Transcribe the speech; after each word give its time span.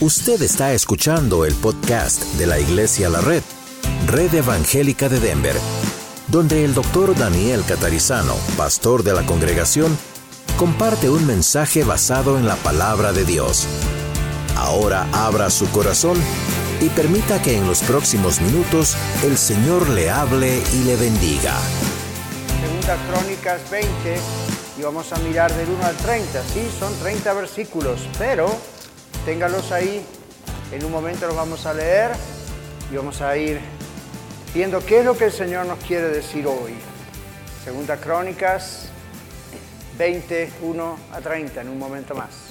Usted 0.00 0.42
está 0.42 0.72
escuchando 0.72 1.44
el 1.44 1.54
podcast 1.54 2.20
de 2.34 2.46
la 2.46 2.58
Iglesia 2.58 3.08
La 3.08 3.20
Red, 3.20 3.44
Red 4.08 4.34
Evangélica 4.34 5.08
de 5.08 5.20
Denver, 5.20 5.54
donde 6.26 6.64
el 6.64 6.74
doctor 6.74 7.16
Daniel 7.16 7.62
Catarizano, 7.64 8.34
pastor 8.56 9.04
de 9.04 9.12
la 9.14 9.24
congregación, 9.24 9.96
comparte 10.56 11.08
un 11.08 11.24
mensaje 11.24 11.84
basado 11.84 12.36
en 12.38 12.46
la 12.46 12.56
palabra 12.56 13.12
de 13.12 13.24
Dios. 13.24 13.68
Ahora 14.56 15.06
abra 15.12 15.48
su 15.48 15.70
corazón 15.70 16.18
y 16.80 16.88
permita 16.88 17.40
que 17.40 17.56
en 17.56 17.66
los 17.68 17.80
próximos 17.82 18.40
minutos 18.40 18.96
el 19.22 19.38
Señor 19.38 19.88
le 19.90 20.10
hable 20.10 20.60
y 20.74 20.84
le 20.84 20.96
bendiga. 20.96 21.54
Segunda 22.60 22.96
Crónicas 23.06 23.70
20 23.70 24.18
y 24.76 24.82
vamos 24.82 25.12
a 25.12 25.18
mirar 25.20 25.54
del 25.54 25.68
1 25.68 25.84
al 25.84 25.96
30. 25.96 26.42
Sí, 26.52 26.68
son 26.80 26.92
30 26.98 27.32
versículos, 27.32 28.00
pero 28.18 28.73
téngalos 29.24 29.72
ahí. 29.72 30.04
En 30.70 30.84
un 30.84 30.92
momento 30.92 31.26
los 31.26 31.36
vamos 31.36 31.64
a 31.66 31.72
leer 31.72 32.10
y 32.92 32.96
vamos 32.96 33.22
a 33.22 33.36
ir 33.36 33.58
viendo 34.52 34.84
qué 34.84 34.98
es 34.98 35.04
lo 35.04 35.16
que 35.16 35.26
el 35.26 35.32
Señor 35.32 35.66
nos 35.66 35.78
quiere 35.78 36.08
decir 36.08 36.46
hoy. 36.46 36.74
Segunda 37.64 37.96
Crónicas 37.96 38.90
21 39.96 40.98
a 41.12 41.20
30, 41.20 41.60
en 41.62 41.68
un 41.68 41.78
momento 41.78 42.14
más. 42.14 42.50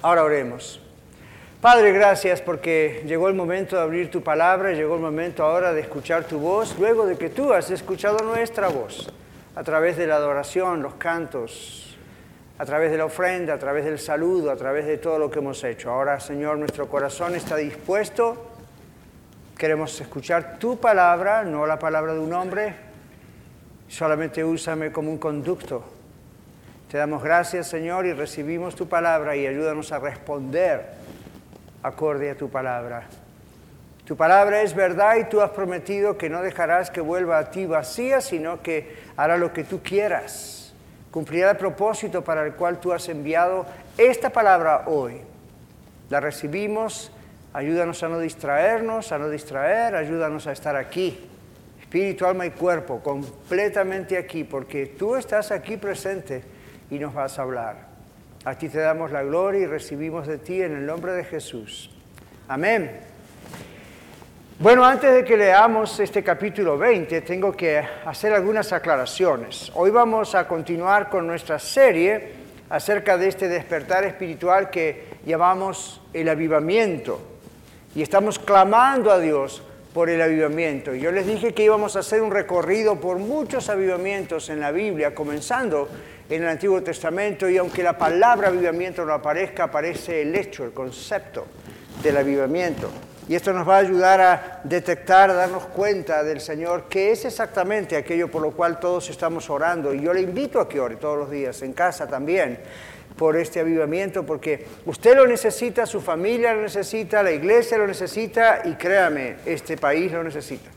Ahora 0.00 0.24
oremos. 0.24 0.80
Padre, 1.60 1.92
gracias 1.92 2.40
porque 2.40 3.04
llegó 3.06 3.28
el 3.28 3.34
momento 3.34 3.76
de 3.76 3.82
abrir 3.82 4.10
tu 4.10 4.22
palabra, 4.22 4.72
llegó 4.72 4.96
el 4.96 5.00
momento 5.00 5.44
ahora 5.44 5.72
de 5.72 5.82
escuchar 5.82 6.24
tu 6.24 6.40
voz, 6.40 6.76
luego 6.80 7.06
de 7.06 7.16
que 7.16 7.30
tú 7.30 7.52
has 7.52 7.70
escuchado 7.70 8.18
nuestra 8.24 8.66
voz 8.66 9.12
a 9.54 9.62
través 9.62 9.96
de 9.96 10.08
la 10.08 10.16
adoración, 10.16 10.82
los 10.82 10.94
cantos, 10.94 11.91
a 12.62 12.64
través 12.64 12.92
de 12.92 12.96
la 12.96 13.06
ofrenda, 13.06 13.54
a 13.54 13.58
través 13.58 13.84
del 13.84 13.98
saludo, 13.98 14.48
a 14.48 14.54
través 14.54 14.86
de 14.86 14.96
todo 14.96 15.18
lo 15.18 15.28
que 15.28 15.40
hemos 15.40 15.64
hecho. 15.64 15.90
Ahora, 15.90 16.20
Señor, 16.20 16.58
nuestro 16.58 16.86
corazón 16.86 17.34
está 17.34 17.56
dispuesto. 17.56 18.52
Queremos 19.58 20.00
escuchar 20.00 20.60
tu 20.60 20.78
palabra, 20.78 21.42
no 21.42 21.66
la 21.66 21.80
palabra 21.80 22.14
de 22.14 22.20
un 22.20 22.32
hombre. 22.32 22.76
Solamente 23.88 24.44
úsame 24.44 24.92
como 24.92 25.10
un 25.10 25.18
conducto. 25.18 25.82
Te 26.88 26.98
damos 26.98 27.24
gracias, 27.24 27.66
Señor, 27.66 28.06
y 28.06 28.12
recibimos 28.12 28.76
tu 28.76 28.88
palabra 28.88 29.34
y 29.34 29.44
ayúdanos 29.44 29.90
a 29.90 29.98
responder 29.98 30.86
acorde 31.82 32.30
a 32.30 32.36
tu 32.36 32.48
palabra. 32.48 33.08
Tu 34.04 34.16
palabra 34.16 34.62
es 34.62 34.72
verdad 34.72 35.16
y 35.16 35.24
tú 35.24 35.40
has 35.40 35.50
prometido 35.50 36.16
que 36.16 36.30
no 36.30 36.42
dejarás 36.42 36.92
que 36.92 37.00
vuelva 37.00 37.38
a 37.38 37.50
ti 37.50 37.66
vacía, 37.66 38.20
sino 38.20 38.62
que 38.62 38.98
hará 39.16 39.36
lo 39.36 39.52
que 39.52 39.64
tú 39.64 39.82
quieras. 39.82 40.61
Cumplirá 41.12 41.50
el 41.50 41.56
propósito 41.58 42.24
para 42.24 42.44
el 42.44 42.54
cual 42.54 42.80
tú 42.80 42.90
has 42.92 43.06
enviado 43.10 43.66
esta 43.98 44.30
palabra 44.30 44.84
hoy. 44.86 45.20
La 46.08 46.20
recibimos, 46.20 47.12
ayúdanos 47.52 48.02
a 48.02 48.08
no 48.08 48.18
distraernos, 48.18 49.12
a 49.12 49.18
no 49.18 49.28
distraer, 49.28 49.94
ayúdanos 49.94 50.46
a 50.46 50.52
estar 50.52 50.74
aquí, 50.74 51.20
espíritu, 51.82 52.24
alma 52.24 52.46
y 52.46 52.50
cuerpo, 52.50 53.00
completamente 53.00 54.16
aquí, 54.16 54.42
porque 54.44 54.86
tú 54.86 55.14
estás 55.14 55.50
aquí 55.52 55.76
presente 55.76 56.42
y 56.90 56.98
nos 56.98 57.12
vas 57.12 57.38
a 57.38 57.42
hablar. 57.42 57.92
A 58.46 58.54
ti 58.56 58.70
te 58.70 58.78
damos 58.78 59.12
la 59.12 59.22
gloria 59.22 59.60
y 59.60 59.66
recibimos 59.66 60.26
de 60.26 60.38
ti 60.38 60.62
en 60.62 60.74
el 60.74 60.86
nombre 60.86 61.12
de 61.12 61.24
Jesús. 61.24 61.90
Amén. 62.48 63.11
Bueno, 64.62 64.84
antes 64.84 65.12
de 65.12 65.24
que 65.24 65.36
leamos 65.36 65.98
este 65.98 66.22
capítulo 66.22 66.78
20, 66.78 67.22
tengo 67.22 67.50
que 67.50 67.82
hacer 68.06 68.32
algunas 68.32 68.72
aclaraciones. 68.72 69.72
Hoy 69.74 69.90
vamos 69.90 70.36
a 70.36 70.46
continuar 70.46 71.10
con 71.10 71.26
nuestra 71.26 71.58
serie 71.58 72.30
acerca 72.70 73.18
de 73.18 73.26
este 73.26 73.48
despertar 73.48 74.04
espiritual 74.04 74.70
que 74.70 75.18
llamamos 75.26 76.00
el 76.12 76.28
avivamiento. 76.28 77.20
Y 77.96 78.02
estamos 78.02 78.38
clamando 78.38 79.10
a 79.10 79.18
Dios 79.18 79.64
por 79.92 80.08
el 80.08 80.22
avivamiento. 80.22 80.94
Yo 80.94 81.10
les 81.10 81.26
dije 81.26 81.52
que 81.52 81.64
íbamos 81.64 81.96
a 81.96 81.98
hacer 81.98 82.22
un 82.22 82.30
recorrido 82.30 83.00
por 83.00 83.18
muchos 83.18 83.68
avivamientos 83.68 84.48
en 84.48 84.60
la 84.60 84.70
Biblia, 84.70 85.12
comenzando 85.12 85.88
en 86.30 86.40
el 86.40 86.48
Antiguo 86.48 86.80
Testamento 86.84 87.50
y 87.50 87.58
aunque 87.58 87.82
la 87.82 87.98
palabra 87.98 88.46
avivamiento 88.46 89.04
no 89.04 89.12
aparezca, 89.12 89.64
aparece 89.64 90.22
el 90.22 90.36
hecho, 90.36 90.64
el 90.64 90.70
concepto 90.70 91.48
del 92.00 92.16
avivamiento. 92.16 92.88
Y 93.32 93.34
esto 93.34 93.54
nos 93.54 93.66
va 93.66 93.76
a 93.76 93.78
ayudar 93.78 94.20
a 94.20 94.60
detectar, 94.62 95.30
a 95.30 95.32
darnos 95.32 95.64
cuenta 95.64 96.22
del 96.22 96.38
Señor 96.38 96.90
que 96.90 97.12
es 97.12 97.24
exactamente 97.24 97.96
aquello 97.96 98.30
por 98.30 98.42
lo 98.42 98.50
cual 98.50 98.78
todos 98.78 99.08
estamos 99.08 99.48
orando. 99.48 99.94
Y 99.94 100.02
yo 100.02 100.12
le 100.12 100.20
invito 100.20 100.60
a 100.60 100.68
que 100.68 100.78
ore 100.78 100.96
todos 100.96 101.16
los 101.16 101.30
días, 101.30 101.62
en 101.62 101.72
casa 101.72 102.06
también, 102.06 102.58
por 103.16 103.38
este 103.38 103.60
avivamiento, 103.60 104.26
porque 104.26 104.66
usted 104.84 105.16
lo 105.16 105.26
necesita, 105.26 105.86
su 105.86 106.02
familia 106.02 106.52
lo 106.52 106.60
necesita, 106.60 107.22
la 107.22 107.32
iglesia 107.32 107.78
lo 107.78 107.86
necesita 107.86 108.60
y 108.66 108.74
créame, 108.74 109.36
este 109.46 109.78
país 109.78 110.12
lo 110.12 110.22
necesita. 110.22 110.68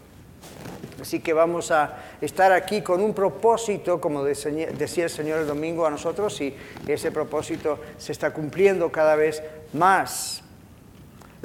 Así 1.02 1.20
que 1.20 1.34
vamos 1.34 1.72
a 1.72 1.98
estar 2.22 2.54
aquí 2.54 2.82
con 2.82 3.02
un 3.02 3.14
propósito, 3.14 4.00
como 4.00 4.24
decía 4.24 5.04
el 5.04 5.10
Señor 5.10 5.40
el 5.40 5.48
domingo 5.48 5.86
a 5.86 5.90
nosotros, 5.90 6.40
y 6.40 6.56
ese 6.88 7.12
propósito 7.12 7.82
se 7.98 8.14
está 8.14 8.32
cumpliendo 8.32 8.90
cada 8.94 9.18
vez 9.18 9.44
más. 9.74 10.45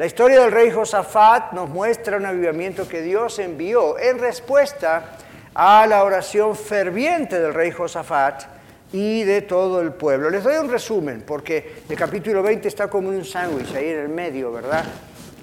La 0.01 0.07
historia 0.07 0.41
del 0.41 0.51
rey 0.51 0.71
Josafat 0.71 1.53
nos 1.53 1.69
muestra 1.69 2.17
un 2.17 2.25
avivamiento 2.25 2.89
que 2.89 3.03
Dios 3.03 3.39
envió 3.39 3.99
en 3.99 4.19
respuesta 4.19 5.19
a 5.53 5.87
la 5.87 6.05
oración 6.05 6.57
ferviente 6.57 7.39
del 7.39 7.53
rey 7.53 7.71
Josafat 7.71 8.45
y 8.95 9.25
de 9.25 9.43
todo 9.43 9.83
el 9.83 9.93
pueblo. 9.93 10.31
Les 10.31 10.43
doy 10.43 10.57
un 10.57 10.71
resumen, 10.71 11.23
porque 11.27 11.83
el 11.87 11.97
capítulo 11.97 12.43
20 12.43 12.67
está 12.67 12.89
como 12.89 13.11
un 13.11 13.27
sándwich 13.27 13.75
ahí 13.75 13.91
en 13.91 13.99
el 13.99 14.09
medio, 14.09 14.51
¿verdad? 14.51 14.87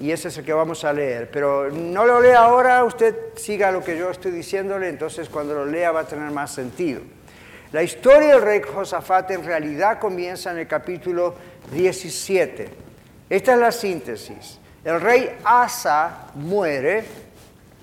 y 0.00 0.10
ese 0.10 0.26
es 0.26 0.38
el 0.38 0.44
que 0.44 0.52
vamos 0.52 0.82
a 0.84 0.92
leer. 0.92 1.30
Pero 1.30 1.70
no 1.70 2.04
lo 2.04 2.20
lea 2.20 2.40
ahora, 2.40 2.82
usted 2.82 3.14
siga 3.36 3.70
lo 3.70 3.84
que 3.84 3.96
yo 3.96 4.10
estoy 4.10 4.32
diciéndole, 4.32 4.88
entonces 4.88 5.28
cuando 5.28 5.54
lo 5.54 5.66
lea 5.66 5.92
va 5.92 6.00
a 6.00 6.04
tener 6.08 6.32
más 6.32 6.52
sentido. 6.52 7.00
La 7.70 7.84
historia 7.84 8.34
del 8.34 8.42
rey 8.42 8.60
Josafat 8.62 9.30
en 9.30 9.44
realidad 9.44 10.00
comienza 10.00 10.50
en 10.50 10.58
el 10.58 10.66
capítulo 10.66 11.36
17. 11.72 12.87
Esta 13.28 13.54
es 13.54 13.58
la 13.58 13.72
síntesis. 13.72 14.58
El 14.84 15.00
rey 15.00 15.36
Asa 15.44 16.28
muere 16.34 17.04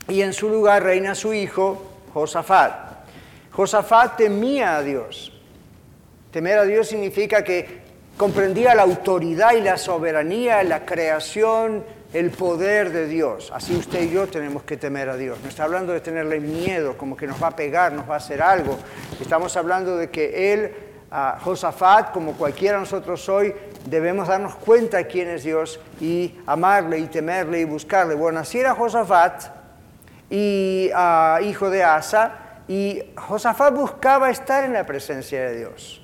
y 0.07 0.22
en 0.22 0.33
su 0.33 0.50
lugar 0.50 0.83
reina 0.83 1.13
su 1.13 1.33
hijo 1.33 1.91
Josafat. 2.13 2.73
Josafat 3.51 4.17
temía 4.17 4.78
a 4.78 4.81
Dios. 4.81 5.31
Temer 6.31 6.57
a 6.59 6.63
Dios 6.63 6.88
significa 6.88 7.44
que 7.44 7.85
comprendía 8.17 8.75
la 8.75 8.83
autoridad 8.83 9.53
y 9.53 9.61
la 9.61 9.78
soberanía, 9.78 10.63
la 10.63 10.85
creación, 10.85 11.83
el 12.13 12.31
poder 12.31 12.91
de 12.91 13.07
Dios. 13.07 13.51
Así 13.53 13.75
usted 13.75 14.03
y 14.03 14.12
yo 14.12 14.27
tenemos 14.27 14.63
que 14.63 14.77
temer 14.77 15.09
a 15.09 15.17
Dios. 15.17 15.38
No 15.44 15.50
está 15.50 15.66
hablando 15.66 15.94
de 15.94 16.00
tenerle 16.00 16.39
miedo, 16.39 16.97
como 16.97 17.16
que 17.16 17.27
nos 17.27 17.41
va 17.41 17.47
a 17.47 17.56
pegar, 17.56 17.91
nos 17.91 18.09
va 18.09 18.16
a 18.16 18.17
hacer 18.17 18.41
algo. 18.41 18.77
Estamos 19.22 19.56
hablando 19.57 19.95
de 19.97 20.09
que 20.09 20.53
Él, 20.53 20.73
Josafat, 21.44 22.12
como 22.12 22.33
cualquiera 22.33 22.75
de 22.75 22.81
nosotros 22.81 23.27
hoy, 23.29 23.53
debemos 23.85 24.28
darnos 24.28 24.56
cuenta 24.56 24.97
de 24.97 25.07
quién 25.07 25.29
es 25.29 25.44
Dios 25.44 25.79
y 26.00 26.35
amarle 26.46 27.00
y 27.00 27.07
temerle 27.07 27.59
y 27.59 27.66
buscarle. 27.66 28.16
Bueno, 28.16 28.40
así 28.40 28.59
era 28.59 28.75
Josafat, 28.75 29.56
y, 30.29 30.90
hijo 31.44 31.69
de 31.69 31.84
Asa, 31.84 32.62
y 32.68 33.03
Josafat 33.16 33.74
buscaba 33.74 34.29
estar 34.29 34.63
en 34.63 34.74
la 34.74 34.85
presencia 34.85 35.41
de 35.50 35.57
Dios. 35.57 36.01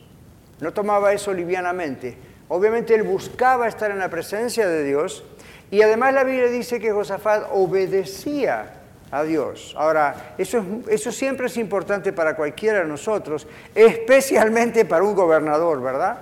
No 0.60 0.72
tomaba 0.74 1.12
eso 1.12 1.34
livianamente. 1.34 2.18
Obviamente 2.48 2.94
él 2.94 3.04
buscaba 3.04 3.68
estar 3.68 3.90
en 3.92 4.00
la 4.00 4.10
presencia 4.10 4.68
de 4.68 4.84
Dios 4.84 5.24
y 5.72 5.82
además 5.82 6.14
la 6.14 6.24
Biblia 6.24 6.48
dice 6.48 6.80
que 6.80 6.92
Josafat 6.92 7.48
obedecía 7.52 8.74
a 9.10 9.24
Dios. 9.24 9.74
Ahora, 9.78 10.36
eso, 10.38 10.64
eso 10.88 11.12
siempre 11.12 11.48
es 11.48 11.58
importante 11.58 12.14
para 12.14 12.36
cualquiera 12.36 12.80
de 12.80 12.86
nosotros, 12.86 13.48
especialmente 13.74 14.86
para 14.86 15.04
un 15.04 15.16
gobernador, 15.16 15.82
¿verdad? 15.82 16.18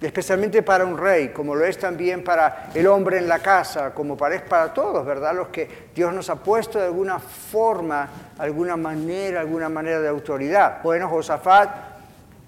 Especialmente 0.00 0.62
para 0.62 0.84
un 0.86 0.96
rey, 0.96 1.28
como 1.28 1.54
lo 1.54 1.64
es 1.64 1.78
también 1.78 2.24
para 2.24 2.70
el 2.74 2.86
hombre 2.86 3.18
en 3.18 3.28
la 3.28 3.38
casa, 3.38 3.92
como 3.92 4.16
parece 4.16 4.46
para 4.46 4.72
todos, 4.72 5.04
¿verdad? 5.04 5.34
Los 5.34 5.48
que 5.48 5.68
Dios 5.94 6.12
nos 6.14 6.30
ha 6.30 6.36
puesto 6.36 6.78
de 6.78 6.86
alguna 6.86 7.18
forma, 7.18 8.08
alguna 8.38 8.76
manera, 8.76 9.40
alguna 9.40 9.68
manera 9.68 10.00
de 10.00 10.08
autoridad. 10.08 10.82
Bueno, 10.82 11.08
Josafat 11.08 11.70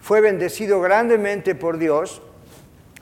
fue 0.00 0.22
bendecido 0.22 0.80
grandemente 0.80 1.54
por 1.54 1.76
Dios 1.76 2.22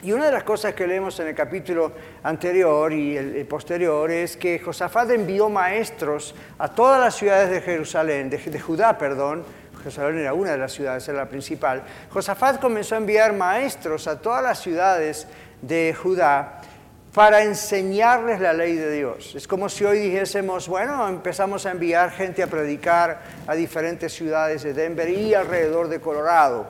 y 0.03 0.13
una 0.13 0.27
de 0.27 0.33
las 0.33 0.45
cosas 0.45 0.73
que 0.73 0.87
leemos 0.87 1.21
en 1.21 1.29
el 1.29 1.35
capítulo 1.35 1.93
anterior 2.23 2.91
y 2.91 3.19
el, 3.19 3.45
posterior 3.45 4.11
es 4.11 4.35
que 4.35 4.59
Josafat 4.59 5.11
envió 5.11 5.51
maestros 5.51 6.35
a 6.59 6.69
todas 6.69 6.99
las 6.99 7.15
ciudades 7.15 7.51
de 7.51 7.61
Jerusalén, 7.61 8.31
de, 8.31 8.61
Judá, 8.61 8.97
perdón. 8.97 9.45
Jerusalén 9.81 10.19
era 10.19 10.35
una 10.35 10.53
de 10.53 10.59
las 10.59 10.73
ciudades, 10.73 11.09
era 11.09 11.19
la 11.19 11.29
principal. 11.29 11.83
Josafat 12.11 12.61
comenzó 12.61 12.95
a 12.95 12.99
enviar 12.99 13.33
maestros 13.33 14.07
a 14.07 14.21
todas 14.21 14.43
las 14.43 14.61
ciudades 14.61 15.27
de 15.63 15.95
Judá 15.95 16.61
para 17.13 17.43
enseñarles 17.43 18.41
la 18.41 18.53
ley 18.53 18.77
de 18.77 18.93
Dios. 18.93 19.35
Es 19.35 19.49
como 19.49 19.69
si 19.69 19.85
hoy 19.85 19.99
dijésemos, 19.99 20.69
bueno, 20.69 21.09
empezamos 21.09 21.67
a 21.67 21.73
enviar 21.73 22.13
gente 22.13 22.43
a 22.43 22.47
predicar 22.47 23.23
a 23.47 23.55
diferentes 23.55 24.13
ciudades 24.13 24.63
de 24.63 24.75
Denver 24.75 25.09
y 25.09 25.35
alrededor 25.35 25.89
de 25.89 26.01
Colorado 26.01 26.67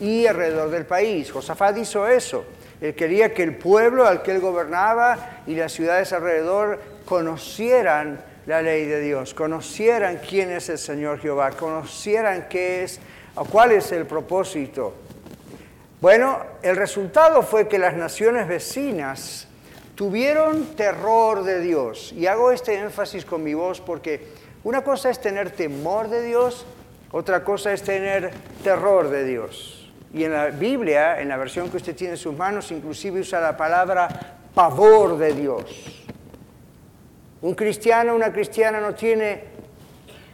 y 0.00 0.26
alrededor 0.26 0.70
del 0.70 0.86
país. 0.86 1.30
Josafat 1.30 1.76
hizo 1.76 2.08
eso 2.08 2.44
Él 2.80 2.94
quería 2.94 3.34
que 3.34 3.42
el 3.42 3.56
pueblo 3.56 4.06
al 4.06 4.22
que 4.22 4.32
él 4.32 4.40
gobernaba 4.40 5.42
y 5.46 5.54
las 5.54 5.72
ciudades 5.72 6.12
alrededor 6.12 6.80
conocieran 7.04 8.31
la 8.46 8.62
ley 8.62 8.86
de 8.86 9.00
Dios, 9.00 9.34
conocieran 9.34 10.20
quién 10.28 10.50
es 10.50 10.68
el 10.68 10.78
Señor 10.78 11.20
Jehová, 11.20 11.50
conocieran 11.52 12.48
qué 12.48 12.84
es, 12.84 13.00
cuál 13.50 13.72
es 13.72 13.92
el 13.92 14.06
propósito. 14.06 14.94
Bueno, 16.00 16.38
el 16.62 16.76
resultado 16.76 17.42
fue 17.42 17.68
que 17.68 17.78
las 17.78 17.94
naciones 17.94 18.48
vecinas 18.48 19.46
tuvieron 19.94 20.74
terror 20.74 21.44
de 21.44 21.60
Dios. 21.60 22.12
Y 22.12 22.26
hago 22.26 22.50
este 22.50 22.74
énfasis 22.74 23.24
con 23.24 23.44
mi 23.44 23.54
voz 23.54 23.80
porque 23.80 24.26
una 24.64 24.82
cosa 24.82 25.10
es 25.10 25.20
tener 25.20 25.50
temor 25.50 26.08
de 26.08 26.22
Dios, 26.24 26.66
otra 27.12 27.44
cosa 27.44 27.72
es 27.72 27.82
tener 27.82 28.32
terror 28.64 29.10
de 29.10 29.24
Dios. 29.24 29.90
Y 30.12 30.24
en 30.24 30.32
la 30.32 30.46
Biblia, 30.46 31.20
en 31.20 31.28
la 31.28 31.36
versión 31.36 31.70
que 31.70 31.76
usted 31.76 31.94
tiene 31.94 32.14
en 32.14 32.18
sus 32.18 32.36
manos, 32.36 32.72
inclusive 32.72 33.20
usa 33.20 33.40
la 33.40 33.56
palabra 33.56 34.08
pavor 34.54 35.18
de 35.18 35.32
Dios. 35.34 36.01
Un 37.42 37.54
cristiano, 37.54 38.14
una 38.14 38.32
cristiana 38.32 38.80
no 38.80 38.94
tiene 38.94 39.44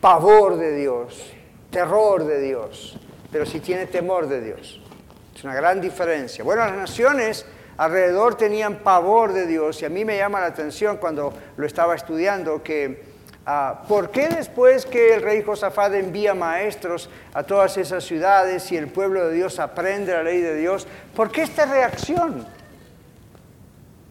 pavor 0.00 0.56
de 0.56 0.76
Dios, 0.76 1.32
terror 1.70 2.25
de 2.25 2.40
Dios, 2.40 2.99
pero 3.32 3.44
sí 3.44 3.60
tiene 3.60 3.87
temor 3.87 4.28
de 4.28 4.40
Dios. 4.40 4.81
Es 5.34 5.44
una 5.44 5.55
gran 5.55 5.81
diferencia. 5.81 6.44
Bueno, 6.44 6.64
las 6.64 6.76
naciones 6.76 7.46
alrededor 7.76 8.37
tenían 8.37 8.76
pavor 8.78 9.32
de 9.32 9.46
Dios 9.46 9.81
y 9.82 9.84
a 9.84 9.88
mí 9.88 10.05
me 10.05 10.16
llama 10.16 10.40
la 10.40 10.46
atención 10.46 10.99
cuando 10.99 11.32
lo 11.56 11.66
estaba 11.66 11.94
estudiando 11.94 12.62
que 12.62 13.19
Ah, 13.50 13.82
¿Por 13.88 14.10
qué 14.10 14.28
después 14.28 14.84
que 14.84 15.14
el 15.14 15.22
rey 15.22 15.43
Josafat 15.43 15.94
envía 15.94 16.34
maestros 16.34 17.08
a 17.32 17.43
todas 17.44 17.78
esas 17.78 18.05
ciudades 18.05 18.70
y 18.72 18.76
el 18.76 18.88
pueblo 18.88 19.26
de 19.26 19.32
Dios 19.32 19.58
aprende 19.58 20.12
la 20.12 20.22
ley 20.22 20.43
de 20.43 20.55
Dios, 20.55 20.87
por 21.16 21.31
qué 21.32 21.44
esta 21.44 21.64
reacción 21.64 22.46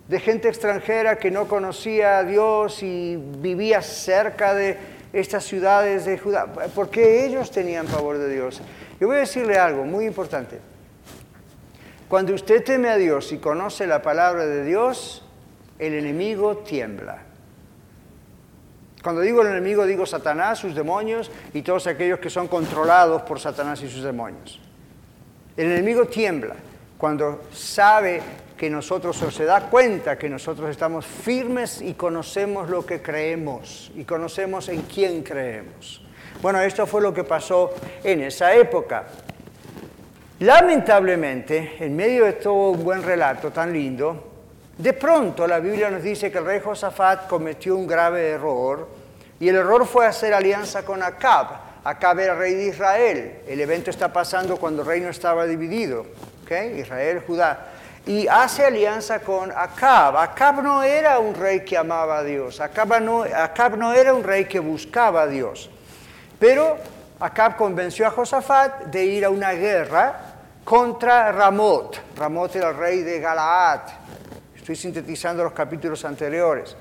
de 0.08 0.20
gente 0.20 0.48
extranjera 0.48 1.18
que 1.18 1.32
no 1.32 1.48
conocía 1.48 2.20
a 2.20 2.24
Dios 2.24 2.82
y 2.82 3.18
vivía 3.18 3.82
cerca 3.82 4.54
de 4.54 4.78
estas 5.14 5.44
ciudades 5.44 6.06
de 6.06 6.18
Judá? 6.18 6.46
¿Por 6.48 6.90
qué 6.90 7.26
ellos 7.26 7.52
tenían 7.52 7.88
favor 7.88 8.18
de 8.18 8.34
Dios? 8.34 8.62
Yo 9.00 9.08
voy 9.08 9.18
a 9.18 9.20
decirle 9.20 9.58
algo 9.58 9.84
muy 9.84 10.06
importante. 10.06 10.60
Cuando 12.08 12.34
usted 12.34 12.64
teme 12.64 12.90
a 12.90 12.96
Dios 12.96 13.32
y 13.34 13.38
conoce 13.38 13.86
la 13.86 14.02
palabra 14.02 14.46
de 14.46 14.64
Dios, 14.64 15.26
el 15.78 15.94
enemigo 15.94 16.58
tiembla. 16.58 17.24
Cuando 19.04 19.22
digo 19.22 19.42
el 19.42 19.50
enemigo, 19.50 19.86
digo 19.86 20.06
Satanás, 20.06 20.60
sus 20.60 20.74
demonios 20.74 21.32
y 21.54 21.62
todos 21.62 21.88
aquellos 21.88 22.20
que 22.20 22.30
son 22.30 22.48
controlados 22.48 23.22
por 23.24 23.40
Satanás 23.40 23.82
y 23.84 23.90
sus 23.90 24.04
demonios. 24.04 24.60
El 25.56 25.72
enemigo 25.72 26.06
tiembla 26.06 26.56
cuando 26.98 27.44
sabe 27.52 28.22
que 28.58 28.70
nosotros, 28.70 29.16
se 29.18 29.46
da 29.46 29.70
cuenta 29.70 30.18
que 30.18 30.28
nosotros 30.28 30.70
estamos 30.70 31.06
firmes 31.06 31.82
y 31.82 31.94
conocemos 31.94 32.70
lo 32.70 32.86
que 32.86 33.02
creemos 33.02 33.92
y 33.96 34.04
conocemos 34.04 34.68
en 34.70 34.82
quién 34.82 35.24
creemos. 35.24 36.02
Bueno, 36.42 36.60
esto 36.62 36.86
fue 36.86 37.02
lo 37.02 37.14
que 37.14 37.24
pasó 37.24 37.74
en 38.04 38.22
esa 38.22 38.54
época. 38.54 39.06
Lamentablemente, 40.40 41.78
en 41.80 41.96
medio 41.96 42.26
de 42.26 42.34
todo 42.34 42.72
un 42.72 42.84
buen 42.84 43.04
relato 43.04 43.52
tan 43.52 43.72
lindo, 43.72 44.24
de 44.78 44.94
pronto 44.94 45.48
la 45.48 45.60
Biblia 45.60 45.90
nos 45.90 46.04
dice 46.04 46.32
que 46.32 46.38
el 46.38 46.46
rey 46.46 46.60
Josafat 46.64 47.28
cometió 47.28 47.76
un 47.76 47.88
grave 47.88 48.30
error 48.30 48.88
y 49.40 49.50
el 49.50 49.56
error 49.56 49.86
fue 49.88 50.06
hacer 50.06 50.34
alianza 50.34 50.84
con 50.84 51.02
Acab. 51.02 51.48
Acab 51.84 52.20
era 52.20 52.36
rey 52.36 52.54
de 52.54 52.68
Israel. 52.68 53.40
El 53.48 53.62
evento 53.62 53.90
está 53.90 54.12
pasando 54.12 54.58
cuando 54.58 54.82
el 54.82 54.88
reino 54.88 55.10
estaba 55.10 55.46
dividido. 55.46 56.06
¿okay? 56.44 56.80
Israel, 56.80 57.24
Judá. 57.26 57.77
Y 58.08 58.26
hace 58.28 58.66
alianza 58.66 59.20
con 59.20 59.52
Acab. 59.52 60.16
Acab 60.16 60.64
no 60.64 60.82
era 60.82 61.20
un 61.20 61.36
rey 61.36 61.66
que 61.66 61.78
amaba 61.78 62.20
a 62.20 62.24
Dios. 62.24 62.62
Acab 62.62 63.02
no, 63.02 63.24
Acab 63.24 63.78
no 63.78 63.94
era 63.94 64.14
un 64.14 64.24
rey 64.24 64.46
que 64.46 64.60
buscaba 64.60 65.24
a 65.24 65.28
Dios. 65.28 65.70
Pero 66.40 66.78
Acab 67.20 67.58
convenció 67.58 68.08
a 68.08 68.12
Josafat 68.12 68.86
de 68.86 69.04
ir 69.04 69.26
a 69.26 69.30
una 69.30 69.52
guerra 69.52 70.22
contra 70.64 71.34
Ramot. 71.34 72.00
Ramot 72.16 72.56
era 72.56 72.70
el 72.70 72.78
rey 72.78 73.02
de 73.02 73.20
Galaad. 73.20 73.82
Estoy 74.56 74.78
sintetizando 74.78 75.44
los 75.44 75.52
capítulos 75.52 76.06
anteriores. 76.06 76.78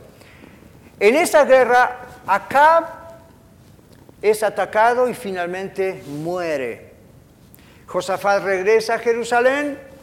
En 1.01 1.17
esa 1.17 1.45
guerra, 1.45 1.99
Acab 2.25 2.85
es 4.23 4.43
atacado 4.45 5.09
y 5.09 5.15
finalmente 5.15 6.05
muere. 6.07 6.93
Josafat 7.87 8.45
regresa 8.45 8.95
a 8.95 8.99
Jerusalén. 8.99 9.96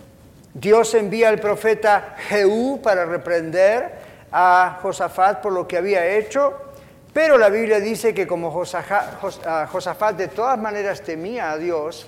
Dios 0.54 0.94
envía 0.94 1.30
al 1.30 1.40
profeta 1.40 2.16
Jehú 2.30 2.82
para 2.82 3.06
reprender 3.06 3.92
a 4.32 4.80
Josafat 4.82 5.42
por 5.42 5.54
lo 5.54 5.68
que 5.68 5.78
había 5.78 6.06
hecho. 6.06 6.54
Pero 7.12 7.38
la 7.38 7.50
Biblia 7.50 7.80
dice 7.80 8.14
que 8.14 8.26
como 8.26 8.52
Josafat 8.52 10.16
de 10.16 10.28
todas 10.30 10.58
maneras 10.58 11.02
temía 11.02 11.52
a 11.52 11.58
Dios, 11.58 12.08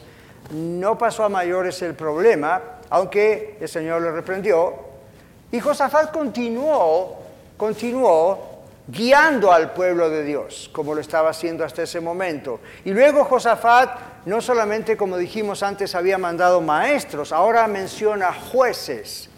no 0.52 0.98
pasó 0.98 1.24
a 1.24 1.30
mayores 1.30 1.82
el 1.82 1.94
problema, 1.94 2.62
aunque 2.90 3.58
el 3.60 3.68
Señor 3.70 4.02
le 4.02 4.12
reprendió 4.12 4.86
y 5.52 5.60
Josafat 5.60 6.12
continuó, 6.12 7.18
continuó 7.56 8.64
guiando 8.88 9.52
al 9.52 9.72
pueblo 9.72 10.10
de 10.10 10.24
Dios, 10.24 10.70
como 10.74 10.94
lo 10.94 11.02
estaba 11.02 11.30
haciendo 11.30 11.64
hasta 11.64 11.84
ese 11.84 12.02
momento. 12.02 12.60
Y 12.84 12.92
luego 12.92 13.24
Josafat, 13.24 13.90
no 14.26 14.42
solamente 14.42 14.98
como 14.98 15.18
dijimos 15.18 15.64
antes, 15.64 15.96
había 15.96 16.18
mandado 16.18 16.62
maestros, 16.62 17.32
ahora 17.32 17.68
menciona 17.68 18.34
jueces, 18.34 19.30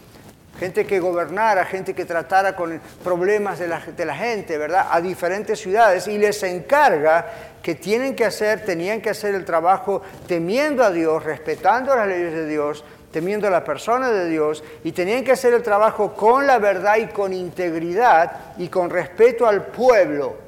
gente 0.59 0.87
que 0.87 0.99
gobernara, 0.99 1.65
gente 1.65 1.93
que 1.93 2.05
tratara 2.05 2.55
con 2.55 2.81
problemas 3.03 3.59
de 3.59 3.67
la, 3.67 4.15
gente, 4.15 4.57
¿verdad? 4.57 4.87
A 4.89 5.01
diferentes 5.01 5.59
ciudades 5.59 6.07
y 6.07 6.17
les 6.17 6.41
encarga 6.43 7.25
que 7.61 7.75
tienen 7.75 8.15
que 8.15 8.25
hacer, 8.25 8.63
tenían 8.63 9.01
que 9.01 9.09
hacer 9.09 9.35
el 9.35 9.45
trabajo 9.45 10.01
temiendo 10.25 10.83
a 10.83 10.91
Dios, 10.91 11.23
respetando 11.23 11.95
las 11.95 12.07
leyes 12.07 12.33
de 12.33 12.47
Dios, 12.47 12.83
temiendo 13.11 13.47
a 13.47 13.51
la 13.51 13.63
persona 13.63 14.09
de 14.09 14.29
Dios 14.29 14.63
y 14.83 14.93
tenían 14.93 15.23
que 15.23 15.33
hacer 15.33 15.53
el 15.53 15.63
trabajo 15.63 16.13
con 16.13 16.47
la 16.47 16.59
verdad 16.59 16.97
y 16.97 17.07
con 17.07 17.33
integridad 17.33 18.31
y 18.57 18.69
con 18.69 18.89
respeto 18.89 19.45
al 19.45 19.65
pueblo. 19.65 20.46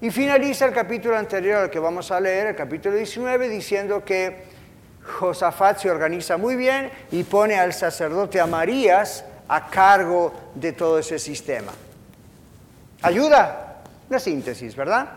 Y 0.00 0.10
finaliza 0.10 0.66
el 0.66 0.72
capítulo 0.72 1.16
anterior 1.16 1.62
al 1.62 1.70
que 1.70 1.80
vamos 1.80 2.12
a 2.12 2.20
leer, 2.20 2.48
el 2.48 2.54
capítulo 2.54 2.94
19, 2.94 3.48
diciendo 3.48 4.04
que 4.04 4.44
Josafat 5.02 5.78
se 5.80 5.90
organiza 5.90 6.36
muy 6.36 6.54
bien 6.54 6.90
y 7.10 7.24
pone 7.24 7.58
al 7.58 7.72
sacerdote 7.72 8.40
Amarías 8.40 9.24
a 9.48 9.68
cargo 9.68 10.32
de 10.54 10.72
todo 10.72 11.00
ese 11.00 11.18
sistema. 11.18 11.72
Ayuda, 13.02 13.82
una 14.08 14.20
síntesis, 14.20 14.76
¿verdad? 14.76 15.08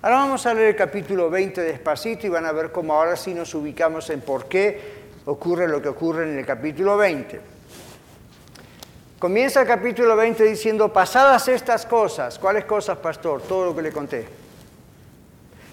Ahora 0.00 0.16
vamos 0.16 0.46
a 0.46 0.54
leer 0.54 0.68
el 0.68 0.76
capítulo 0.76 1.28
20 1.28 1.60
despacito 1.60 2.26
y 2.26 2.30
van 2.30 2.46
a 2.46 2.52
ver 2.52 2.72
cómo 2.72 2.94
ahora 2.94 3.16
sí 3.16 3.34
nos 3.34 3.54
ubicamos 3.54 4.08
en 4.08 4.22
por 4.22 4.48
qué 4.48 5.00
ocurre 5.26 5.68
lo 5.68 5.82
que 5.82 5.88
ocurre 5.88 6.22
en 6.22 6.38
el 6.38 6.46
capítulo 6.46 6.96
20. 6.96 7.49
Comienza 9.20 9.60
el 9.60 9.66
capítulo 9.66 10.16
20 10.16 10.42
diciendo, 10.44 10.90
pasadas 10.90 11.46
estas 11.46 11.84
cosas, 11.84 12.38
¿cuáles 12.38 12.64
cosas, 12.64 12.96
pastor? 12.96 13.42
Todo 13.42 13.66
lo 13.66 13.76
que 13.76 13.82
le 13.82 13.92
conté. 13.92 14.26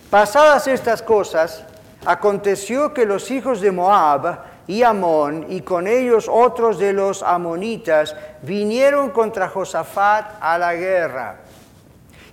Pasadas 0.10 0.68
estas 0.68 1.02
cosas, 1.02 1.64
aconteció 2.06 2.94
que 2.94 3.06
los 3.06 3.32
hijos 3.32 3.62
de 3.62 3.72
Moab 3.72 4.40
y 4.68 4.84
Amón, 4.84 5.46
y 5.48 5.62
con 5.62 5.88
ellos 5.88 6.28
otros 6.30 6.78
de 6.78 6.92
los 6.92 7.24
amonitas, 7.24 8.18
vinieron 8.42 9.12
contra 9.12 9.48
Josafat 9.48 10.26
a 10.42 10.58
la 10.58 10.76
guerra. 10.76 11.38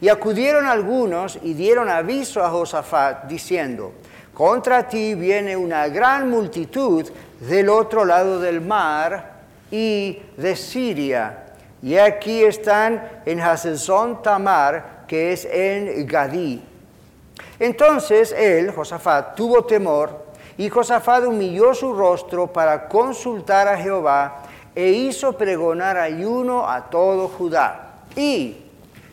Y 0.01 0.09
acudieron 0.09 0.67
algunos 0.67 1.39
y 1.41 1.55
dieron 1.55 1.91
aviso 1.91 2.43
a 2.43 2.51
Josafat, 2.51 3.27
diciendo, 3.27 3.93
contra 4.35 4.89
ti 4.89 5.15
viene 5.15 5.57
una 5.57 5.87
gran 5.87 6.29
multitud 6.29 7.09
del 7.39 7.69
otro 7.69 8.05
lado 8.05 8.41
del 8.41 8.61
mar 8.61 9.34
y 9.75 10.23
de 10.37 10.55
Siria. 10.55 11.47
Y 11.83 11.97
aquí 11.97 12.45
están 12.45 13.23
en 13.27 13.41
Hazezón 13.41 14.23
Tamar, 14.23 15.03
que 15.09 15.33
es 15.33 15.45
en 15.45 16.07
Gadí. 16.07 16.63
Entonces 17.59 18.33
él, 18.39 18.71
Josafat, 18.71 19.35
tuvo 19.35 19.65
temor 19.65 20.27
y 20.57 20.69
Josafat 20.69 21.25
humilló 21.25 21.75
su 21.75 21.93
rostro 21.93 22.47
para 22.47 22.87
consultar 22.87 23.67
a 23.67 23.77
Jehová 23.77 24.43
e 24.77 24.91
hizo 24.91 25.37
pregonar 25.37 25.97
ayuno 25.97 26.71
a 26.71 26.89
todo 26.89 27.27
Judá. 27.27 27.95
Y 28.15 28.57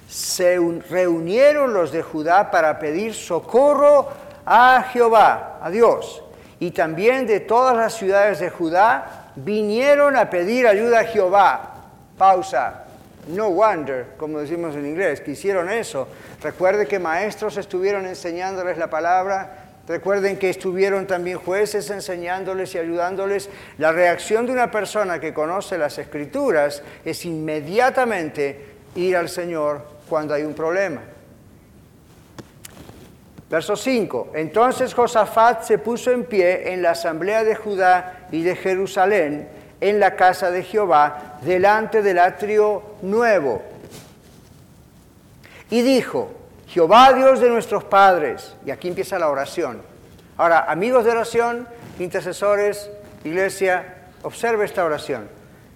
se 0.08 0.60
reunieron 0.92 1.74
los 1.74 1.92
de 1.92 2.04
Judá 2.04 2.52
para 2.52 2.78
pedir 2.78 3.16
socorro 3.16 4.10
a 4.46 4.84
Jehová, 4.94 5.58
a 5.60 5.72
Dios, 5.72 6.22
y 6.60 6.70
también 6.70 7.26
de 7.26 7.40
todas 7.40 7.76
las 7.76 7.94
ciudades 7.96 8.40
de 8.40 8.52
Judá 8.52 9.21
vinieron 9.36 10.16
a 10.16 10.30
pedir 10.30 10.68
ayuda 10.68 11.02
a 11.02 11.06
Jehová. 11.06 11.76
Pausa. 12.18 12.86
No 13.28 13.52
wonder, 13.52 14.08
como 14.18 14.40
decimos 14.40 14.76
en 14.76 14.86
inglés, 14.86 15.22
que 15.22 15.32
hicieron 15.32 15.70
eso. 15.70 16.08
Recuerde 16.42 16.88
que 16.88 16.98
maestros 16.98 17.58
estuvieron 17.58 18.08
enseñándoles 18.08 18.78
la 18.78 18.90
palabra 18.90 19.62
Recuerden 19.88 20.38
que 20.38 20.50
estuvieron 20.50 21.08
también 21.08 21.38
jueces 21.38 21.90
enseñándoles 21.90 22.76
y 22.76 22.78
ayudándoles. 22.78 23.50
La 23.78 23.92
reacción 23.92 24.46
de 24.46 24.54
una 24.54 24.70
persona 24.70 25.20
que 25.20 25.34
conoce 25.34 25.78
las 25.78 25.98
escrituras 25.98 26.84
es 27.04 27.26
inmediatamente 27.26 28.68
ir 28.96 29.18
al 29.18 29.28
Señor 29.28 29.86
cuando 30.08 30.34
hay 30.34 30.44
un 30.44 30.54
problema. 30.54 31.02
Verso 33.52 33.76
5. 33.76 34.32
Entonces 34.34 34.94
Josafat 34.94 35.64
se 35.64 35.78
puso 35.78 36.10
en 36.10 36.24
pie 36.24 36.72
en 36.72 36.82
la 36.82 36.92
asamblea 36.92 37.44
de 37.44 37.54
Judá 37.54 38.28
y 38.32 38.44
de 38.44 38.56
Jerusalén, 38.56 39.50
en 39.82 40.00
la 40.00 40.16
casa 40.16 40.50
de 40.52 40.64
Jehová, 40.64 41.38
delante 41.42 42.02
del 42.02 42.20
atrio 42.20 42.82
nuevo. 43.02 43.62
Y 45.70 45.82
dijo, 45.82 46.32
Jehová 46.68 47.12
Dios 47.12 47.42
de 47.42 47.50
nuestros 47.50 47.84
padres. 47.84 48.56
Y 48.66 48.72
aquí 48.72 48.88
empieza 48.88 49.20
la 49.20 49.28
oración. 49.28 49.82
Ahora, 50.38 50.72
amigos 50.72 51.04
de 51.04 51.12
oración, 51.12 51.68
intercesores, 52.00 52.90
iglesia, 53.26 53.96
observe 54.24 54.64
esta 54.64 54.86
oración. 54.86 55.28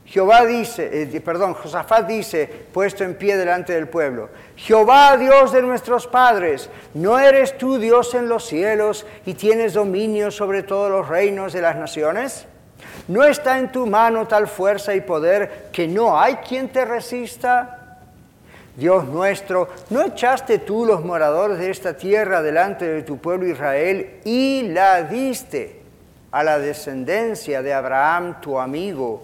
Jehová 0.06 0.46
dice, 0.46 1.02
eh, 1.02 1.22
perdón, 1.22 1.56
Josafat 1.56 2.08
dice, 2.08 2.48
puesto 2.72 3.04
en 3.04 3.16
pie 3.16 3.38
delante 3.38 3.74
del 3.74 3.88
pueblo, 3.88 4.30
Jehová 4.56 5.18
Dios 5.18 5.52
de 5.52 5.64
nuestros 5.64 6.06
padres, 6.06 6.70
¿no 6.94 7.18
eres 7.18 7.58
tú 7.58 7.80
Dios 7.80 8.14
en 8.14 8.30
los 8.30 8.46
cielos 8.46 9.06
y 9.26 9.34
tienes 9.34 9.74
dominio 9.74 10.30
sobre 10.30 10.62
todos 10.62 10.92
los 10.92 11.08
reinos 11.08 11.54
de 11.54 11.62
las 11.62 11.76
naciones? 11.76 12.46
¿No 13.08 13.24
está 13.24 13.58
en 13.58 13.72
tu 13.72 13.88
mano 13.88 14.28
tal 14.28 14.48
fuerza 14.48 14.94
y 14.94 15.02
poder 15.02 15.70
que 15.72 15.88
no 15.88 16.20
hay 16.20 16.36
quien 16.36 16.70
te 16.70 16.86
resista? 16.86 18.00
Dios 18.76 19.06
nuestro, 19.06 19.70
¿no 19.90 20.04
echaste 20.04 20.60
tú 20.60 20.86
los 20.86 21.04
moradores 21.04 21.58
de 21.58 21.72
esta 21.72 21.96
tierra 21.96 22.42
delante 22.42 22.86
de 22.86 23.04
tu 23.04 23.18
pueblo 23.18 23.48
Israel 23.48 24.20
y 24.24 24.64
la 24.68 25.02
diste 25.04 25.82
a 26.32 26.44
la 26.44 26.60
descendencia 26.60 27.62
de 27.62 27.74
Abraham, 27.74 28.42
tu 28.42 28.60
amigo, 28.60 29.24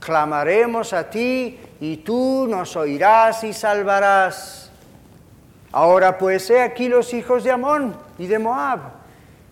clamaremos 0.00 0.92
a 0.92 1.08
ti 1.10 1.58
y 1.80 1.98
tú 1.98 2.46
nos 2.48 2.76
oirás 2.76 3.44
y 3.44 3.52
salvarás. 3.52 4.70
Ahora 5.72 6.16
pues 6.16 6.48
he 6.50 6.60
aquí 6.62 6.88
los 6.88 7.12
hijos 7.12 7.44
de 7.44 7.50
Amón 7.50 7.96
y 8.18 8.26
de 8.26 8.38
Moab 8.38 8.80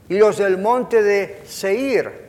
y 0.08 0.18
los 0.18 0.38
del 0.38 0.58
monte 0.58 1.02
de 1.02 1.42
Seir, 1.44 2.24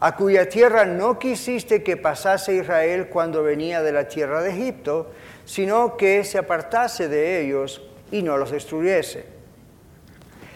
a 0.00 0.14
cuya 0.16 0.48
tierra 0.48 0.84
no 0.84 1.18
quisiste 1.18 1.82
que 1.82 1.96
pasase 1.96 2.56
Israel 2.56 3.08
cuando 3.08 3.42
venía 3.42 3.82
de 3.82 3.92
la 3.92 4.08
tierra 4.08 4.42
de 4.42 4.50
Egipto, 4.50 5.10
sino 5.44 5.96
que 5.96 6.24
se 6.24 6.38
apartase 6.38 7.08
de 7.08 7.40
ellos 7.40 7.82
y 8.10 8.22
no 8.22 8.36
los 8.36 8.50
destruyese. 8.50 9.26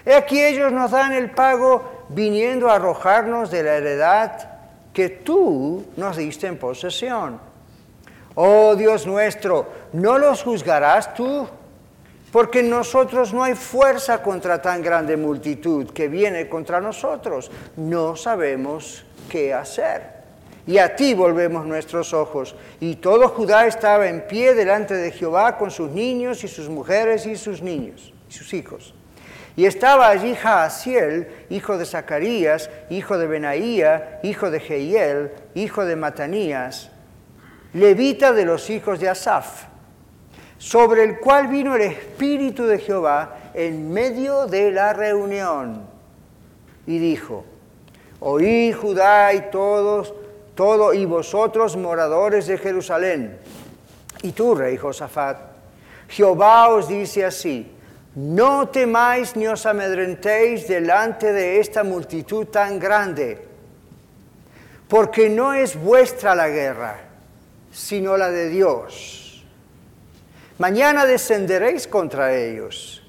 He 0.04 0.14
aquí 0.14 0.42
ellos 0.42 0.72
nos 0.72 0.90
dan 0.90 1.12
el 1.12 1.30
pago 1.30 2.06
viniendo 2.08 2.70
a 2.70 2.76
arrojarnos 2.76 3.50
de 3.50 3.62
la 3.62 3.74
heredad 3.74 4.47
que 4.92 5.08
tú 5.08 5.84
nos 5.96 6.16
diste 6.16 6.46
en 6.46 6.58
posesión. 6.58 7.40
Oh 8.34 8.74
Dios 8.76 9.06
nuestro, 9.06 9.66
¿no 9.92 10.18
los 10.18 10.42
juzgarás 10.42 11.14
tú? 11.14 11.48
Porque 12.30 12.60
en 12.60 12.70
nosotros 12.70 13.32
no 13.32 13.42
hay 13.42 13.54
fuerza 13.54 14.22
contra 14.22 14.60
tan 14.60 14.82
grande 14.82 15.16
multitud 15.16 15.90
que 15.90 16.08
viene 16.08 16.48
contra 16.48 16.80
nosotros. 16.80 17.50
No 17.76 18.16
sabemos 18.16 19.04
qué 19.28 19.54
hacer 19.54 20.18
y 20.68 20.76
a 20.76 20.94
ti 20.94 21.14
volvemos 21.14 21.64
nuestros 21.64 22.12
ojos. 22.12 22.54
Y 22.78 22.96
todo 22.96 23.28
Judá 23.30 23.66
estaba 23.66 24.06
en 24.06 24.26
pie 24.26 24.52
delante 24.54 24.92
de 24.92 25.10
Jehová 25.10 25.56
con 25.56 25.70
sus 25.70 25.90
niños 25.90 26.44
y 26.44 26.48
sus 26.48 26.68
mujeres 26.68 27.24
y 27.24 27.36
sus 27.36 27.62
niños 27.62 28.12
y 28.28 28.32
sus 28.32 28.52
hijos. 28.52 28.94
Y 29.58 29.66
estaba 29.66 30.08
allí 30.08 30.36
Jaasiel, 30.36 31.26
hijo 31.50 31.78
de 31.78 31.84
Zacarías, 31.84 32.70
hijo 32.90 33.18
de 33.18 33.26
Benaía, 33.26 34.20
hijo 34.22 34.52
de 34.52 34.60
Jehiel, 34.60 35.32
hijo 35.56 35.84
de 35.84 35.96
Matanías, 35.96 36.92
levita 37.72 38.32
de 38.32 38.44
los 38.44 38.70
hijos 38.70 39.00
de 39.00 39.08
Asaf, 39.08 39.64
sobre 40.58 41.02
el 41.02 41.18
cual 41.18 41.48
vino 41.48 41.74
el 41.74 41.82
Espíritu 41.82 42.66
de 42.66 42.78
Jehová 42.78 43.50
en 43.52 43.92
medio 43.92 44.46
de 44.46 44.70
la 44.70 44.92
reunión. 44.92 45.82
Y 46.86 47.00
dijo, 47.00 47.44
oí 48.20 48.70
Judá 48.70 49.34
y 49.34 49.50
todos 49.50 50.14
todo 50.54 50.94
y 50.94 51.04
vosotros 51.04 51.76
moradores 51.76 52.46
de 52.46 52.58
Jerusalén. 52.58 53.36
Y 54.22 54.30
tú, 54.30 54.54
rey 54.54 54.76
Josafat, 54.76 55.36
Jehová 56.08 56.68
os 56.68 56.86
dice 56.86 57.24
así, 57.24 57.74
no 58.18 58.66
temáis 58.66 59.36
ni 59.36 59.46
os 59.46 59.62
amedrentéis 59.62 60.66
delante 60.66 61.30
de 61.30 61.60
esta 61.60 61.84
multitud 61.84 62.50
tan 62.50 62.80
grande, 62.80 63.38
porque 64.88 65.30
no 65.30 65.54
es 65.54 65.78
vuestra 65.78 66.34
la 66.34 66.48
guerra, 66.48 66.98
sino 67.70 68.16
la 68.16 68.28
de 68.30 68.48
Dios. 68.48 69.46
Mañana 70.58 71.06
descenderéis 71.06 71.86
contra 71.86 72.34
ellos. 72.34 73.06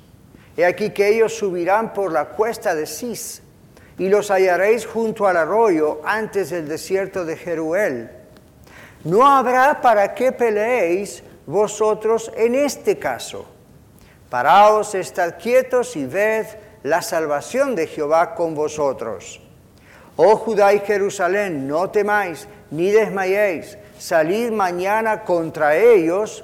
He 0.56 0.64
aquí 0.64 0.92
que 0.92 1.08
ellos 1.08 1.34
subirán 1.34 1.92
por 1.92 2.12
la 2.12 2.26
cuesta 2.26 2.76
de 2.76 2.86
Cis 2.86 3.42
y 3.98 4.10
los 4.10 4.30
hallaréis 4.30 4.86
junto 4.86 5.26
al 5.28 5.38
arroyo 5.38 6.02
antes 6.06 6.52
del 6.52 6.68
desierto 6.68 7.26
de 7.26 7.36
Jeruel. 7.36 8.12
No 9.06 9.26
habrá 9.26 9.82
para 9.82 10.14
qué 10.14 10.32
peleéis 10.32 11.24
vosotros 11.48 12.32
en 12.36 12.54
este 12.54 13.00
caso. 13.00 13.48
Paraos, 14.30 14.94
estad 14.94 15.36
quietos 15.42 15.96
y 15.96 16.06
ved 16.06 16.46
la 16.84 17.02
salvación 17.02 17.76
de 17.76 17.88
Jehová 17.88 18.36
con 18.36 18.54
vosotros. 18.54 19.42
Oh 20.16 20.36
Judá 20.36 20.74
y 20.74 20.80
Jerusalén, 20.80 21.68
no 21.68 21.90
temáis 21.90 22.48
ni 22.72 22.92
desmayéis, 22.92 23.78
salid 23.98 24.52
mañana 24.52 25.24
contra 25.24 25.76
ellos, 25.76 26.44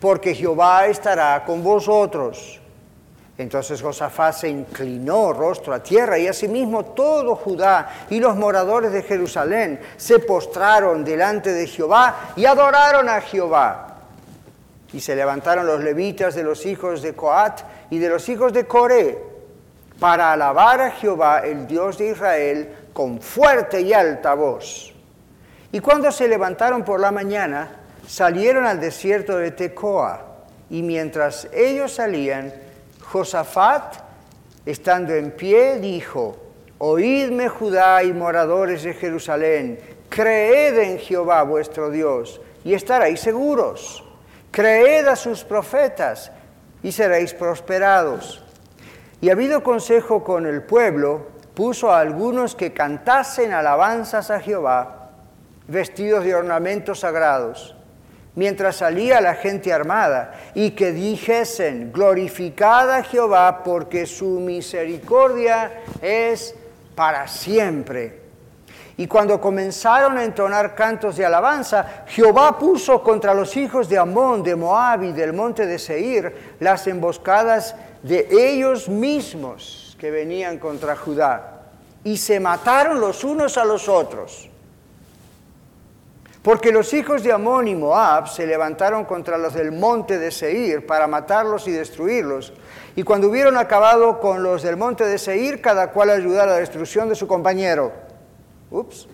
porque 0.00 0.34
Jehová 0.34 0.86
estará 0.86 1.42
con 1.44 1.62
vosotros. 1.62 2.60
Entonces 3.38 3.82
Josafat 3.82 4.34
se 4.34 4.48
inclinó 4.48 5.32
rostro 5.32 5.74
a 5.74 5.82
tierra 5.82 6.18
y 6.18 6.26
asimismo 6.26 6.84
todo 6.86 7.36
Judá 7.36 8.06
y 8.08 8.18
los 8.18 8.34
moradores 8.34 8.92
de 8.92 9.02
Jerusalén 9.02 9.78
se 9.96 10.18
postraron 10.20 11.04
delante 11.04 11.52
de 11.52 11.66
Jehová 11.66 12.32
y 12.34 12.46
adoraron 12.46 13.08
a 13.08 13.20
Jehová. 13.20 13.85
Y 14.96 15.00
se 15.00 15.14
levantaron 15.14 15.66
los 15.66 15.84
levitas 15.84 16.34
de 16.34 16.42
los 16.42 16.64
hijos 16.64 17.02
de 17.02 17.12
Coat 17.12 17.60
y 17.90 17.98
de 17.98 18.08
los 18.08 18.26
hijos 18.30 18.54
de 18.54 18.66
Coré 18.66 19.18
para 20.00 20.32
alabar 20.32 20.80
a 20.80 20.90
Jehová, 20.90 21.40
el 21.40 21.66
Dios 21.66 21.98
de 21.98 22.12
Israel, 22.12 22.74
con 22.94 23.20
fuerte 23.20 23.82
y 23.82 23.92
alta 23.92 24.32
voz. 24.32 24.94
Y 25.70 25.80
cuando 25.80 26.10
se 26.10 26.26
levantaron 26.26 26.82
por 26.82 26.98
la 26.98 27.12
mañana, 27.12 27.68
salieron 28.06 28.64
al 28.64 28.80
desierto 28.80 29.36
de 29.36 29.50
Tecoa. 29.50 30.46
Y 30.70 30.80
mientras 30.80 31.46
ellos 31.52 31.92
salían, 31.92 32.54
Josafat, 33.02 33.96
estando 34.64 35.14
en 35.14 35.32
pie, 35.32 35.78
dijo, 35.78 36.38
Oídme 36.78 37.50
Judá 37.50 38.02
y 38.02 38.14
moradores 38.14 38.82
de 38.82 38.94
Jerusalén, 38.94 39.78
creed 40.08 40.78
en 40.78 40.98
Jehová 40.98 41.42
vuestro 41.42 41.90
Dios 41.90 42.40
y 42.64 42.72
estaréis 42.72 43.20
seguros. 43.20 44.05
Creed 44.56 45.06
a 45.06 45.16
sus 45.16 45.44
profetas 45.44 46.32
y 46.82 46.90
seréis 46.90 47.34
prosperados. 47.34 48.42
Y 49.20 49.28
habido 49.28 49.62
consejo 49.62 50.24
con 50.24 50.46
el 50.46 50.62
pueblo, 50.62 51.26
puso 51.52 51.92
a 51.92 52.00
algunos 52.00 52.54
que 52.54 52.72
cantasen 52.72 53.52
alabanzas 53.52 54.30
a 54.30 54.40
Jehová, 54.40 55.10
vestidos 55.68 56.24
de 56.24 56.34
ornamentos 56.34 57.00
sagrados 57.00 57.76
mientras 58.34 58.76
salía 58.76 59.20
la 59.20 59.34
gente 59.34 59.72
armada, 59.72 60.34
y 60.54 60.70
que 60.72 60.92
dijesen, 60.92 61.90
glorificada 61.90 63.02
Jehová, 63.02 63.62
porque 63.64 64.06
su 64.06 64.40
misericordia 64.40 65.80
es 66.00 66.54
para 66.94 67.26
siempre. 67.26 68.25
Y 68.98 69.06
cuando 69.06 69.40
comenzaron 69.40 70.16
a 70.16 70.24
entonar 70.24 70.74
cantos 70.74 71.16
de 71.16 71.26
alabanza, 71.26 72.04
Jehová 72.06 72.58
puso 72.58 73.02
contra 73.02 73.34
los 73.34 73.54
hijos 73.56 73.88
de 73.90 73.98
Amón, 73.98 74.42
de 74.42 74.56
Moab 74.56 75.02
y 75.02 75.12
del 75.12 75.34
monte 75.34 75.66
de 75.66 75.78
Seir 75.78 76.56
las 76.60 76.86
emboscadas 76.86 77.74
de 78.02 78.26
ellos 78.30 78.88
mismos 78.88 79.96
que 80.00 80.10
venían 80.10 80.58
contra 80.58 80.96
Judá. 80.96 81.52
y 82.04 82.18
se 82.18 82.38
mataron 82.38 83.00
los 83.00 83.24
unos 83.24 83.58
a 83.58 83.64
los 83.64 83.88
otros. 83.88 84.48
Porque 86.40 86.70
los 86.70 86.94
hijos 86.94 87.24
de 87.24 87.32
Amón 87.32 87.66
y 87.66 87.74
Moab 87.74 88.28
se 88.28 88.46
levantaron 88.46 89.04
contra 89.04 89.36
los 89.36 89.54
del 89.54 89.72
monte 89.72 90.16
de 90.16 90.30
Seir 90.30 90.86
para 90.86 91.08
matarlos 91.08 91.66
y 91.66 91.72
destruirlos. 91.72 92.52
Y 92.94 93.02
cuando 93.02 93.28
hubieron 93.28 93.56
acabado 93.56 94.20
con 94.20 94.44
los 94.44 94.62
del 94.62 94.76
monte 94.76 95.04
de 95.04 95.18
Seir, 95.18 95.60
cada 95.60 95.90
cual 95.90 96.10
ayudó 96.10 96.42
a 96.42 96.46
la 96.46 96.58
destrucción 96.58 97.08
de 97.08 97.16
su 97.16 97.26
compañero. 97.26 98.05
Ups. 98.70 99.08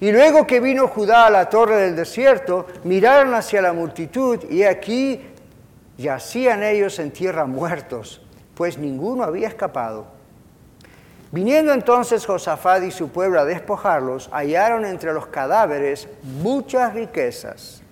Y 0.00 0.12
luego 0.12 0.46
que 0.46 0.60
vino 0.60 0.88
Judá 0.88 1.26
a 1.26 1.30
la 1.30 1.48
torre 1.48 1.76
del 1.76 1.96
desierto, 1.96 2.66
miraron 2.84 3.34
hacia 3.34 3.62
la 3.62 3.72
multitud 3.72 4.38
y 4.50 4.64
aquí 4.64 5.20
yacían 5.96 6.62
ellos 6.62 6.98
en 6.98 7.10
tierra 7.10 7.46
muertos, 7.46 8.20
pues 8.54 8.76
ninguno 8.78 9.22
había 9.22 9.48
escapado. 9.48 10.06
Viniendo 11.30 11.72
entonces 11.72 12.26
Josafat 12.26 12.84
y 12.84 12.90
su 12.90 13.08
pueblo 13.08 13.40
a 13.40 13.44
despojarlos, 13.44 14.28
hallaron 14.32 14.84
entre 14.84 15.12
los 15.12 15.26
cadáveres 15.26 16.08
muchas 16.22 16.94
riquezas, 16.94 17.82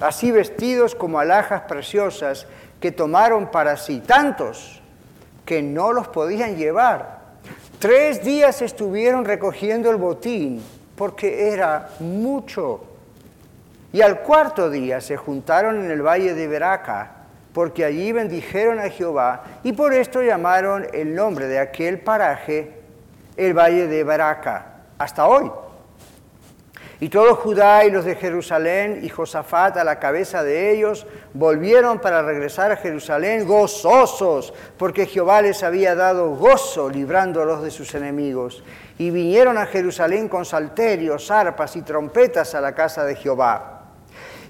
así 0.00 0.30
vestidos 0.30 0.94
como 0.94 1.18
alhajas 1.18 1.62
preciosas 1.62 2.46
que 2.80 2.92
tomaron 2.92 3.50
para 3.50 3.76
sí, 3.76 4.00
tantos 4.00 4.80
que 5.44 5.62
no 5.62 5.92
los 5.92 6.08
podían 6.08 6.56
llevar. 6.56 7.15
Tres 7.78 8.24
días 8.24 8.62
estuvieron 8.62 9.24
recogiendo 9.24 9.90
el 9.90 9.96
botín 9.96 10.62
porque 10.96 11.50
era 11.52 11.90
mucho. 12.00 12.80
Y 13.92 14.00
al 14.00 14.20
cuarto 14.20 14.70
día 14.70 15.00
se 15.00 15.16
juntaron 15.16 15.84
en 15.84 15.90
el 15.90 16.00
valle 16.00 16.34
de 16.34 16.48
Beraca, 16.48 17.12
porque 17.52 17.84
allí 17.84 18.12
bendijeron 18.12 18.78
a 18.78 18.88
Jehová, 18.88 19.44
y 19.62 19.72
por 19.72 19.92
esto 19.92 20.22
llamaron 20.22 20.86
el 20.92 21.14
nombre 21.14 21.46
de 21.46 21.58
aquel 21.58 22.00
paraje 22.00 22.72
el 23.36 23.52
valle 23.52 23.86
de 23.86 24.04
Baraca, 24.04 24.66
hasta 24.98 25.26
hoy. 25.26 25.50
Y 26.98 27.10
todo 27.10 27.34
Judá 27.34 27.84
y 27.84 27.90
los 27.90 28.06
de 28.06 28.14
Jerusalén 28.14 29.00
y 29.02 29.10
Josafat 29.10 29.76
a 29.76 29.84
la 29.84 29.98
cabeza 29.98 30.42
de 30.42 30.70
ellos 30.70 31.06
volvieron 31.34 31.98
para 31.98 32.22
regresar 32.22 32.72
a 32.72 32.76
Jerusalén 32.76 33.46
gozosos, 33.46 34.54
porque 34.78 35.04
Jehová 35.04 35.42
les 35.42 35.62
había 35.62 35.94
dado 35.94 36.30
gozo 36.36 36.88
librándolos 36.88 37.62
de 37.62 37.70
sus 37.70 37.94
enemigos. 37.94 38.64
Y 38.96 39.10
vinieron 39.10 39.58
a 39.58 39.66
Jerusalén 39.66 40.30
con 40.30 40.46
salterios, 40.46 41.30
arpas 41.30 41.76
y 41.76 41.82
trompetas 41.82 42.54
a 42.54 42.62
la 42.62 42.74
casa 42.74 43.04
de 43.04 43.14
Jehová. 43.14 43.82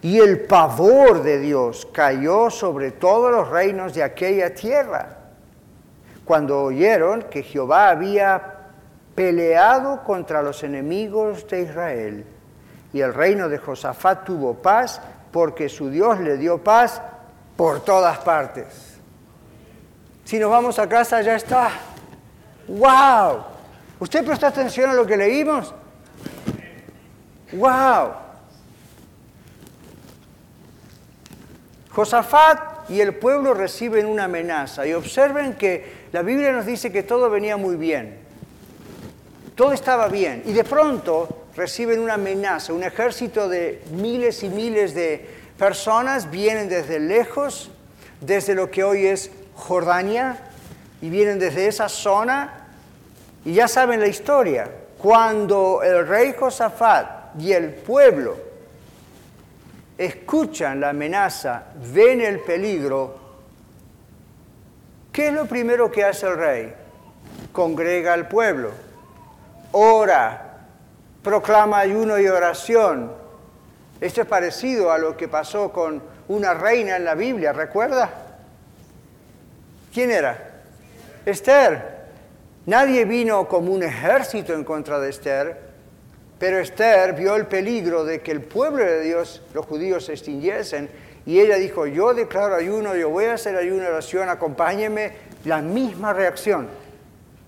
Y 0.03 0.21
el 0.21 0.43
pavor 0.43 1.25
de 1.25 1.41
Dios 1.41 1.89
cayó 1.93 2.49
sobre 2.51 2.93
todos 2.93 3.33
los 3.33 3.49
reinos 3.51 3.93
de 3.93 4.05
aquella 4.05 4.55
tierra, 4.55 5.17
cuando 6.25 6.63
oyeron 6.63 7.25
que 7.25 7.43
Jehová 7.43 7.89
había 7.89 8.53
peleado 9.17 10.05
contra 10.05 10.43
los 10.43 10.63
enemigos 10.63 11.49
de 11.49 11.63
Israel. 11.63 12.36
Y 12.97 13.03
el 13.03 13.13
reino 13.13 13.51
de 13.51 13.59
Josafat 13.59 14.25
tuvo 14.25 14.55
paz 14.55 15.03
porque 15.31 15.69
su 15.69 15.91
Dios 15.91 16.19
le 16.19 16.39
dio 16.39 16.65
paz 16.65 17.03
por 17.55 17.85
todas 17.85 18.17
partes. 18.21 18.97
Si 20.25 20.39
nos 20.39 20.51
vamos 20.51 20.79
a 20.79 20.89
casa 20.89 21.21
ya 21.21 21.37
está. 21.37 21.69
¡Wow! 22.67 23.45
¿Usted 24.01 24.25
presta 24.25 24.47
atención 24.47 24.89
a 24.89 24.95
lo 24.95 25.05
que 25.05 25.15
leímos? 25.15 25.75
¡Wow! 27.53 28.13
Josafat 31.91 32.89
y 32.89 33.03
el 33.03 33.17
pueblo 33.17 33.53
reciben 33.53 34.07
una 34.07 34.25
amenaza 34.25 34.87
y 34.87 34.95
observen 34.95 35.53
que 35.57 36.07
la 36.13 36.23
Biblia 36.23 36.51
nos 36.51 36.65
dice 36.65 36.91
que 36.91 37.03
todo 37.03 37.29
venía 37.29 37.59
muy 37.59 37.77
bien. 37.77 38.21
Todo 39.55 39.75
estaba 39.75 40.09
bien 40.09 40.45
y 40.47 40.55
de 40.55 40.65
pronto 40.65 41.46
reciben 41.57 42.01
una 42.01 42.15
amenaza. 42.15 42.73
Un 42.73 42.83
ejército 42.83 43.49
de 43.49 43.83
miles 43.91 44.43
y 44.43 44.49
miles 44.49 44.95
de 44.95 45.29
personas 45.59 46.31
vienen 46.31 46.69
desde 46.69 47.01
lejos, 47.01 47.71
desde 48.21 48.55
lo 48.55 48.71
que 48.71 48.85
hoy 48.85 49.07
es 49.07 49.31
Jordania, 49.55 50.39
y 51.01 51.11
vienen 51.11 51.39
desde 51.39 51.67
esa 51.69 51.89
zona. 51.89 52.69
Y 53.45 53.55
ya 53.55 53.69
saben 53.69 54.01
la 54.01 54.07
historia. 54.07 54.69
Cuando 54.99 55.83
el 55.83 56.07
rey 56.07 56.35
Josafat 56.39 57.41
y 57.41 57.53
el 57.53 57.71
pueblo 57.75 58.37
escuchan 59.99 60.81
la 60.81 60.91
amenaza, 60.91 61.65
ven 61.93 62.21
el 62.21 62.41
peligro, 62.41 63.19
¿qué 65.13 65.29
es 65.29 65.35
lo 65.35 65.47
primero 65.47 65.91
que 65.91 66.05
hace 66.05 66.27
el 66.27 66.37
rey? 66.37 66.75
Congrega 67.53 68.13
al 68.13 68.29
pueblo 68.29 68.87
ora, 69.79 70.46
proclama 71.27 71.81
ayuno 71.81 72.21
y 72.21 72.29
oración. 72.29 73.11
Esto 74.01 74.21
es 74.21 74.29
parecido 74.29 74.93
a 74.93 74.99
lo 74.99 75.17
que 75.17 75.27
pasó 75.27 75.73
con 75.73 76.01
una 76.29 76.55
reina 76.55 76.95
en 76.95 77.05
la 77.05 77.17
Biblia, 77.17 77.53
¿recuerda? 77.53 78.09
¿Quién 79.93 80.13
era? 80.13 80.63
Esther. 81.25 81.97
Nadie 82.67 83.05
vino 83.07 83.49
como 83.49 83.73
un 83.73 83.83
ejército 83.83 84.55
en 84.55 84.63
contra 84.63 85.01
de 85.01 85.11
Esther, 85.11 85.61
pero 86.39 86.61
Esther 86.61 87.15
vio 87.15 87.35
el 87.35 87.47
peligro 87.47 88.05
de 88.05 88.21
que 88.21 88.31
el 88.31 88.43
pueblo 88.43 88.85
de 88.85 89.01
Dios, 89.01 89.43
los 89.53 89.67
judíos, 89.67 90.05
se 90.05 90.13
extinguiesen, 90.13 90.89
y 91.27 91.41
ella 91.41 91.57
dijo, 91.57 91.89
yo 91.89 92.15
declaro 92.15 92.55
ayuno, 92.55 92.95
yo 92.95 93.11
voy 93.11 93.25
a 93.25 93.35
hacer 93.35 93.57
ayuno 93.57 93.83
y 93.83 93.87
oración, 93.87 94.29
acompáñeme. 94.29 95.27
La 95.45 95.61
misma 95.61 96.13
reacción, 96.13 96.69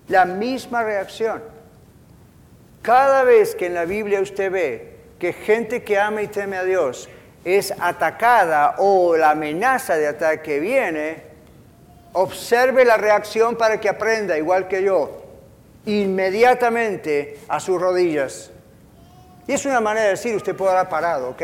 la 0.09 0.25
misma 0.25 0.83
reacción. 0.83 1.58
Cada 2.89 3.23
vez 3.23 3.53
que 3.53 3.67
en 3.67 3.75
la 3.75 3.85
Biblia 3.85 4.19
usted 4.19 4.51
ve 4.51 4.93
que 5.19 5.31
gente 5.31 5.83
que 5.83 5.99
ama 5.99 6.23
y 6.23 6.27
teme 6.27 6.57
a 6.57 6.63
Dios 6.63 7.07
es 7.45 7.71
atacada 7.79 8.77
o 8.79 9.15
la 9.15 9.29
amenaza 9.29 9.95
de 9.95 10.07
ataque 10.07 10.59
viene, 10.59 11.21
observe 12.13 12.83
la 12.85 12.97
reacción 12.97 13.55
para 13.57 13.79
que 13.79 13.89
aprenda, 13.89 14.39
igual 14.39 14.67
que 14.67 14.81
yo, 14.81 15.21
inmediatamente 15.85 17.37
a 17.47 17.59
sus 17.59 17.79
rodillas. 17.79 18.49
Y 19.45 19.53
es 19.53 19.63
una 19.67 19.81
manera 19.81 20.05
de 20.05 20.11
decir, 20.13 20.35
usted 20.35 20.55
podrá 20.55 20.89
parado, 20.89 21.29
¿ok? 21.29 21.43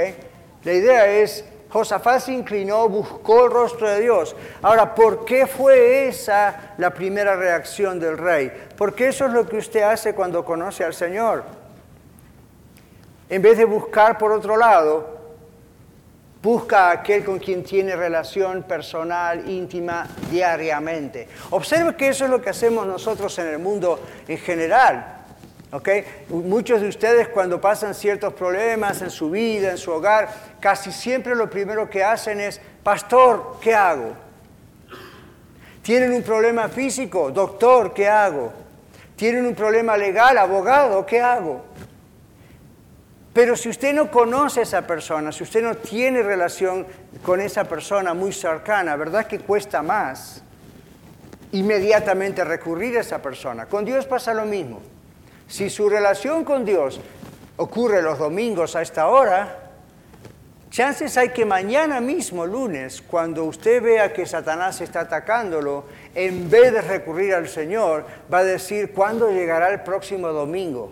La 0.63 0.73
idea 0.73 1.05
es 1.05 1.45
Josafat 1.75 2.21
se 2.21 2.31
inclinó, 2.31 2.88
buscó 2.88 3.43
el 3.43 3.51
rostro 3.51 3.89
de 3.89 3.99
Dios. 3.99 4.33
Ahora, 4.61 4.95
¿por 4.95 5.25
qué 5.25 5.45
fue 5.45 6.07
esa 6.07 6.73
la 6.77 6.91
primera 6.91 7.35
reacción 7.35 7.99
del 7.99 8.17
rey? 8.17 8.49
Porque 8.77 9.09
eso 9.09 9.25
es 9.25 9.33
lo 9.33 9.45
que 9.45 9.57
usted 9.57 9.81
hace 9.81 10.15
cuando 10.15 10.45
conoce 10.45 10.85
al 10.85 10.93
Señor. 10.93 11.43
En 13.27 13.41
vez 13.41 13.57
de 13.57 13.65
buscar 13.65 14.17
por 14.17 14.31
otro 14.31 14.55
lado, 14.55 15.19
busca 16.41 16.88
a 16.88 16.91
aquel 16.91 17.25
con 17.25 17.39
quien 17.39 17.61
tiene 17.61 17.93
relación 17.93 18.63
personal, 18.63 19.45
íntima, 19.45 20.07
diariamente. 20.31 21.27
Observe 21.49 21.97
que 21.97 22.07
eso 22.07 22.23
es 22.23 22.31
lo 22.31 22.41
que 22.41 22.51
hacemos 22.51 22.88
nosotros 22.88 23.38
en 23.39 23.47
el 23.47 23.59
mundo 23.59 23.99
en 24.29 24.38
general. 24.38 25.24
Muchos 26.30 26.82
de 26.82 26.88
ustedes 26.88 27.28
cuando 27.28 27.60
pasan 27.60 27.93
ciertos 27.93 28.34
problemas 28.34 29.01
en 29.01 29.10
su 29.10 29.30
vida, 29.30 29.71
en 29.71 29.78
su 29.78 29.91
hogar, 29.91 30.30
casi 30.60 30.91
siempre 30.91 31.36
lo 31.36 31.49
primero 31.49 31.89
que 31.89 32.04
hacen 32.04 32.39
es, 32.39 32.62
pastor, 32.84 33.58
¿qué 33.62 33.75
hago? 33.75 34.13
Tienen 35.82 36.13
un 36.13 36.23
problema 36.23 36.69
físico, 36.69 37.30
doctor, 37.30 37.93
¿qué 37.93 38.08
hago? 38.08 38.54
Tienen 39.15 39.45
un 39.45 39.54
problema 39.54 39.97
legal, 39.97 40.38
abogado, 40.38 41.06
¿qué 41.06 41.21
hago? 41.21 41.63
Pero 43.34 43.58
si 43.58 43.67
usted 43.67 43.93
no 43.93 44.10
conoce 44.10 44.62
a 44.62 44.63
esa 44.63 44.88
persona, 44.88 45.32
si 45.34 45.43
usted 45.43 45.62
no 45.62 45.75
tiene 45.75 46.23
relación 46.23 46.88
con 47.21 47.41
esa 47.41 47.65
persona 47.65 48.13
muy 48.13 48.32
cercana, 48.32 48.95
¿verdad 48.95 49.28
que 49.28 49.39
cuesta 49.39 49.82
más 49.82 50.41
inmediatamente 51.51 52.45
recurrir 52.45 52.97
a 52.97 53.01
esa 53.01 53.21
persona? 53.21 53.65
Con 53.65 53.84
Dios 53.84 54.06
pasa 54.06 54.34
lo 54.34 54.45
mismo. 54.45 54.94
Si 55.47 55.69
su 55.69 55.89
relación 55.89 56.43
con 56.43 56.65
Dios 56.65 56.99
ocurre 57.58 58.01
los 58.01 58.17
domingos 58.17 58.75
a 58.75 58.81
esta 58.81 59.08
hora, 59.08 59.69
chances 60.69 61.17
hay 61.17 61.29
que 61.29 61.45
mañana 61.45 62.01
mismo, 62.01 62.45
lunes, 62.45 63.01
cuando 63.01 63.45
usted 63.45 63.81
vea 63.81 64.12
que 64.12 64.25
Satanás 64.25 64.81
está 64.81 65.01
atacándolo, 65.01 65.86
en 66.15 66.49
vez 66.49 66.73
de 66.73 66.81
recurrir 66.81 67.36
al 67.36 67.47
Señor, 67.47 68.05
va 68.34 68.39
a 68.39 68.43
decir, 68.43 68.91
¿cuándo 68.91 69.29
llegará 69.29 69.69
el 69.69 69.81
próximo 69.81 70.29
domingo? 70.29 70.91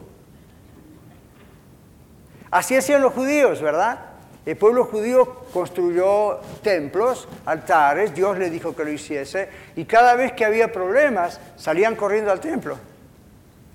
Así 2.51 2.75
hacían 2.75 3.01
los 3.01 3.13
judíos, 3.13 3.59
¿verdad? 3.61 3.99
El 4.45 4.55
pueblo 4.57 4.85
judío 4.85 5.45
construyó 5.51 6.39
templos, 6.61 7.27
altares, 7.45 8.13
Dios 8.13 8.37
le 8.37 8.51
dijo 8.51 8.75
que 8.75 8.83
lo 8.83 8.91
hiciese, 8.91 9.49
y 9.75 9.85
cada 9.85 10.15
vez 10.15 10.33
que 10.33 10.45
había 10.45 10.71
problemas 10.71 11.39
salían 11.55 11.95
corriendo 11.95 12.31
al 12.31 12.39
templo 12.39 12.77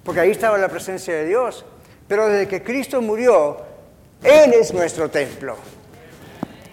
porque 0.08 0.22
ahí 0.22 0.30
estaba 0.30 0.56
la 0.56 0.70
presencia 0.70 1.12
de 1.12 1.26
Dios. 1.26 1.66
Pero 2.08 2.28
desde 2.28 2.48
que 2.48 2.62
Cristo 2.62 3.02
murió, 3.02 3.58
Él 4.22 4.54
es 4.54 4.72
nuestro 4.72 5.10
templo. 5.10 5.54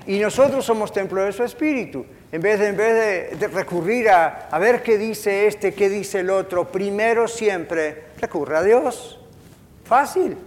Y 0.08 0.20
nosotros 0.20 0.64
somos 0.64 0.94
templo 0.94 1.22
de 1.22 1.34
su 1.34 1.44
Espíritu. 1.44 2.06
En 2.32 2.42
vez 2.42 2.62
de, 2.62 2.68
en 2.68 2.78
vez 2.78 3.38
de, 3.38 3.48
recurrir 3.50 4.08
a, 4.08 4.48
a 4.50 4.58
ver 4.58 4.82
qué 4.82 4.98
dice 4.98 5.48
este, 5.48 5.74
qué 5.74 5.90
dice 5.90 6.22
el 6.22 6.30
otro, 6.30 6.72
primero 6.72 7.28
siempre 7.28 8.06
recurre 8.22 8.56
a 8.56 8.64
Dios. 8.64 9.20
Fácil. 9.84 10.38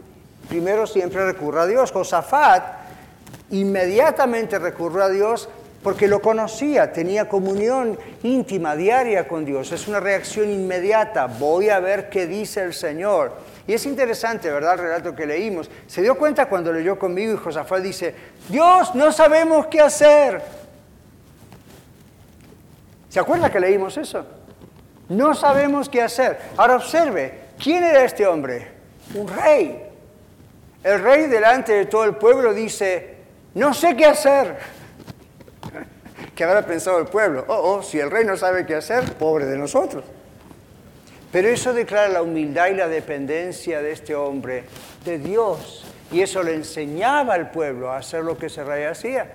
Primero 0.48 0.86
siempre 0.86 1.26
recurre 1.26 1.60
a 1.60 1.66
Dios. 1.66 1.92
Josafat 1.92 2.64
inmediatamente 3.50 4.58
recurrió 4.58 5.04
a 5.04 5.10
Dios 5.10 5.50
porque 5.82 6.08
lo 6.08 6.20
conocía, 6.20 6.92
tenía 6.92 7.28
comunión 7.28 7.98
íntima, 8.22 8.74
diaria 8.74 9.28
con 9.28 9.44
Dios. 9.44 9.70
Es 9.70 9.86
una 9.86 10.00
reacción 10.00 10.50
inmediata. 10.50 11.26
Voy 11.26 11.70
a 11.70 11.78
ver 11.78 12.10
qué 12.10 12.26
dice 12.26 12.62
el 12.62 12.74
Señor. 12.74 13.32
Y 13.66 13.74
es 13.74 13.86
interesante, 13.86 14.50
¿verdad? 14.50 14.74
El 14.74 14.80
relato 14.80 15.14
que 15.14 15.26
leímos. 15.26 15.70
Se 15.86 16.02
dio 16.02 16.16
cuenta 16.16 16.46
cuando 16.46 16.72
leyó 16.72 16.98
conmigo 16.98 17.32
y 17.32 17.36
Josafat 17.36 17.82
dice, 17.82 18.14
Dios, 18.48 18.94
no 18.94 19.12
sabemos 19.12 19.66
qué 19.66 19.80
hacer. 19.80 20.42
¿Se 23.08 23.20
acuerda 23.20 23.50
que 23.50 23.60
leímos 23.60 23.96
eso? 23.96 24.26
No 25.08 25.34
sabemos 25.34 25.88
qué 25.88 26.02
hacer. 26.02 26.38
Ahora 26.56 26.76
observe, 26.76 27.40
¿quién 27.62 27.84
era 27.84 28.04
este 28.04 28.26
hombre? 28.26 28.68
Un 29.14 29.28
rey. 29.28 29.84
El 30.82 31.02
rey 31.02 31.26
delante 31.26 31.72
de 31.72 31.86
todo 31.86 32.04
el 32.04 32.16
pueblo 32.16 32.52
dice, 32.52 33.16
no 33.54 33.72
sé 33.74 33.96
qué 33.96 34.06
hacer. 34.06 34.77
¿Qué 36.38 36.44
habrá 36.44 36.62
pensado 36.62 37.00
el 37.00 37.06
pueblo? 37.06 37.44
Oh, 37.48 37.72
oh, 37.72 37.82
si 37.82 37.98
el 37.98 38.12
rey 38.12 38.24
no 38.24 38.36
sabe 38.36 38.64
qué 38.64 38.76
hacer, 38.76 39.14
pobre 39.14 39.44
de 39.44 39.58
nosotros. 39.58 40.04
Pero 41.32 41.48
eso 41.48 41.74
declara 41.74 42.06
la 42.06 42.22
humildad 42.22 42.68
y 42.68 42.74
la 42.74 42.86
dependencia 42.86 43.82
de 43.82 43.90
este 43.90 44.14
hombre 44.14 44.62
de 45.04 45.18
Dios. 45.18 45.84
Y 46.12 46.20
eso 46.20 46.44
le 46.44 46.54
enseñaba 46.54 47.34
al 47.34 47.50
pueblo 47.50 47.90
a 47.90 47.96
hacer 47.96 48.22
lo 48.22 48.38
que 48.38 48.46
ese 48.46 48.62
rey 48.62 48.84
hacía. 48.84 49.28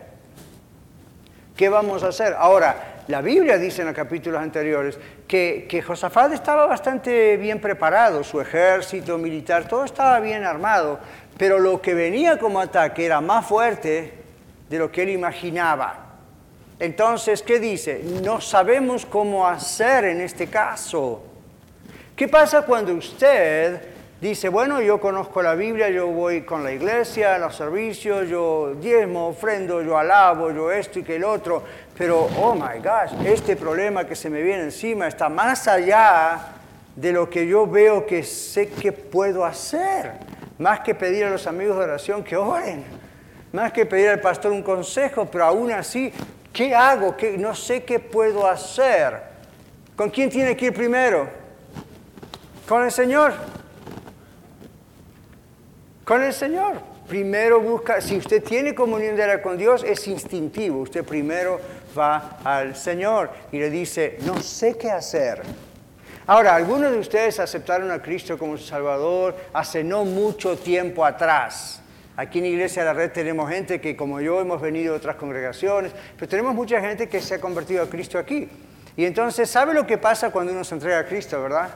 ¿Qué 1.57 1.67
vamos 1.67 2.03
a 2.03 2.07
hacer? 2.07 2.35
Ahora, 2.37 3.03
la 3.09 3.19
Biblia 3.19 3.57
dice 3.57 3.81
en 3.81 3.87
los 3.87 3.95
capítulos 3.97 4.41
anteriores 4.41 4.97
que, 5.27 5.67
que 5.69 5.81
Josafat 5.81 6.31
estaba 6.31 6.67
bastante 6.67 7.35
bien 7.35 7.59
preparado, 7.59 8.23
su 8.23 8.39
ejército 8.39 9.17
militar, 9.17 9.67
todo 9.67 9.83
estaba 9.83 10.21
bien 10.21 10.45
armado, 10.45 11.01
pero 11.37 11.59
lo 11.59 11.81
que 11.81 11.95
venía 11.95 12.39
como 12.39 12.61
ataque 12.61 13.05
era 13.05 13.19
más 13.19 13.45
fuerte 13.45 14.13
de 14.69 14.79
lo 14.79 14.89
que 14.89 15.01
él 15.01 15.09
imaginaba. 15.09 16.02
Entonces, 16.79 17.41
¿qué 17.41 17.59
dice? 17.59 18.01
No 18.23 18.41
sabemos 18.41 19.05
cómo 19.05 19.47
hacer 19.47 20.05
en 20.05 20.21
este 20.21 20.47
caso. 20.47 21.23
¿Qué 22.15 22.27
pasa 22.27 22.63
cuando 22.63 22.93
usted 22.93 23.81
dice, 24.23 24.47
bueno, 24.47 24.81
yo 24.81 25.01
conozco 25.01 25.41
la 25.41 25.53
Biblia, 25.53 25.89
yo 25.89 26.07
voy 26.07 26.43
con 26.43 26.63
la 26.63 26.71
iglesia, 26.71 27.37
los 27.37 27.55
servicios, 27.55 28.29
yo 28.29 28.73
diezmo, 28.75 29.27
ofrendo, 29.27 29.81
yo 29.81 29.97
alabo, 29.97 30.49
yo 30.51 30.71
esto 30.71 30.99
y 30.99 31.03
que 31.03 31.17
el 31.17 31.25
otro, 31.25 31.61
pero, 31.97 32.29
oh 32.39 32.55
my 32.55 32.79
gosh, 32.79 33.25
este 33.25 33.57
problema 33.57 34.05
que 34.05 34.15
se 34.15 34.29
me 34.29 34.41
viene 34.41 34.63
encima 34.63 35.07
está 35.07 35.27
más 35.27 35.67
allá 35.67 36.39
de 36.95 37.11
lo 37.11 37.29
que 37.29 37.45
yo 37.45 37.67
veo 37.67 38.05
que 38.05 38.23
sé 38.23 38.69
que 38.69 38.93
puedo 38.93 39.43
hacer, 39.43 40.13
más 40.57 40.79
que 40.79 40.95
pedir 40.95 41.25
a 41.25 41.29
los 41.29 41.45
amigos 41.45 41.77
de 41.77 41.83
oración 41.83 42.23
que 42.23 42.37
oren, 42.37 42.85
más 43.51 43.73
que 43.73 43.85
pedir 43.85 44.07
al 44.09 44.21
pastor 44.21 44.53
un 44.53 44.63
consejo, 44.63 45.25
pero 45.25 45.43
aún 45.43 45.71
así, 45.71 46.13
¿qué 46.53 46.73
hago? 46.73 47.17
¿Qué, 47.17 47.37
no 47.37 47.53
sé 47.53 47.83
qué 47.83 47.99
puedo 47.99 48.47
hacer. 48.47 49.21
¿Con 49.95 50.09
quién 50.09 50.29
tiene 50.29 50.55
que 50.55 50.67
ir 50.67 50.73
primero? 50.73 51.27
Con 52.67 52.83
el 52.83 52.91
Señor. 52.91 53.33
Con 56.05 56.23
el 56.23 56.33
Señor. 56.33 56.93
Primero 57.07 57.59
busca, 57.59 57.99
si 57.99 58.17
usted 58.17 58.41
tiene 58.41 58.73
comunión 58.73 59.15
de 59.15 59.41
con 59.41 59.57
Dios, 59.57 59.83
es 59.83 60.07
instintivo. 60.07 60.79
Usted 60.79 61.03
primero 61.03 61.59
va 61.97 62.39
al 62.43 62.75
Señor 62.75 63.29
y 63.51 63.59
le 63.59 63.69
dice, 63.69 64.17
no 64.21 64.41
sé 64.41 64.77
qué 64.77 64.89
hacer. 64.89 65.41
Ahora, 66.25 66.55
algunos 66.55 66.91
de 66.91 66.99
ustedes 66.99 67.39
aceptaron 67.39 67.91
a 67.91 68.01
Cristo 68.01 68.37
como 68.37 68.57
su 68.57 68.63
Salvador 68.63 69.35
hace 69.53 69.83
no 69.83 70.05
mucho 70.05 70.57
tiempo 70.57 71.05
atrás. 71.05 71.82
Aquí 72.15 72.39
en 72.39 72.45
Iglesia 72.45 72.83
de 72.83 72.89
la 72.89 72.93
Red 72.93 73.11
tenemos 73.11 73.49
gente 73.49 73.81
que, 73.81 73.95
como 73.95 74.21
yo, 74.21 74.39
hemos 74.39 74.61
venido 74.61 74.93
de 74.93 74.97
otras 74.97 75.15
congregaciones, 75.15 75.91
pero 76.15 76.29
tenemos 76.29 76.53
mucha 76.53 76.79
gente 76.79 77.09
que 77.09 77.19
se 77.19 77.35
ha 77.35 77.41
convertido 77.41 77.83
a 77.83 77.89
Cristo 77.89 78.19
aquí. 78.19 78.47
Y 78.95 79.05
entonces, 79.05 79.49
¿sabe 79.49 79.73
lo 79.73 79.87
que 79.87 79.97
pasa 79.97 80.29
cuando 80.29 80.51
uno 80.51 80.63
se 80.63 80.75
entrega 80.75 80.99
a 80.99 81.05
Cristo, 81.05 81.41
verdad? 81.41 81.69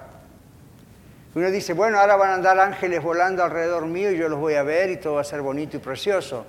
Uno 1.34 1.50
dice, 1.50 1.74
bueno, 1.74 2.00
ahora 2.00 2.16
van 2.16 2.30
a 2.30 2.34
andar 2.36 2.60
ángeles 2.60 3.02
volando 3.02 3.44
alrededor 3.44 3.86
mío 3.86 4.12
y 4.12 4.18
yo 4.18 4.30
los 4.30 4.40
voy 4.40 4.54
a 4.54 4.64
ver 4.64 4.92
y 4.92 4.98
todo 4.98 5.16
va 5.16 5.22
a 5.22 5.24
ser 5.24 5.42
bonito 5.42 5.78
y 5.78 5.80
precioso. 5.80 6.46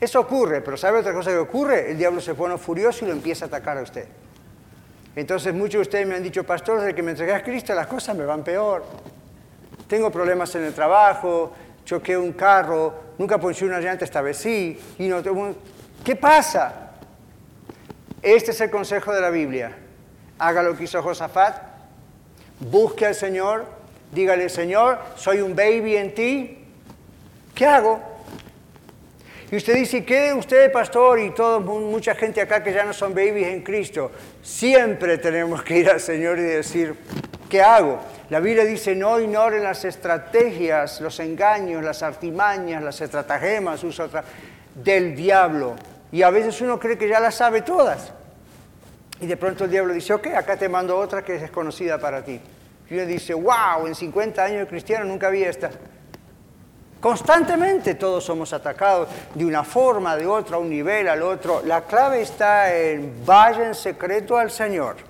Eso 0.00 0.20
ocurre, 0.20 0.60
pero 0.60 0.76
¿sabe 0.76 0.98
otra 0.98 1.12
cosa 1.12 1.30
que 1.30 1.36
ocurre? 1.36 1.90
El 1.90 1.98
diablo 1.98 2.20
se 2.20 2.34
pone 2.34 2.56
furioso 2.58 3.04
y 3.04 3.08
lo 3.08 3.14
empieza 3.14 3.44
a 3.44 3.48
atacar 3.48 3.78
a 3.78 3.82
usted. 3.82 4.06
Entonces 5.14 5.52
muchos 5.52 5.74
de 5.74 5.80
ustedes 5.80 6.06
me 6.06 6.14
han 6.14 6.22
dicho, 6.22 6.44
pastor, 6.44 6.80
desde 6.80 6.94
que 6.94 7.02
me 7.02 7.10
entregué 7.10 7.34
a 7.34 7.42
Cristo 7.42 7.74
las 7.74 7.86
cosas 7.86 8.16
me 8.16 8.24
van 8.24 8.42
peor. 8.42 8.84
Tengo 9.88 10.10
problemas 10.10 10.54
en 10.54 10.64
el 10.64 10.72
trabajo, 10.72 11.52
choqué 11.90 12.16
un 12.16 12.32
carro, 12.34 13.14
nunca 13.18 13.36
ponché 13.38 13.64
una 13.64 13.80
llanta, 13.80 14.04
esta 14.04 14.22
vez 14.22 14.36
sí. 14.36 14.78
Y 15.00 15.08
no, 15.08 15.20
¿Qué 16.04 16.14
pasa? 16.14 16.92
Este 18.22 18.52
es 18.52 18.60
el 18.60 18.70
consejo 18.70 19.12
de 19.12 19.20
la 19.20 19.30
Biblia. 19.30 19.76
Haga 20.38 20.62
lo 20.62 20.76
que 20.76 20.84
hizo 20.84 21.02
Josafat, 21.02 21.56
busque 22.60 23.06
al 23.06 23.16
Señor, 23.16 23.80
Dígale, 24.12 24.48
Señor, 24.48 24.98
soy 25.14 25.40
un 25.40 25.54
baby 25.54 25.96
en 25.96 26.14
ti. 26.14 26.58
¿Qué 27.54 27.64
hago? 27.64 28.00
Y 29.52 29.56
usted 29.56 29.74
dice, 29.74 30.04
¿qué 30.04 30.32
usted, 30.32 30.72
pastor, 30.72 31.20
y 31.20 31.30
toda 31.30 31.60
mucha 31.60 32.16
gente 32.16 32.40
acá 32.40 32.60
que 32.60 32.72
ya 32.72 32.84
no 32.84 32.92
son 32.92 33.14
babies 33.14 33.48
en 33.48 33.62
Cristo? 33.62 34.10
Siempre 34.42 35.18
tenemos 35.18 35.62
que 35.62 35.78
ir 35.78 35.90
al 35.90 36.00
Señor 36.00 36.40
y 36.40 36.42
decir, 36.42 36.96
¿qué 37.48 37.62
hago? 37.62 38.00
La 38.30 38.38
Biblia 38.38 38.64
dice, 38.64 38.94
no 38.94 39.18
ignoren 39.18 39.64
las 39.64 39.84
estrategias, 39.84 41.00
los 41.00 41.18
engaños, 41.18 41.82
las 41.82 42.04
artimañas, 42.04 42.80
las 42.80 43.00
estratagemas 43.00 43.84
del 44.72 45.16
diablo. 45.16 45.74
Y 46.12 46.22
a 46.22 46.30
veces 46.30 46.60
uno 46.60 46.78
cree 46.78 46.96
que 46.96 47.08
ya 47.08 47.18
las 47.18 47.34
sabe 47.34 47.62
todas. 47.62 48.12
Y 49.20 49.26
de 49.26 49.36
pronto 49.36 49.64
el 49.64 49.70
diablo 49.72 49.92
dice, 49.92 50.14
ok, 50.14 50.28
acá 50.28 50.56
te 50.56 50.68
mando 50.68 50.96
otra 50.96 51.24
que 51.24 51.34
es 51.34 51.40
desconocida 51.40 51.98
para 51.98 52.24
ti. 52.24 52.40
Y 52.88 52.94
uno 52.94 53.04
dice, 53.04 53.34
wow, 53.34 53.88
en 53.88 53.96
50 53.96 54.44
años 54.44 54.60
de 54.60 54.66
cristiano 54.68 55.04
nunca 55.06 55.28
vi 55.28 55.42
esta. 55.42 55.70
Constantemente 57.00 57.96
todos 57.96 58.22
somos 58.22 58.52
atacados 58.52 59.08
de 59.34 59.44
una 59.44 59.64
forma, 59.64 60.16
de 60.16 60.28
otra, 60.28 60.54
a 60.54 60.60
un 60.60 60.70
nivel, 60.70 61.08
al 61.08 61.22
otro. 61.22 61.62
La 61.66 61.82
clave 61.82 62.22
está 62.22 62.72
en 62.72 63.24
vaya 63.26 63.66
en 63.66 63.74
secreto 63.74 64.38
al 64.38 64.52
Señor 64.52 65.09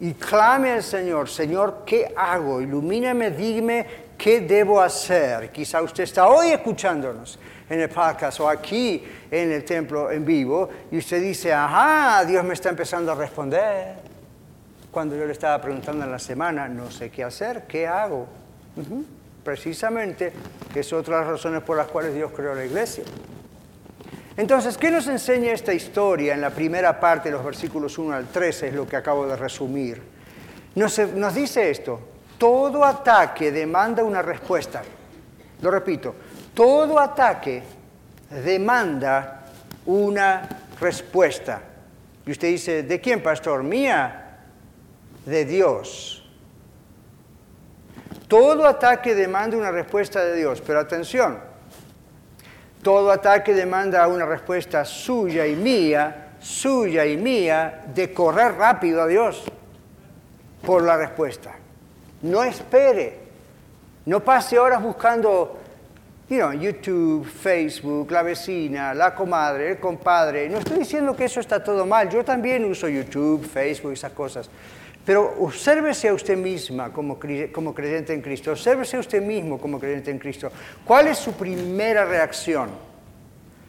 y 0.00 0.12
clame 0.14 0.72
al 0.72 0.82
Señor, 0.82 1.28
Señor, 1.28 1.82
¿qué 1.86 2.12
hago? 2.16 2.60
Ilumíname, 2.60 3.30
dime 3.30 3.86
qué 4.18 4.40
debo 4.40 4.80
hacer. 4.80 5.50
Quizá 5.50 5.80
usted 5.82 6.04
está 6.04 6.28
hoy 6.28 6.50
escuchándonos 6.50 7.38
en 7.68 7.80
el 7.80 7.88
podcast 7.88 8.40
o 8.40 8.48
aquí 8.48 9.02
en 9.30 9.52
el 9.52 9.64
templo 9.64 10.10
en 10.10 10.24
vivo 10.24 10.68
y 10.90 10.98
usted 10.98 11.20
dice, 11.20 11.52
ajá, 11.52 12.24
Dios 12.24 12.44
me 12.44 12.54
está 12.54 12.68
empezando 12.68 13.12
a 13.12 13.14
responder 13.14 13.96
cuando 14.90 15.16
yo 15.16 15.26
le 15.26 15.32
estaba 15.32 15.60
preguntando 15.60 16.04
en 16.04 16.10
la 16.10 16.18
semana, 16.18 16.68
no 16.68 16.90
sé 16.90 17.10
qué 17.10 17.24
hacer, 17.24 17.64
¿qué 17.68 17.86
hago? 17.86 18.26
Precisamente, 19.44 20.32
es 20.74 20.92
otra 20.92 21.16
de 21.16 21.20
las 21.22 21.30
razones 21.32 21.62
por 21.62 21.76
las 21.76 21.86
cuales 21.88 22.14
Dios 22.14 22.32
creó 22.34 22.54
la 22.54 22.64
iglesia. 22.64 23.04
Entonces, 24.36 24.76
¿qué 24.76 24.90
nos 24.90 25.06
enseña 25.06 25.52
esta 25.52 25.72
historia 25.72 26.34
en 26.34 26.42
la 26.42 26.50
primera 26.50 27.00
parte, 27.00 27.30
los 27.30 27.44
versículos 27.44 27.96
1 27.96 28.14
al 28.14 28.26
13, 28.26 28.68
es 28.68 28.74
lo 28.74 28.86
que 28.86 28.96
acabo 28.96 29.26
de 29.26 29.34
resumir? 29.34 30.02
Nos, 30.74 30.98
nos 30.98 31.34
dice 31.34 31.70
esto, 31.70 32.00
todo 32.36 32.84
ataque 32.84 33.50
demanda 33.50 34.04
una 34.04 34.20
respuesta. 34.20 34.82
Lo 35.62 35.70
repito, 35.70 36.14
todo 36.52 36.98
ataque 36.98 37.62
demanda 38.30 39.46
una 39.86 40.46
respuesta. 40.78 41.62
Y 42.26 42.30
usted 42.32 42.48
dice, 42.48 42.82
¿de 42.82 43.00
quién, 43.00 43.22
pastor? 43.22 43.62
Mía 43.62 44.38
de 45.24 45.44
Dios. 45.46 46.28
Todo 48.28 48.66
ataque 48.66 49.14
demanda 49.14 49.56
una 49.56 49.70
respuesta 49.70 50.22
de 50.24 50.36
Dios, 50.36 50.62
pero 50.66 50.80
atención, 50.80 51.38
todo 52.86 53.10
ataque 53.10 53.52
demanda 53.52 54.06
una 54.06 54.24
respuesta 54.24 54.84
suya 54.84 55.44
y 55.44 55.56
mía, 55.56 56.34
suya 56.38 57.04
y 57.04 57.16
mía, 57.16 57.82
de 57.92 58.12
correr 58.12 58.54
rápido 58.54 59.02
a 59.02 59.08
Dios 59.08 59.42
por 60.64 60.84
la 60.84 60.96
respuesta. 60.96 61.50
No 62.22 62.44
espere, 62.44 63.18
no 64.04 64.20
pase 64.20 64.56
horas 64.56 64.80
buscando 64.80 65.58
YouTube, 66.28 67.26
Facebook, 67.26 68.08
la 68.12 68.22
vecina, 68.22 68.94
la 68.94 69.16
comadre, 69.16 69.72
el 69.72 69.80
compadre. 69.80 70.48
No 70.48 70.58
estoy 70.58 70.78
diciendo 70.78 71.16
que 71.16 71.24
eso 71.24 71.40
está 71.40 71.64
todo 71.64 71.86
mal, 71.86 72.08
yo 72.08 72.24
también 72.24 72.64
uso 72.64 72.88
YouTube, 72.88 73.44
Facebook, 73.44 73.94
esas 73.94 74.12
cosas. 74.12 74.48
Pero 75.06 75.36
obsérvese 75.38 76.08
a 76.08 76.14
usted 76.14 76.36
misma 76.36 76.92
como, 76.92 77.18
creyente 77.18 78.12
en 78.12 78.20
Cristo, 78.20 78.50
obsérvese 78.50 78.98
a 78.98 79.00
usted 79.00 79.22
mismo 79.22 79.58
como 79.58 79.80
creyente 79.80 80.10
en 80.10 80.18
Cristo. 80.18 80.50
¿Cuál 80.84 81.06
es 81.06 81.16
su 81.16 81.32
primera 81.32 82.04
reacción 82.04 82.68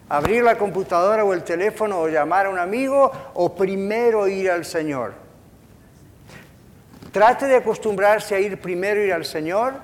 abrir 0.08 0.42
la 0.42 0.56
computadora 0.56 1.24
o 1.24 1.32
el 1.34 1.42
teléfono 1.42 2.00
o 2.00 2.08
llamar 2.08 2.46
a 2.46 2.50
un 2.50 2.58
amigo 2.58 3.10
o 3.34 3.54
primero 3.54 4.26
ir 4.26 4.50
al 4.50 4.64
Señor. 4.64 5.14
Trate 7.12 7.46
de 7.46 7.56
acostumbrarse 7.56 8.34
a 8.34 8.40
ir 8.40 8.60
primero 8.60 9.02
ir 9.02 9.12
al 9.12 9.24
Señor 9.24 9.74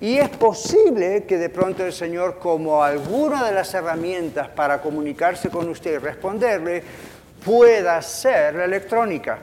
y 0.00 0.18
es 0.18 0.28
posible 0.28 1.24
que 1.24 1.38
de 1.38 1.48
pronto 1.48 1.84
el 1.84 1.92
Señor, 1.92 2.38
como 2.38 2.82
alguna 2.82 3.44
de 3.44 3.52
las 3.52 3.74
herramientas 3.74 4.48
para 4.48 4.80
comunicarse 4.80 5.50
con 5.50 5.68
usted 5.68 5.94
y 5.94 5.98
responderle, 5.98 6.82
pueda 7.44 8.00
ser 8.02 8.54
la 8.54 8.64
electrónica, 8.64 9.38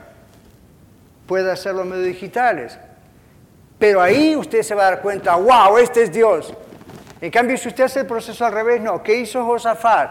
pueda 1.26 1.56
ser 1.56 1.74
los 1.74 1.86
medios 1.86 2.06
digitales. 2.06 2.78
Pero 3.78 4.00
ahí 4.00 4.36
usted 4.36 4.62
se 4.62 4.74
va 4.74 4.86
a 4.86 4.90
dar 4.90 5.02
cuenta, 5.02 5.36
wow, 5.36 5.76
este 5.78 6.04
es 6.04 6.12
Dios. 6.12 6.54
En 7.20 7.30
cambio, 7.30 7.56
si 7.56 7.68
usted 7.68 7.84
hace 7.84 8.00
el 8.00 8.06
proceso 8.06 8.44
al 8.44 8.52
revés, 8.52 8.80
no. 8.80 9.02
¿Qué 9.02 9.16
hizo 9.16 9.44
Josafat? 9.44 10.10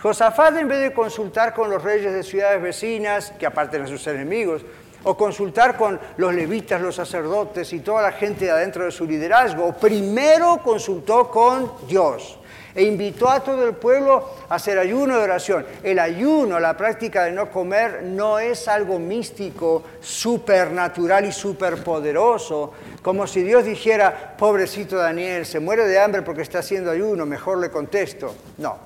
Josafat, 0.00 0.56
en 0.56 0.68
vez 0.68 0.80
de 0.80 0.92
consultar 0.92 1.54
con 1.54 1.70
los 1.70 1.82
reyes 1.82 2.12
de 2.12 2.22
ciudades 2.22 2.60
vecinas, 2.62 3.32
que 3.38 3.46
aparte 3.46 3.76
eran 3.76 3.88
sus 3.88 4.06
enemigos, 4.06 4.64
o 5.04 5.16
consultar 5.16 5.76
con 5.76 6.00
los 6.16 6.34
levitas, 6.34 6.80
los 6.80 6.96
sacerdotes 6.96 7.72
y 7.72 7.80
toda 7.80 8.02
la 8.02 8.12
gente 8.12 8.50
adentro 8.50 8.84
de 8.84 8.90
su 8.90 9.06
liderazgo, 9.06 9.72
primero 9.72 10.60
consultó 10.62 11.30
con 11.30 11.72
Dios 11.86 12.38
e 12.76 12.82
invitó 12.82 13.30
a 13.30 13.40
todo 13.40 13.66
el 13.66 13.74
pueblo 13.74 14.28
a 14.50 14.56
hacer 14.56 14.78
ayuno 14.78 15.16
de 15.16 15.24
oración. 15.24 15.66
El 15.82 15.98
ayuno, 15.98 16.60
la 16.60 16.76
práctica 16.76 17.24
de 17.24 17.32
no 17.32 17.50
comer, 17.50 18.02
no 18.02 18.38
es 18.38 18.68
algo 18.68 18.98
místico, 18.98 19.82
supernatural 20.00 21.24
y 21.24 21.32
superpoderoso, 21.32 22.74
como 23.00 23.26
si 23.26 23.42
Dios 23.42 23.64
dijera, 23.64 24.36
pobrecito 24.36 24.96
Daniel, 24.96 25.46
se 25.46 25.58
muere 25.58 25.88
de 25.88 25.98
hambre 25.98 26.20
porque 26.20 26.42
está 26.42 26.58
haciendo 26.58 26.90
ayuno, 26.90 27.24
mejor 27.24 27.58
le 27.58 27.70
contesto. 27.70 28.34
No. 28.58 28.78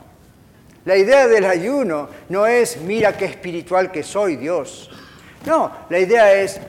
La 0.84 0.96
idea 0.96 1.26
del 1.26 1.44
ayuno 1.44 2.08
no 2.28 2.46
es, 2.46 2.76
mira 2.80 3.16
qué 3.16 3.24
espiritual 3.24 3.90
que 3.90 4.04
soy, 4.04 4.36
Dios. 4.36 4.88
No, 5.44 5.70
la 5.88 5.98
idea 5.98 6.32
es, 6.32 6.60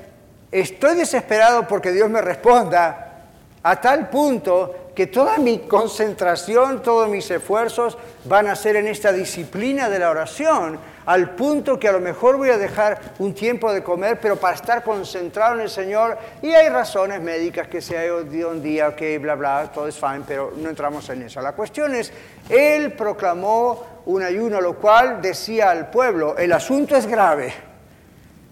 estoy 0.51 0.95
desesperado 0.95 1.67
porque 1.67 1.91
Dios 1.91 2.09
me 2.09 2.21
responda 2.21 3.25
a 3.63 3.79
tal 3.79 4.09
punto 4.09 4.80
que 4.95 5.07
toda 5.07 5.37
mi 5.37 5.59
concentración, 5.59 6.81
todos 6.81 7.07
mis 7.07 7.29
esfuerzos 7.31 7.97
van 8.25 8.47
a 8.47 8.55
ser 8.55 8.75
en 8.75 8.87
esta 8.87 9.13
disciplina 9.13 9.89
de 9.89 9.99
la 9.99 10.09
oración, 10.09 10.79
al 11.05 11.31
punto 11.31 11.79
que 11.79 11.87
a 11.87 11.93
lo 11.93 11.99
mejor 11.99 12.37
voy 12.37 12.49
a 12.49 12.57
dejar 12.57 12.99
un 13.19 13.33
tiempo 13.33 13.71
de 13.73 13.83
comer, 13.83 14.19
pero 14.21 14.35
para 14.35 14.55
estar 14.55 14.83
concentrado 14.83 15.55
en 15.55 15.61
el 15.61 15.69
Señor, 15.69 16.17
y 16.41 16.49
hay 16.49 16.69
razones 16.69 17.21
médicas 17.21 17.67
que 17.67 17.81
se 17.81 17.97
ha 17.97 18.13
un 18.13 18.61
día, 18.61 18.89
ok, 18.89 19.01
bla, 19.19 19.35
bla, 19.35 19.71
todo 19.73 19.87
es 19.87 19.97
fine, 19.97 20.23
pero 20.27 20.53
no 20.57 20.69
entramos 20.69 21.09
en 21.09 21.23
eso. 21.23 21.41
La 21.41 21.53
cuestión 21.53 21.95
es, 21.95 22.11
Él 22.49 22.91
proclamó 22.93 24.01
un 24.05 24.21
ayuno, 24.23 24.59
lo 24.59 24.75
cual 24.75 25.21
decía 25.21 25.71
al 25.71 25.89
pueblo, 25.89 26.37
el 26.37 26.51
asunto 26.51 26.95
es 26.95 27.07
grave, 27.07 27.53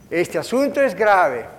este 0.09 0.37
asunto 0.37 0.81
es 0.81 0.95
grave, 0.95 1.58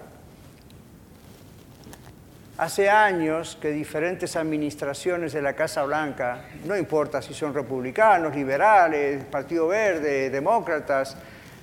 Hace 2.60 2.90
años 2.90 3.56
que 3.58 3.70
diferentes 3.70 4.36
administraciones 4.36 5.32
de 5.32 5.40
la 5.40 5.54
Casa 5.54 5.82
Blanca, 5.84 6.42
no 6.66 6.76
importa 6.76 7.22
si 7.22 7.32
son 7.32 7.54
republicanos, 7.54 8.36
liberales, 8.36 9.24
Partido 9.24 9.68
Verde, 9.68 10.28
demócratas, 10.28 11.16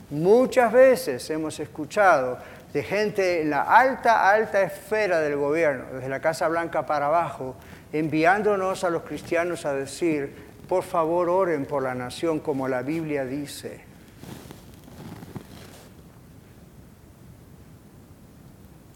muchas 0.10 0.74
veces 0.74 1.30
hemos 1.30 1.60
escuchado 1.60 2.40
de 2.74 2.82
gente 2.82 3.44
en 3.44 3.52
la 3.52 3.62
alta, 3.62 4.28
alta 4.28 4.64
esfera 4.64 5.20
del 5.20 5.36
gobierno, 5.36 5.86
desde 5.94 6.10
la 6.10 6.20
Casa 6.20 6.48
Blanca 6.48 6.88
para 6.88 7.06
abajo, 7.06 7.56
enviándonos 7.94 8.84
a 8.84 8.90
los 8.90 9.04
cristianos 9.04 9.68
a 9.68 9.76
decir, 9.76 10.36
por 10.68 10.82
favor 10.82 11.30
oren 11.30 11.68
por 11.68 11.84
la 11.84 11.94
nación 11.94 12.40
como 12.40 12.68
la 12.68 12.82
Biblia 12.82 13.24
dice. 13.24 13.82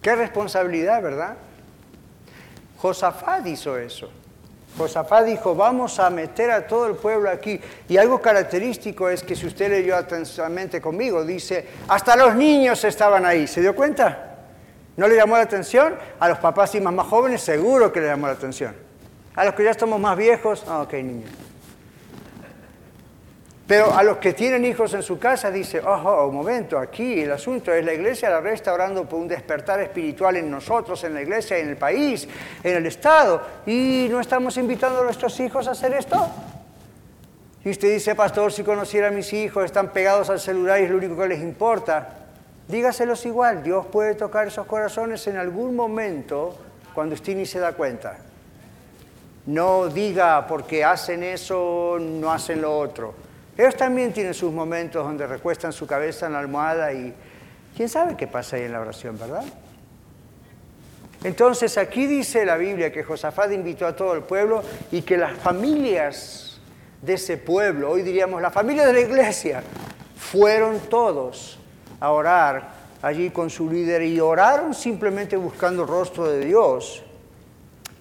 Qué 0.01 0.15
responsabilidad, 0.15 0.99
¿verdad? 1.03 1.37
Josafat 2.81 3.45
hizo 3.45 3.77
eso. 3.77 4.09
Josafat 4.75 5.25
dijo, 5.25 5.53
vamos 5.53 5.99
a 5.99 6.09
meter 6.09 6.49
a 6.49 6.65
todo 6.65 6.87
el 6.87 6.95
pueblo 6.95 7.29
aquí. 7.29 7.59
Y 7.87 7.97
algo 7.97 8.19
característico 8.19 9.07
es 9.09 9.21
que 9.21 9.35
si 9.35 9.45
usted 9.45 9.69
leyó 9.69 9.95
atentamente 9.95 10.81
conmigo, 10.81 11.23
dice, 11.23 11.67
hasta 11.87 12.15
los 12.15 12.35
niños 12.35 12.83
estaban 12.83 13.25
ahí. 13.25 13.45
¿Se 13.45 13.61
dio 13.61 13.75
cuenta? 13.75 14.37
¿No 14.97 15.07
le 15.07 15.15
llamó 15.15 15.35
la 15.35 15.43
atención? 15.43 15.95
A 16.19 16.27
los 16.27 16.39
papás 16.39 16.73
y 16.73 16.81
mamás 16.81 17.07
jóvenes 17.07 17.41
seguro 17.41 17.91
que 17.91 18.01
le 18.01 18.07
llamó 18.07 18.27
la 18.27 18.33
atención. 18.33 18.75
A 19.35 19.45
los 19.45 19.53
que 19.53 19.63
ya 19.63 19.71
estamos 19.71 19.99
más 19.99 20.17
viejos, 20.17 20.63
ah, 20.67 20.81
ok, 20.81 20.93
niños. 20.93 21.29
Pero 23.71 23.95
a 23.95 24.03
los 24.03 24.17
que 24.17 24.33
tienen 24.33 24.65
hijos 24.65 24.93
en 24.95 25.01
su 25.01 25.17
casa 25.17 25.49
dice, 25.49 25.79
ojo, 25.79 26.27
un 26.27 26.35
momento, 26.35 26.77
aquí 26.77 27.21
el 27.21 27.31
asunto 27.31 27.71
es 27.71 27.85
la 27.85 27.93
iglesia 27.93 28.29
la 28.29 28.51
está 28.51 28.73
orando 28.73 29.05
por 29.05 29.17
un 29.17 29.29
despertar 29.29 29.79
espiritual 29.79 30.35
en 30.35 30.51
nosotros, 30.51 31.01
en 31.05 31.13
la 31.13 31.21
iglesia, 31.21 31.57
en 31.57 31.69
el 31.69 31.77
país, 31.77 32.27
en 32.61 32.75
el 32.75 32.85
Estado, 32.85 33.41
y 33.65 34.09
no 34.11 34.19
estamos 34.19 34.57
invitando 34.57 34.99
a 34.99 35.03
nuestros 35.05 35.39
hijos 35.39 35.69
a 35.69 35.71
hacer 35.71 35.93
esto. 35.93 36.17
Y 37.63 37.69
usted 37.69 37.93
dice, 37.93 38.13
pastor, 38.13 38.51
si 38.51 38.61
conociera 38.61 39.07
a 39.07 39.11
mis 39.11 39.31
hijos, 39.31 39.63
están 39.63 39.93
pegados 39.93 40.29
al 40.29 40.41
celular 40.41 40.81
y 40.81 40.83
es 40.83 40.89
lo 40.89 40.97
único 40.97 41.15
que 41.15 41.29
les 41.29 41.39
importa. 41.39 42.09
Dígaselos 42.67 43.25
igual, 43.25 43.63
Dios 43.63 43.85
puede 43.85 44.15
tocar 44.15 44.47
esos 44.47 44.67
corazones 44.67 45.25
en 45.27 45.37
algún 45.37 45.77
momento 45.77 46.57
cuando 46.93 47.15
usted 47.15 47.37
ni 47.37 47.45
se 47.45 47.59
da 47.59 47.71
cuenta. 47.71 48.17
No 49.45 49.87
diga 49.87 50.45
porque 50.45 50.83
hacen 50.83 51.23
eso, 51.23 51.97
no 52.01 52.33
hacen 52.33 52.61
lo 52.61 52.77
otro. 52.77 53.30
Ellos 53.57 53.75
también 53.75 54.13
tienen 54.13 54.33
sus 54.33 54.51
momentos 54.51 55.05
donde 55.05 55.27
recuestan 55.27 55.73
su 55.73 55.85
cabeza 55.85 56.25
en 56.25 56.33
la 56.33 56.39
almohada 56.39 56.93
y 56.93 57.13
quién 57.75 57.89
sabe 57.89 58.15
qué 58.15 58.27
pasa 58.27 58.55
ahí 58.55 58.63
en 58.63 58.71
la 58.71 58.79
oración, 58.79 59.17
¿verdad? 59.17 59.43
Entonces 61.23 61.77
aquí 61.77 62.07
dice 62.07 62.45
la 62.45 62.57
Biblia 62.57 62.91
que 62.91 63.03
Josafat 63.03 63.51
invitó 63.51 63.85
a 63.85 63.95
todo 63.95 64.13
el 64.13 64.23
pueblo 64.23 64.63
y 64.91 65.03
que 65.03 65.17
las 65.17 65.33
familias 65.33 66.59
de 67.01 67.13
ese 67.13 67.37
pueblo, 67.37 67.91
hoy 67.91 68.01
diríamos 68.01 68.41
la 68.41 68.49
familia 68.49 68.87
de 68.87 68.93
la 68.93 69.01
iglesia, 69.01 69.61
fueron 70.15 70.79
todos 70.89 71.59
a 71.99 72.09
orar 72.11 72.71
allí 73.01 73.29
con 73.29 73.49
su 73.49 73.69
líder 73.69 74.01
y 74.03 74.19
oraron 74.19 74.73
simplemente 74.73 75.35
buscando 75.37 75.83
el 75.83 75.87
rostro 75.87 76.25
de 76.25 76.45
Dios 76.45 77.03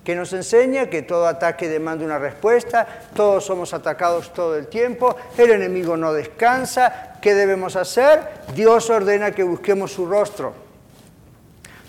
que 0.05 0.15
nos 0.15 0.33
enseña 0.33 0.89
que 0.89 1.03
todo 1.03 1.27
ataque 1.27 1.69
demanda 1.69 2.05
una 2.05 2.19
respuesta, 2.19 2.87
todos 3.15 3.45
somos 3.45 3.75
atacados 3.75 4.33
todo 4.33 4.57
el 4.57 4.67
tiempo, 4.69 5.17
el 5.37 5.51
enemigo 5.51 5.97
no 5.97 6.13
descansa, 6.13 7.17
¿qué 7.21 7.35
debemos 7.35 7.77
hacer? 7.77 8.21
Dios 8.55 8.89
ordena 8.89 9.33
que 9.33 9.43
busquemos 9.43 9.93
su 9.93 10.07
rostro. 10.07 10.55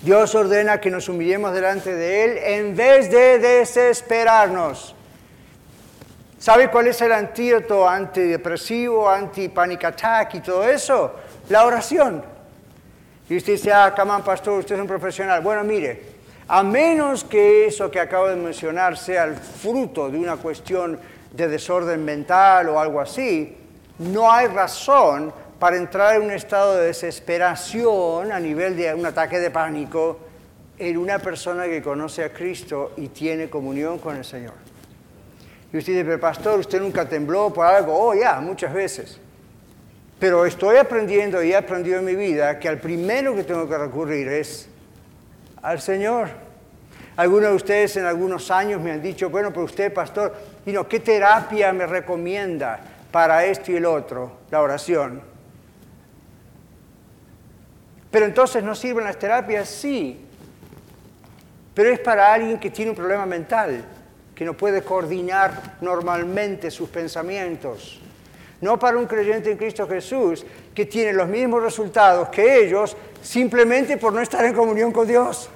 Dios 0.01 0.33
ordena 0.33 0.81
que 0.81 0.89
nos 0.89 1.07
humillemos 1.09 1.53
delante 1.53 1.93
de 1.93 2.23
Él 2.23 2.37
en 2.37 2.75
vez 2.75 3.09
de 3.11 3.37
desesperarnos. 3.39 4.95
¿Sabe 6.39 6.71
cuál 6.71 6.87
es 6.87 6.99
el 7.01 7.11
antídoto 7.11 7.87
antidepresivo, 7.87 9.07
anti-panic 9.07 9.83
attack 9.85 10.35
y 10.35 10.39
todo 10.39 10.67
eso? 10.67 11.13
La 11.49 11.65
oración. 11.65 12.23
Y 13.29 13.37
usted 13.37 13.53
dice, 13.53 13.71
ah, 13.71 13.93
come 13.95 14.23
pastor, 14.23 14.57
usted 14.57 14.73
es 14.73 14.81
un 14.81 14.87
profesional. 14.87 15.41
Bueno, 15.41 15.63
mire, 15.63 16.10
a 16.47 16.63
menos 16.63 17.23
que 17.23 17.67
eso 17.67 17.89
que 17.89 17.99
acabo 17.99 18.27
de 18.27 18.35
mencionar 18.35 18.97
sea 18.97 19.25
el 19.25 19.35
fruto 19.35 20.09
de 20.09 20.17
una 20.17 20.37
cuestión 20.37 20.99
de 21.31 21.47
desorden 21.47 22.03
mental 22.03 22.69
o 22.69 22.79
algo 22.79 22.99
así, 22.99 23.57
no 23.99 24.31
hay 24.31 24.47
razón 24.47 25.33
para 25.59 25.77
entrar 25.77 26.15
en 26.15 26.23
un 26.23 26.31
estado 26.31 26.77
de 26.77 26.87
desesperación 26.87 28.31
a 28.31 28.39
nivel 28.39 28.75
de 28.75 28.93
un 28.93 29.05
ataque 29.05 29.39
de 29.39 29.51
pánico 29.51 30.19
en 30.79 30.97
una 30.97 31.19
persona 31.19 31.65
que 31.65 31.81
conoce 31.81 32.23
a 32.23 32.33
Cristo 32.33 32.93
y 32.97 33.09
tiene 33.09 33.49
comunión 33.49 33.99
con 33.99 34.15
el 34.15 34.25
Señor. 34.25 34.55
Y 35.71 35.77
usted 35.77 35.93
dice, 35.93 36.05
pero 36.05 36.19
pastor, 36.19 36.59
usted 36.59 36.81
nunca 36.81 37.07
tembló 37.07 37.53
por 37.53 37.65
algo. 37.67 37.95
Oh, 37.95 38.15
ya, 38.15 38.41
muchas 38.41 38.73
veces. 38.73 39.19
Pero 40.19 40.45
estoy 40.45 40.77
aprendiendo 40.77 41.41
y 41.43 41.51
he 41.51 41.55
aprendido 41.55 41.99
en 41.99 42.05
mi 42.05 42.15
vida 42.15 42.59
que 42.59 42.67
al 42.67 42.79
primero 42.79 43.35
que 43.35 43.43
tengo 43.43 43.69
que 43.69 43.77
recurrir 43.77 44.27
es 44.27 44.67
al 45.61 45.81
Señor. 45.81 46.29
Algunos 47.17 47.49
de 47.49 47.55
ustedes 47.55 47.97
en 47.97 48.05
algunos 48.05 48.49
años 48.51 48.81
me 48.81 48.91
han 48.91 49.01
dicho, 49.01 49.29
bueno, 49.29 49.49
pero 49.51 49.65
usted, 49.65 49.93
pastor, 49.93 50.33
¿qué 50.89 50.99
terapia 50.99 51.73
me 51.73 51.85
recomienda 51.85 52.79
para 53.11 53.45
esto 53.45 53.71
y 53.71 53.75
el 53.75 53.85
otro? 53.85 54.39
La 54.49 54.61
oración. 54.61 55.21
Pero 58.09 58.25
entonces 58.25 58.63
no 58.63 58.75
sirven 58.75 59.05
las 59.05 59.17
terapias, 59.17 59.69
sí. 59.69 60.25
Pero 61.73 61.89
es 61.89 61.99
para 61.99 62.33
alguien 62.33 62.59
que 62.59 62.69
tiene 62.69 62.91
un 62.91 62.97
problema 62.97 63.25
mental, 63.25 63.83
que 64.35 64.43
no 64.43 64.53
puede 64.53 64.81
coordinar 64.81 65.77
normalmente 65.81 66.69
sus 66.71 66.89
pensamientos. 66.89 68.01
No 68.59 68.77
para 68.77 68.97
un 68.97 69.05
creyente 69.05 69.51
en 69.51 69.57
Cristo 69.57 69.87
Jesús 69.87 70.45
que 70.75 70.85
tiene 70.85 71.13
los 71.13 71.27
mismos 71.27 71.63
resultados 71.63 72.29
que 72.29 72.65
ellos 72.65 72.95
simplemente 73.21 73.97
por 73.97 74.13
no 74.13 74.21
estar 74.21 74.43
en 74.45 74.53
comunión 74.53 74.91
con 74.91 75.07
Dios. 75.07 75.49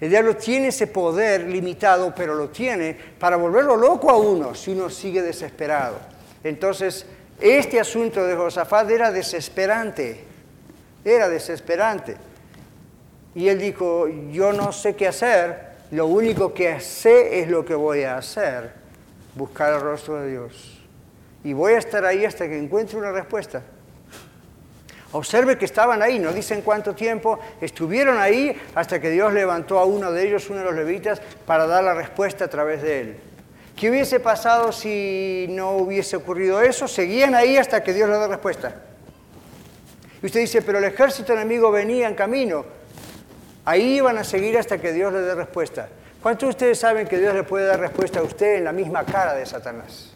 El 0.00 0.08
diablo 0.08 0.36
tiene 0.36 0.68
ese 0.68 0.86
poder 0.86 1.42
limitado, 1.42 2.14
pero 2.14 2.34
lo 2.34 2.48
tiene 2.48 2.96
para 3.18 3.36
volverlo 3.36 3.76
loco 3.76 4.10
a 4.10 4.16
uno 4.16 4.54
si 4.54 4.70
uno 4.70 4.88
sigue 4.88 5.20
desesperado. 5.20 5.98
Entonces, 6.42 7.04
este 7.38 7.78
asunto 7.78 8.26
de 8.26 8.34
Josafat 8.34 8.90
era 8.90 9.12
desesperante, 9.12 10.24
era 11.04 11.28
desesperante. 11.28 12.16
Y 13.34 13.48
él 13.48 13.58
dijo, 13.58 14.08
yo 14.30 14.52
no 14.52 14.72
sé 14.72 14.96
qué 14.96 15.08
hacer, 15.08 15.70
lo 15.90 16.06
único 16.06 16.54
que 16.54 16.80
sé 16.80 17.40
es 17.40 17.48
lo 17.48 17.64
que 17.64 17.74
voy 17.74 18.02
a 18.02 18.16
hacer, 18.16 18.72
buscar 19.34 19.74
el 19.74 19.80
rostro 19.80 20.20
de 20.20 20.30
Dios. 20.30 20.80
Y 21.44 21.52
voy 21.52 21.74
a 21.74 21.78
estar 21.78 22.04
ahí 22.04 22.24
hasta 22.24 22.48
que 22.48 22.58
encuentre 22.58 22.98
una 22.98 23.12
respuesta. 23.12 23.62
Observe 25.12 25.58
que 25.58 25.64
estaban 25.64 26.02
ahí, 26.02 26.18
no 26.18 26.32
dicen 26.32 26.62
cuánto 26.62 26.94
tiempo, 26.94 27.40
estuvieron 27.60 28.18
ahí 28.18 28.56
hasta 28.74 29.00
que 29.00 29.10
Dios 29.10 29.32
levantó 29.32 29.78
a 29.78 29.84
uno 29.84 30.12
de 30.12 30.26
ellos, 30.26 30.48
uno 30.50 30.60
de 30.60 30.64
los 30.66 30.74
levitas, 30.74 31.20
para 31.46 31.66
dar 31.66 31.82
la 31.82 31.94
respuesta 31.94 32.44
a 32.44 32.48
través 32.48 32.82
de 32.82 33.00
él. 33.00 33.16
¿Qué 33.74 33.90
hubiese 33.90 34.20
pasado 34.20 34.72
si 34.72 35.46
no 35.50 35.72
hubiese 35.72 36.14
ocurrido 36.14 36.60
eso? 36.60 36.86
Seguían 36.86 37.34
ahí 37.34 37.56
hasta 37.56 37.82
que 37.82 37.92
Dios 37.92 38.08
le 38.08 38.16
da 38.16 38.28
respuesta. 38.28 38.74
Y 40.22 40.26
usted 40.26 40.40
dice, 40.40 40.62
pero 40.62 40.78
el 40.78 40.84
ejército 40.84 41.32
enemigo 41.32 41.70
venía 41.72 42.06
en 42.06 42.14
camino. 42.14 42.64
Ahí 43.64 43.96
iban 43.96 44.18
a 44.18 44.24
seguir 44.24 44.58
hasta 44.58 44.78
que 44.78 44.92
Dios 44.92 45.12
le 45.12 45.20
dé 45.20 45.34
respuesta. 45.34 45.88
¿Cuántos 46.22 46.48
de 46.48 46.50
ustedes 46.50 46.78
saben 46.78 47.08
que 47.08 47.18
Dios 47.18 47.34
le 47.34 47.42
puede 47.42 47.66
dar 47.66 47.80
respuesta 47.80 48.20
a 48.20 48.22
usted 48.22 48.56
en 48.56 48.64
la 48.64 48.72
misma 48.72 49.04
cara 49.04 49.34
de 49.34 49.46
Satanás? 49.46 50.14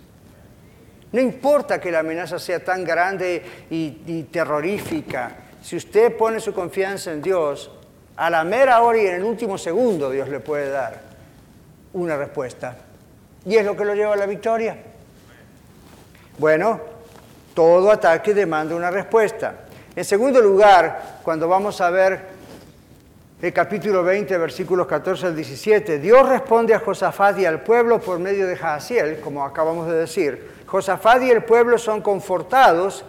No 1.14 1.20
importa 1.20 1.80
que 1.80 1.92
la 1.92 2.00
amenaza 2.00 2.40
sea 2.40 2.58
tan 2.58 2.82
grande 2.82 3.40
y, 3.70 4.24
terrorífica, 4.32 5.36
si 5.62 5.76
usted 5.76 6.16
pone 6.16 6.40
su 6.40 6.52
confianza 6.52 7.12
en 7.12 7.22
Dios, 7.22 7.70
a 8.16 8.28
la 8.28 8.42
mera 8.42 8.82
hora 8.82 9.00
y 9.00 9.06
en 9.06 9.14
el 9.14 9.22
último 9.22 9.56
segundo 9.56 10.10
Dios 10.10 10.28
le 10.28 10.40
puede 10.40 10.70
dar 10.70 11.00
una 11.92 12.16
respuesta. 12.16 12.78
Y 13.46 13.54
es 13.54 13.64
lo 13.64 13.76
que 13.76 13.84
lo 13.84 13.94
lleva 13.94 14.14
a 14.14 14.16
la 14.16 14.26
victoria. 14.26 14.76
Bueno, 16.36 16.80
todo 17.54 17.92
ataque 17.92 18.34
demanda 18.34 18.74
una 18.74 18.90
respuesta. 18.90 19.54
En 19.94 20.04
segundo 20.04 20.40
lugar, 20.40 21.20
cuando 21.22 21.46
vamos 21.46 21.80
a 21.80 21.90
ver 21.90 22.22
el 23.40 23.52
capítulo 23.52 24.02
20, 24.02 24.36
versículos 24.36 24.88
14 24.88 25.26
al 25.26 25.36
17, 25.36 26.00
Dios 26.00 26.28
responde 26.28 26.74
a 26.74 26.80
Josafat 26.80 27.38
y 27.38 27.46
al 27.46 27.62
pueblo 27.62 28.00
por 28.00 28.18
medio 28.18 28.48
de 28.48 28.56
Jaasiel, 28.56 29.20
como 29.20 29.44
acabamos 29.44 29.86
de 29.86 29.94
decir. 29.94 30.53
Josafat 30.66 31.22
y 31.22 31.30
el 31.30 31.44
pueblo 31.44 31.78
son 31.78 32.00
confortados 32.00 33.04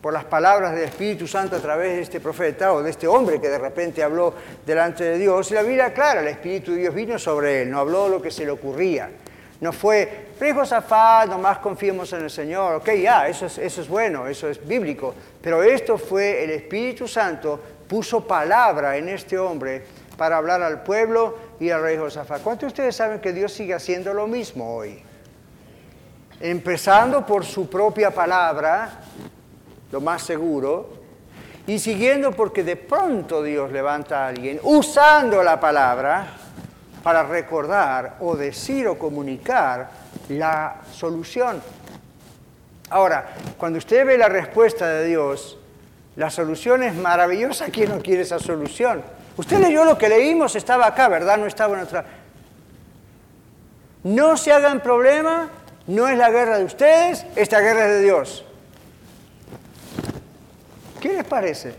por 0.00 0.12
las 0.12 0.24
palabras 0.24 0.74
del 0.74 0.84
Espíritu 0.84 1.26
Santo 1.26 1.56
a 1.56 1.58
través 1.58 1.96
de 1.96 2.02
este 2.02 2.20
profeta 2.20 2.72
o 2.72 2.82
de 2.82 2.90
este 2.90 3.06
hombre 3.06 3.40
que 3.40 3.48
de 3.48 3.58
repente 3.58 4.02
habló 4.02 4.32
delante 4.64 5.04
de 5.04 5.18
Dios. 5.18 5.50
Y 5.50 5.54
la 5.54 5.62
Biblia 5.62 5.92
clara, 5.92 6.20
el 6.20 6.28
Espíritu 6.28 6.72
de 6.72 6.78
Dios 6.78 6.94
vino 6.94 7.18
sobre 7.18 7.62
él, 7.62 7.70
no 7.70 7.80
habló 7.80 8.08
lo 8.08 8.22
que 8.22 8.30
se 8.30 8.44
le 8.44 8.50
ocurría. 8.50 9.10
No 9.60 9.72
fue, 9.72 10.28
pero 10.38 10.60
Josafat, 10.60 11.28
nomás 11.28 11.58
confiemos 11.58 12.10
en 12.14 12.22
el 12.22 12.30
Señor. 12.30 12.76
Ok, 12.76 12.92
ya, 13.02 13.28
eso 13.28 13.44
es, 13.44 13.58
eso 13.58 13.82
es 13.82 13.88
bueno, 13.88 14.26
eso 14.26 14.48
es 14.48 14.66
bíblico. 14.66 15.14
Pero 15.42 15.62
esto 15.62 15.98
fue 15.98 16.42
el 16.44 16.50
Espíritu 16.50 17.06
Santo, 17.06 17.60
puso 17.86 18.26
palabra 18.26 18.96
en 18.96 19.10
este 19.10 19.38
hombre 19.38 19.84
para 20.16 20.38
hablar 20.38 20.62
al 20.62 20.82
pueblo 20.82 21.36
y 21.60 21.68
al 21.68 21.82
rey 21.82 21.98
Josafat. 21.98 22.40
¿Cuántos 22.42 22.62
de 22.62 22.66
ustedes 22.68 22.96
saben 22.96 23.20
que 23.20 23.34
Dios 23.34 23.52
sigue 23.52 23.74
haciendo 23.74 24.14
lo 24.14 24.26
mismo 24.26 24.76
hoy? 24.76 25.02
Empezando 26.40 27.24
por 27.24 27.44
su 27.44 27.68
propia 27.68 28.10
palabra, 28.10 28.90
lo 29.92 30.00
más 30.00 30.22
seguro, 30.22 31.00
y 31.66 31.78
siguiendo 31.78 32.32
porque 32.32 32.64
de 32.64 32.76
pronto 32.76 33.42
Dios 33.42 33.70
levanta 33.70 34.24
a 34.24 34.28
alguien 34.28 34.58
usando 34.62 35.42
la 35.42 35.60
palabra 35.60 36.26
para 37.02 37.22
recordar 37.22 38.16
o 38.20 38.34
decir 38.34 38.88
o 38.88 38.98
comunicar 38.98 39.90
la 40.30 40.76
solución. 40.92 41.62
Ahora, 42.88 43.28
cuando 43.56 43.78
usted 43.78 44.04
ve 44.04 44.18
la 44.18 44.28
respuesta 44.28 44.88
de 44.88 45.06
Dios, 45.06 45.58
la 46.16 46.28
solución 46.28 46.82
es 46.82 46.94
maravillosa. 46.94 47.66
¿Quién 47.66 47.90
no 47.90 48.00
quiere 48.00 48.22
esa 48.22 48.38
solución? 48.38 49.02
Usted 49.36 49.60
leyó 49.60 49.84
lo 49.84 49.96
que 49.96 50.08
leímos, 50.08 50.56
estaba 50.56 50.86
acá, 50.86 51.08
¿verdad? 51.08 51.38
No 51.38 51.46
estaba 51.46 51.76
en 51.76 51.84
otra. 51.84 52.04
No 54.02 54.36
se 54.36 54.52
hagan 54.52 54.80
problema 54.80 55.48
no 55.90 56.08
es 56.08 56.16
la 56.16 56.30
guerra 56.30 56.58
de 56.58 56.64
ustedes, 56.64 57.26
esta 57.34 57.58
guerra 57.60 57.86
es 57.86 57.90
de 57.94 58.02
Dios. 58.02 58.44
¿Qué 61.00 61.14
les 61.14 61.24
parece? 61.24 61.74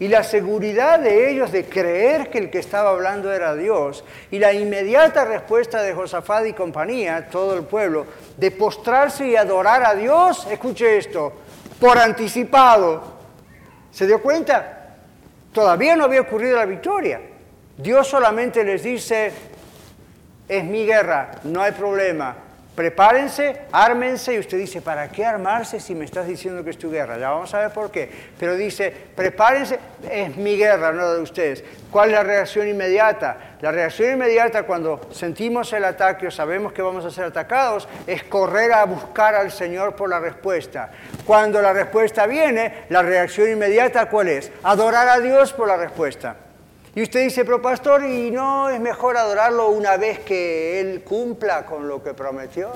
Y 0.00 0.08
la 0.08 0.24
seguridad 0.24 0.98
de 0.98 1.30
ellos 1.30 1.52
de 1.52 1.64
creer 1.64 2.28
que 2.28 2.38
el 2.38 2.50
que 2.50 2.58
estaba 2.58 2.90
hablando 2.90 3.32
era 3.32 3.54
Dios, 3.54 4.04
y 4.32 4.40
la 4.40 4.52
inmediata 4.52 5.24
respuesta 5.24 5.80
de 5.80 5.94
Josafat 5.94 6.46
y 6.46 6.52
compañía, 6.54 7.28
todo 7.30 7.56
el 7.56 7.62
pueblo, 7.62 8.06
de 8.36 8.50
postrarse 8.50 9.28
y 9.28 9.36
adorar 9.36 9.84
a 9.84 9.94
Dios, 9.94 10.48
escuche 10.50 10.98
esto, 10.98 11.32
por 11.80 11.98
anticipado. 11.98 13.16
¿Se 13.92 14.08
dio 14.08 14.20
cuenta? 14.20 14.96
Todavía 15.52 15.94
no 15.94 16.04
había 16.04 16.22
ocurrido 16.22 16.56
la 16.56 16.66
victoria. 16.66 17.20
Dios 17.78 18.08
solamente 18.08 18.64
les 18.64 18.82
dice, 18.82 19.32
es 20.48 20.64
mi 20.64 20.84
guerra, 20.84 21.30
no 21.44 21.62
hay 21.62 21.72
problema, 21.72 22.36
prepárense, 22.76 23.62
ármense, 23.72 24.34
y 24.34 24.38
usted 24.38 24.58
dice, 24.58 24.82
¿para 24.82 25.08
qué 25.08 25.24
armarse 25.24 25.80
si 25.80 25.94
me 25.94 26.04
estás 26.04 26.26
diciendo 26.28 26.62
que 26.62 26.70
es 26.70 26.78
tu 26.78 26.90
guerra? 26.90 27.18
Ya 27.18 27.30
vamos 27.30 27.52
a 27.54 27.60
ver 27.60 27.70
por 27.72 27.90
qué. 27.90 28.08
Pero 28.38 28.54
dice, 28.54 28.94
prepárense, 29.16 29.80
es 30.08 30.36
mi 30.36 30.56
guerra, 30.56 30.92
no 30.92 31.14
de 31.14 31.22
ustedes. 31.22 31.64
¿Cuál 31.90 32.10
es 32.10 32.16
la 32.16 32.22
reacción 32.22 32.68
inmediata? 32.68 33.56
La 33.62 33.72
reacción 33.72 34.12
inmediata 34.12 34.64
cuando 34.64 35.00
sentimos 35.10 35.72
el 35.72 35.84
ataque 35.86 36.26
o 36.26 36.30
sabemos 36.30 36.74
que 36.74 36.82
vamos 36.82 37.04
a 37.06 37.10
ser 37.10 37.24
atacados 37.24 37.88
es 38.06 38.22
correr 38.24 38.72
a 38.72 38.84
buscar 38.84 39.34
al 39.34 39.50
Señor 39.50 39.96
por 39.96 40.10
la 40.10 40.20
respuesta. 40.20 40.90
Cuando 41.24 41.62
la 41.62 41.72
respuesta 41.72 42.26
viene, 42.26 42.84
la 42.90 43.00
reacción 43.02 43.50
inmediata 43.50 44.10
¿cuál 44.10 44.28
es? 44.28 44.52
Adorar 44.62 45.08
a 45.08 45.18
Dios 45.18 45.54
por 45.54 45.66
la 45.66 45.78
respuesta. 45.78 46.36
Y 46.96 47.02
usted 47.02 47.24
dice, 47.24 47.44
pero 47.44 47.60
pastor, 47.60 48.04
¿y 48.04 48.30
no 48.30 48.70
es 48.70 48.80
mejor 48.80 49.18
adorarlo 49.18 49.68
una 49.68 49.98
vez 49.98 50.20
que 50.20 50.80
Él 50.80 51.02
cumpla 51.04 51.66
con 51.66 51.86
lo 51.86 52.02
que 52.02 52.14
prometió? 52.14 52.72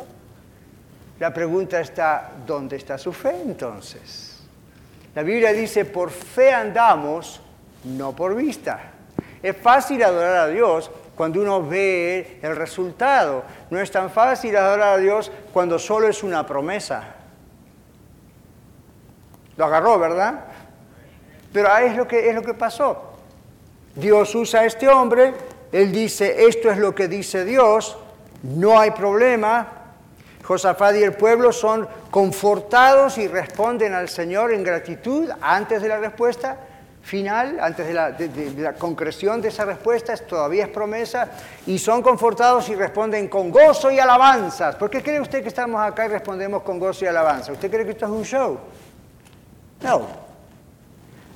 La 1.19 1.33
pregunta 1.33 1.81
está, 1.81 2.33
¿dónde 2.47 2.77
está 2.77 2.99
su 2.99 3.15
fe 3.15 3.35
entonces? 3.43 4.43
La 5.15 5.23
Biblia 5.23 5.55
dice, 5.55 5.87
por 5.87 6.11
fe 6.11 6.53
andamos, 6.53 7.41
no 7.85 8.15
por 8.15 8.35
vista. 8.35 8.93
Es 9.43 9.57
fácil 9.57 10.03
adorar 10.03 10.37
a 10.37 10.49
Dios 10.49 10.91
cuando 11.17 11.41
uno 11.41 11.67
ve 11.67 12.41
el 12.43 12.55
resultado. 12.57 13.43
No 13.71 13.81
es 13.81 13.91
tan 13.91 14.11
fácil 14.11 14.55
adorar 14.55 14.97
a 14.97 14.99
Dios 14.99 15.33
cuando 15.51 15.79
solo 15.79 16.09
es 16.09 16.23
una 16.23 16.45
promesa. 16.45 17.15
Lo 19.57 19.65
agarró, 19.65 19.99
¿verdad? 19.99 20.45
Pero 21.55 21.75
es 21.79 21.97
lo 21.97 22.07
que, 22.07 22.29
es 22.29 22.35
lo 22.35 22.43
que 22.43 22.53
pasó. 22.53 23.10
Dios 23.95 24.35
usa 24.35 24.61
a 24.61 24.65
este 24.67 24.89
hombre, 24.89 25.35
él 25.73 25.93
dice, 25.93 26.47
esto 26.47 26.71
es 26.71 26.79
lo 26.79 26.95
que 26.95 27.09
dice 27.09 27.45
Dios, 27.45 27.97
no 28.43 28.79
hay 28.79 28.93
problema. 28.93 29.77
Josafat 30.43 30.97
y 30.97 31.03
el 31.03 31.13
pueblo 31.13 31.53
son 31.53 31.89
confortados 32.11 33.19
y 33.19 33.29
responden 33.29 33.95
al 33.95 34.09
Señor 34.09 34.53
en 34.53 34.65
gratitud 34.65 35.29
antes 35.41 35.83
de 35.83 35.89
la 35.89 35.99
respuesta 35.99 36.59
final, 37.03 37.59
antes 37.61 37.87
de 37.87 37.95
la, 38.63 38.73
concreción 38.75 39.41
de 39.41 39.49
esa 39.49 39.65
respuesta, 39.65 40.17
todavía 40.17 40.65
es 40.65 40.71
promesa, 40.71 41.29
y 41.67 41.79
son 41.79 42.03
confortados 42.03 42.69
y 42.69 42.75
responden 42.75 43.29
con 43.29 43.51
gozo 43.51 43.91
y 43.91 43.99
alabanzas. 43.99 44.77
¿Por 44.77 44.91
qué 44.91 45.03
cree 45.03 45.21
usted 45.21 45.43
que 45.43 45.49
estamos 45.49 45.81
acá 45.81 46.07
y 46.07 46.09
respondemos 46.09 46.63
con 46.63 46.79
gozo 46.79 47.05
y 47.05 47.09
alabanza? 47.09 47.53
¿Usted 47.53 47.71
cree 47.71 47.85
que 47.85 47.93
esto 47.93 48.07
es 48.07 48.13
un 48.13 48.25
show? 48.25 48.59
No, 49.83 50.30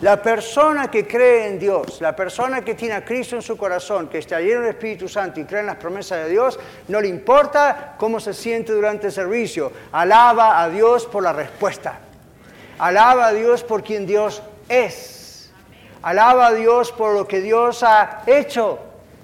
la 0.05 0.21
persona 0.21 0.90
que 0.90 1.07
cree 1.07 1.47
en 1.47 1.59
Dios, 1.59 2.03
la 2.03 2.14
persona 2.14 2.62
que 2.62 2.75
tiene 2.75 2.95
a 2.95 3.03
Cristo 3.07 3.37
en 3.37 3.40
su 3.40 3.57
corazón, 3.57 4.09
que 4.09 4.19
está 4.19 4.38
lleno 4.38 4.61
del 4.61 4.73
Espíritu 4.73 5.09
Santo 5.09 5.40
y 5.40 5.45
cree 5.45 5.61
en 5.61 5.67
las 5.67 5.77
promesas 5.77 6.27
de 6.27 6.31
Dios, 6.31 6.61
no 6.88 7.01
le 7.01 7.09
importa 7.09 7.95
cómo 7.97 8.21
se 8.21 8.35
siente 8.35 8.75
durante 8.75 9.07
el 9.07 9.14
servicio, 9.14 9.73
alaba 9.93 10.62
a 10.62 10.69
Dios 10.69 11.07
por 11.07 11.23
la 11.23 11.33
respuesta. 11.33 12.01
Alaba 12.79 13.29
a 13.29 13.33
Dios 13.33 13.64
por 13.64 13.83
quien 13.83 14.05
Dios 14.05 14.43
es. 14.69 15.51
Alaba 16.03 16.49
a 16.49 16.53
Dios 16.53 16.93
por 16.93 17.14
lo 17.14 17.27
que 17.27 17.40
Dios 17.40 17.83
ha 17.83 18.25
hecho. 18.27 18.81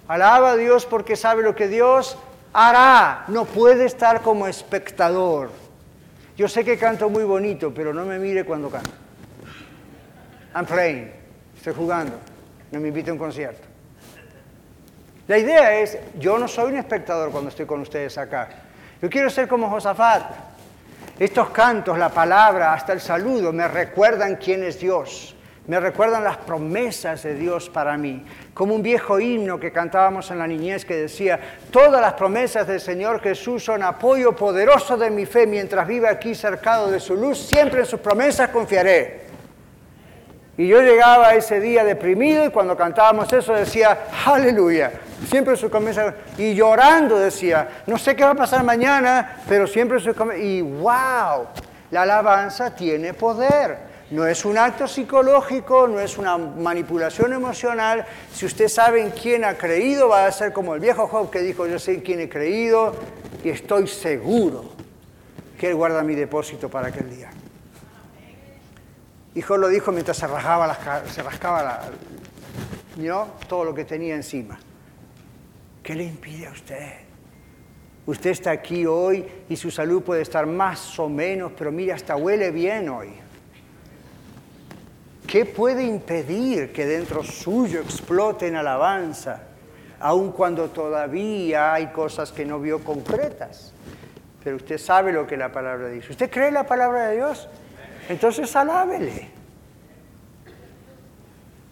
Alaba 0.09 0.53
a 0.53 0.57
Dios 0.57 0.87
porque 0.87 1.15
sabe 1.15 1.43
lo 1.43 1.55
que 1.55 1.69
Dios 1.69 2.17
hará. 2.55 3.25
No 3.29 3.45
puede 3.45 3.85
estar 3.85 4.23
como 4.23 4.47
espectador. 4.47 5.51
Yo 6.39 6.49
sé 6.49 6.65
que 6.65 6.79
canto 6.79 7.11
muy 7.11 7.25
bonito, 7.25 7.71
pero 7.71 7.93
no 7.93 8.07
me 8.07 8.19
mire 8.19 8.47
cuando 8.47 8.71
canto. 8.71 9.00
I'm 10.55 10.67
playing, 10.67 11.13
estoy 11.57 11.75
jugando, 11.75 12.19
no 12.73 12.81
me 12.81 12.89
invito 12.89 13.11
a 13.11 13.13
un 13.13 13.19
concierto. 13.19 13.69
La 15.29 15.39
idea 15.39 15.79
es, 15.79 15.97
yo 16.19 16.39
no 16.39 16.49
soy 16.49 16.73
un 16.73 16.79
espectador 16.79 17.31
cuando 17.31 17.51
estoy 17.51 17.65
con 17.67 17.81
ustedes 17.81 18.19
acá. 18.19 18.49
Yo 19.01 19.09
quiero 19.09 19.31
ser 19.31 19.47
como 19.47 19.71
Josafat. 19.71 20.25
Estos 21.21 21.51
cantos, 21.51 21.97
la 21.97 22.09
palabra, 22.09 22.73
hasta 22.73 22.93
el 22.93 23.01
saludo, 23.01 23.53
me 23.53 23.69
recuerdan 23.69 24.37
quién 24.37 24.65
es 24.65 24.81
Dios. 24.81 25.37
me 25.67 25.79
recuerdan 25.79 26.25
las 26.25 26.39
promesas 26.39 27.23
de 27.23 27.37
Dios 27.37 27.71
para 27.71 27.97
mí, 27.97 28.25
como 28.53 28.75
un 28.75 28.83
viejo 28.83 29.21
himno 29.21 29.61
que 29.61 29.71
cantábamos 29.71 30.29
en 30.33 30.39
la 30.39 30.47
niñez 30.49 30.85
que 30.85 30.97
decía, 30.97 31.39
todas 31.71 32.01
las 32.01 32.15
promesas 32.15 32.67
del 32.67 32.81
Señor 32.81 33.21
Jesús 33.21 33.65
son 33.65 33.85
apoyo 33.85 34.35
poderoso 34.35 34.97
de 34.97 35.11
mi 35.11 35.27
fe, 35.27 35.47
mientras 35.47 35.87
viva 35.87 36.11
aquí 36.11 36.35
cercado 36.35 36.91
de 36.91 36.99
su 36.99 37.15
luz, 37.15 37.39
siempre 37.39 37.81
en 37.81 37.87
sus 37.87 38.01
promesas 38.01 38.49
confiaré. 38.49 39.30
Y 40.61 40.69
yo 40.69 40.83
llegaba 40.83 41.35
ese 41.35 41.59
día 41.59 41.85
deprimido 41.85 42.45
y 42.45 42.51
cuando 42.51 42.77
cantábamos 42.77 43.33
eso 43.33 43.55
decía, 43.55 43.99
aleluya, 44.27 44.93
siempre 45.27 45.57
su 45.57 45.71
promesa, 45.71 46.15
y 46.37 46.53
llorando 46.53 47.19
decía, 47.19 47.67
no 47.87 47.97
sé 47.97 48.15
qué 48.15 48.25
va 48.25 48.33
a 48.33 48.35
pasar 48.35 48.63
mañana, 48.63 49.39
pero 49.49 49.67
siempre 49.67 49.99
su 50.01 50.13
promesa, 50.13 50.39
y 50.39 50.61
wow, 50.61 51.47
la 51.91 52.03
alabanza 52.03 52.75
tiene 52.75 53.15
poder. 53.15 53.79
No 54.11 54.27
es 54.27 54.45
un 54.45 54.59
acto 54.59 54.87
psicológico, 54.87 55.89
no 55.89 55.99
es 55.99 56.19
una 56.19 56.37
manipulación 56.37 57.33
emocional. 57.33 58.05
Si 58.31 58.45
usted 58.45 58.69
sabe 58.69 59.01
en 59.01 59.13
quién 59.13 59.47
ha 59.47 59.55
creído, 59.55 60.11
va 60.11 60.27
a 60.27 60.31
ser 60.31 60.53
como 60.53 60.75
el 60.75 60.81
viejo 60.81 61.07
Job 61.07 61.31
que 61.31 61.41
dijo, 61.41 61.67
yo 61.67 61.79
sé 61.79 61.95
en 61.95 62.01
quién 62.03 62.21
he 62.21 62.29
creído 62.29 62.95
y 63.43 63.49
estoy 63.49 63.89
seguro 63.89 64.67
que 65.59 65.69
Él 65.69 65.75
guarda 65.75 66.03
mi 66.03 66.15
depósito 66.15 66.69
para 66.69 66.89
aquel 66.89 67.09
día. 67.09 67.31
Y 69.35 69.43
Job 69.43 69.59
lo 69.59 69.69
dijo 69.69 69.93
mientras 69.93 70.17
se 70.17 70.27
rascaba, 70.27 71.05
se 71.07 71.23
rascaba 71.23 71.83
todo 73.49 73.65
lo 73.65 73.75
que 73.75 73.85
tenía 73.85 74.15
encima. 74.15 74.59
¿Qué 75.83 75.95
le 75.95 76.05
impide 76.05 76.47
a 76.47 76.51
usted? 76.51 76.93
Usted 78.07 78.31
está 78.31 78.51
aquí 78.51 78.87
hoy 78.87 79.25
y 79.49 79.57
su 79.57 79.71
salud 79.71 80.03
puede 80.03 80.23
estar 80.23 80.47
más 80.47 80.99
o 80.99 81.09
menos, 81.09 81.53
pero 81.57 81.71
mire, 81.71 81.93
hasta 81.93 82.17
huele 82.17 82.51
bien 82.51 82.89
hoy. 82.89 83.13
¿Qué 85.27 85.47
puede 85.47 85.85
impedir 85.85 86.73
que 86.73 86.87
dentro 86.87 87.23
suyo 87.23 87.81
explote 87.81 88.49
en 88.49 88.57
alabanza, 88.57 89.43
aun 90.01 90.33
cuando 90.33 90.71
todavía 90.71 91.73
hay 91.73 91.93
cosas 91.93 92.33
que 92.33 92.45
no 92.45 92.59
vio 92.59 92.83
concretas? 92.83 93.73
Pero 94.43 94.57
usted 94.57 94.79
sabe 94.79 95.13
lo 95.13 95.27
que 95.27 95.37
la 95.37 95.53
palabra 95.53 95.89
dice. 95.89 96.11
¿Usted 96.11 96.31
cree 96.31 96.51
la 96.51 96.65
palabra 96.65 97.09
de 97.09 97.17
Dios? 97.17 97.49
Entonces 98.11 98.57
alábele. 98.57 99.29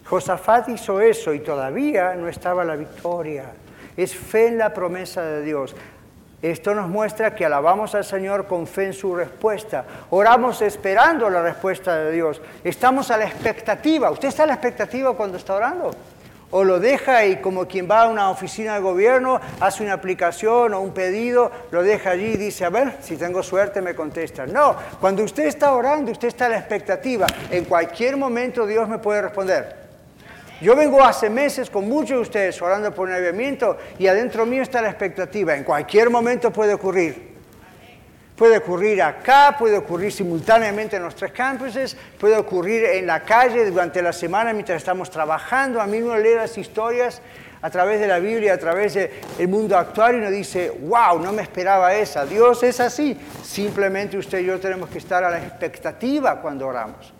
Josafat 0.05 0.69
hizo 0.69 1.01
eso 1.01 1.33
y 1.33 1.41
todavía 1.41 2.15
no 2.15 2.29
estaba 2.29 2.63
la 2.63 2.77
victoria. 2.77 3.51
Es 3.97 4.15
fe 4.15 4.47
en 4.47 4.57
la 4.57 4.73
promesa 4.73 5.21
de 5.21 5.43
Dios. 5.43 5.75
Esto 6.41 6.73
nos 6.73 6.87
muestra 6.87 7.35
que 7.35 7.45
alabamos 7.45 7.93
al 7.93 8.05
Señor 8.05 8.47
con 8.47 8.67
fe 8.67 8.85
en 8.85 8.93
su 8.93 9.13
respuesta. 9.13 9.83
Oramos 10.11 10.61
esperando 10.61 11.29
la 11.29 11.43
respuesta 11.43 11.97
de 11.97 12.13
Dios. 12.13 12.41
Estamos 12.63 13.11
a 13.11 13.17
la 13.17 13.25
expectativa. 13.25 14.09
¿Usted 14.09 14.29
está 14.29 14.43
a 14.43 14.47
la 14.47 14.53
expectativa 14.53 15.13
cuando 15.17 15.35
está 15.35 15.55
orando? 15.55 15.91
O 16.51 16.63
lo 16.63 16.79
deja 16.79 17.25
y 17.25 17.37
como 17.37 17.67
quien 17.67 17.89
va 17.89 18.03
a 18.03 18.07
una 18.07 18.29
oficina 18.31 18.73
de 18.75 18.79
gobierno, 18.79 19.39
hace 19.59 19.83
una 19.83 19.93
aplicación 19.93 20.73
o 20.73 20.81
un 20.81 20.93
pedido, 20.93 21.51
lo 21.69 21.83
deja 21.83 22.11
allí 22.11 22.33
y 22.33 22.37
dice, 22.37 22.65
a 22.65 22.69
ver, 22.69 22.97
si 23.01 23.17
tengo 23.17 23.43
suerte 23.43 23.81
me 23.81 23.93
contesta. 23.93 24.47
No, 24.47 24.75
cuando 24.99 25.23
usted 25.23 25.45
está 25.45 25.73
orando, 25.73 26.11
usted 26.11 26.29
está 26.29 26.47
a 26.47 26.49
la 26.49 26.57
expectativa. 26.57 27.27
En 27.51 27.65
cualquier 27.65 28.17
momento 28.17 28.65
Dios 28.65 28.89
me 28.89 28.97
puede 28.97 29.21
responder. 29.21 29.77
Yo 30.61 30.75
vengo 30.75 31.03
hace 31.03 31.29
meses 31.29 31.69
con 31.69 31.87
muchos 31.87 32.17
de 32.17 32.21
ustedes 32.21 32.61
orando 32.61 32.93
por 32.93 33.07
un 33.07 33.13
avivamiento 33.13 33.77
y 33.97 34.07
adentro 34.07 34.45
mío 34.45 34.61
está 34.61 34.81
la 34.81 34.89
expectativa. 34.89 35.55
En 35.55 35.63
cualquier 35.63 36.09
momento 36.09 36.51
puede 36.51 36.73
ocurrir. 36.73 37.38
Puede 38.39 38.57
ocurrir 38.57 39.01
acá, 39.03 39.57
puede 39.59 39.77
ocurrir 39.77 40.13
simultáneamente 40.13 40.95
en 40.95 41.03
los 41.03 41.13
tres 41.13 41.33
campuses, 41.33 41.97
puede 42.17 42.37
ocurrir 42.37 42.85
en 42.85 43.05
la 43.05 43.19
calle 43.19 43.69
durante 43.69 44.01
la 44.01 44.13
semana 44.13 44.53
mientras 44.53 44.77
estamos 44.77 45.11
trabajando. 45.11 45.81
A 45.81 45.85
mí 45.85 46.01
uno 46.01 46.17
lee 46.17 46.35
las 46.35 46.57
historias 46.57 47.21
a 47.61 47.69
través 47.69 47.99
de 47.99 48.07
la 48.07 48.19
Biblia, 48.19 48.53
a 48.53 48.57
través 48.57 48.93
del 48.93 49.47
mundo 49.49 49.77
actual 49.77 50.15
y 50.15 50.17
uno 50.19 50.31
dice, 50.31 50.69
wow, 50.69 51.19
no 51.19 51.33
me 51.33 51.41
esperaba 51.41 51.93
esa. 51.93 52.25
Dios 52.25 52.63
es 52.63 52.79
así. 52.79 53.19
Simplemente 53.43 54.17
usted 54.17 54.39
y 54.39 54.45
yo 54.45 54.57
tenemos 54.57 54.89
que 54.89 54.99
estar 54.99 55.21
a 55.21 55.29
la 55.29 55.39
expectativa 55.39 56.39
cuando 56.39 56.65
oramos 56.65 57.13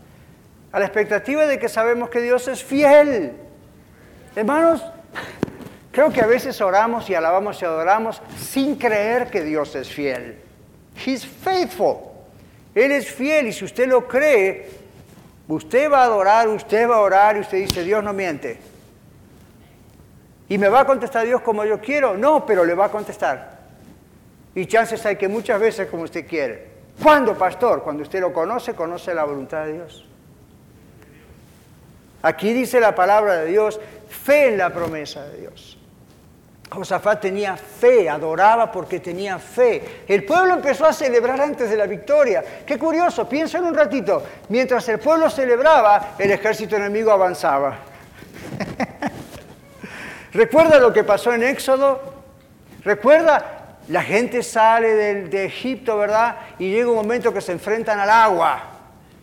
a 0.72 0.80
la 0.80 0.86
expectativa 0.86 1.46
de 1.46 1.60
que 1.60 1.68
sabemos 1.68 2.10
que 2.10 2.22
Dios 2.22 2.48
es 2.48 2.64
fiel. 2.64 3.34
Hermanos, 4.36 4.84
creo 5.92 6.12
que 6.12 6.22
a 6.22 6.28
veces 6.28 6.62
oramos 6.62 7.10
y 7.10 7.16
alabamos 7.16 7.62
y 7.62 7.66
adoramos 7.66 8.22
sin 8.38 8.76
creer 8.76 9.30
que 9.30 9.44
Dios 9.44 9.76
es 9.76 9.90
fiel. 9.90 10.49
He's 11.06 11.26
faithful. 11.26 12.12
Él 12.76 12.92
es 12.92 13.10
fiel 13.10 13.48
y 13.48 13.54
si 13.54 13.66
usted 13.66 13.88
lo 13.88 14.08
cree, 14.08 14.70
usted 15.48 15.92
va 15.92 16.02
a 16.02 16.04
adorar, 16.04 16.48
usted 16.48 16.88
va 16.90 16.98
a 16.98 17.02
orar 17.02 17.38
y 17.38 17.40
usted 17.42 17.58
dice, 17.58 17.84
Dios 17.84 18.04
no 18.04 18.14
miente. 18.14 18.60
¿Y 20.48 20.58
me 20.58 20.68
va 20.68 20.82
a 20.82 20.86
contestar 20.86 21.26
Dios 21.26 21.42
como 21.42 21.64
yo 21.64 21.80
quiero? 21.80 22.18
No, 22.18 22.46
pero 22.46 22.66
le 22.66 22.74
va 22.74 22.86
a 22.86 22.92
contestar. 22.92 23.60
Y 24.56 24.66
chances 24.66 25.06
hay 25.06 25.16
que 25.16 25.28
muchas 25.28 25.60
veces 25.60 25.88
como 25.88 26.04
usted 26.04 26.28
quiere. 26.28 26.70
¿Cuándo, 27.02 27.38
pastor? 27.38 27.84
Cuando 27.84 28.04
usted 28.04 28.20
lo 28.20 28.34
conoce, 28.34 28.74
conoce 28.74 29.14
la 29.14 29.24
voluntad 29.24 29.66
de 29.66 29.74
Dios. 29.74 30.06
Aquí 32.22 32.52
dice 32.52 32.80
la 32.80 32.94
palabra 32.94 33.38
de 33.38 33.46
Dios, 33.46 33.80
fe 34.10 34.50
en 34.50 34.58
la 34.58 34.74
promesa 34.74 35.24
de 35.28 35.42
Dios. 35.42 35.79
Josafat 36.70 37.22
tenía 37.22 37.58
fe, 37.58 38.08
adoraba 38.08 38.72
porque 38.72 39.00
tenía 39.00 39.40
fe. 39.40 40.04
El 40.08 40.24
pueblo 40.24 40.54
empezó 40.54 40.86
a 40.86 40.94
celebrar 40.94 41.42
antes 41.42 41.70
de 41.70 41.76
la 41.76 41.88
victoria. 41.88 42.44
Qué 42.66 42.78
curioso, 42.78 43.28
piensen 43.28 43.64
un 43.64 43.74
ratito. 43.74 44.24
Mientras 44.50 44.88
el 44.90 45.00
pueblo 45.00 45.30
celebraba, 45.30 46.16
el 46.20 46.30
ejército 46.30 46.76
enemigo 46.76 47.12
avanzaba. 47.12 47.80
¿Recuerda 50.34 50.80
lo 50.80 50.94
que 50.94 51.04
pasó 51.04 51.34
en 51.34 51.44
Éxodo? 51.44 52.14
¿Recuerda? 52.84 53.78
La 53.88 54.04
gente 54.04 54.44
sale 54.44 54.94
de, 55.24 55.46
Egipto, 55.46 55.98
¿verdad? 55.98 56.36
Y 56.60 56.70
llega 56.70 56.90
un 56.90 56.96
momento 56.96 57.34
que 57.34 57.42
se 57.42 57.52
enfrentan 57.52 58.00
al 58.00 58.12
agua 58.12 58.62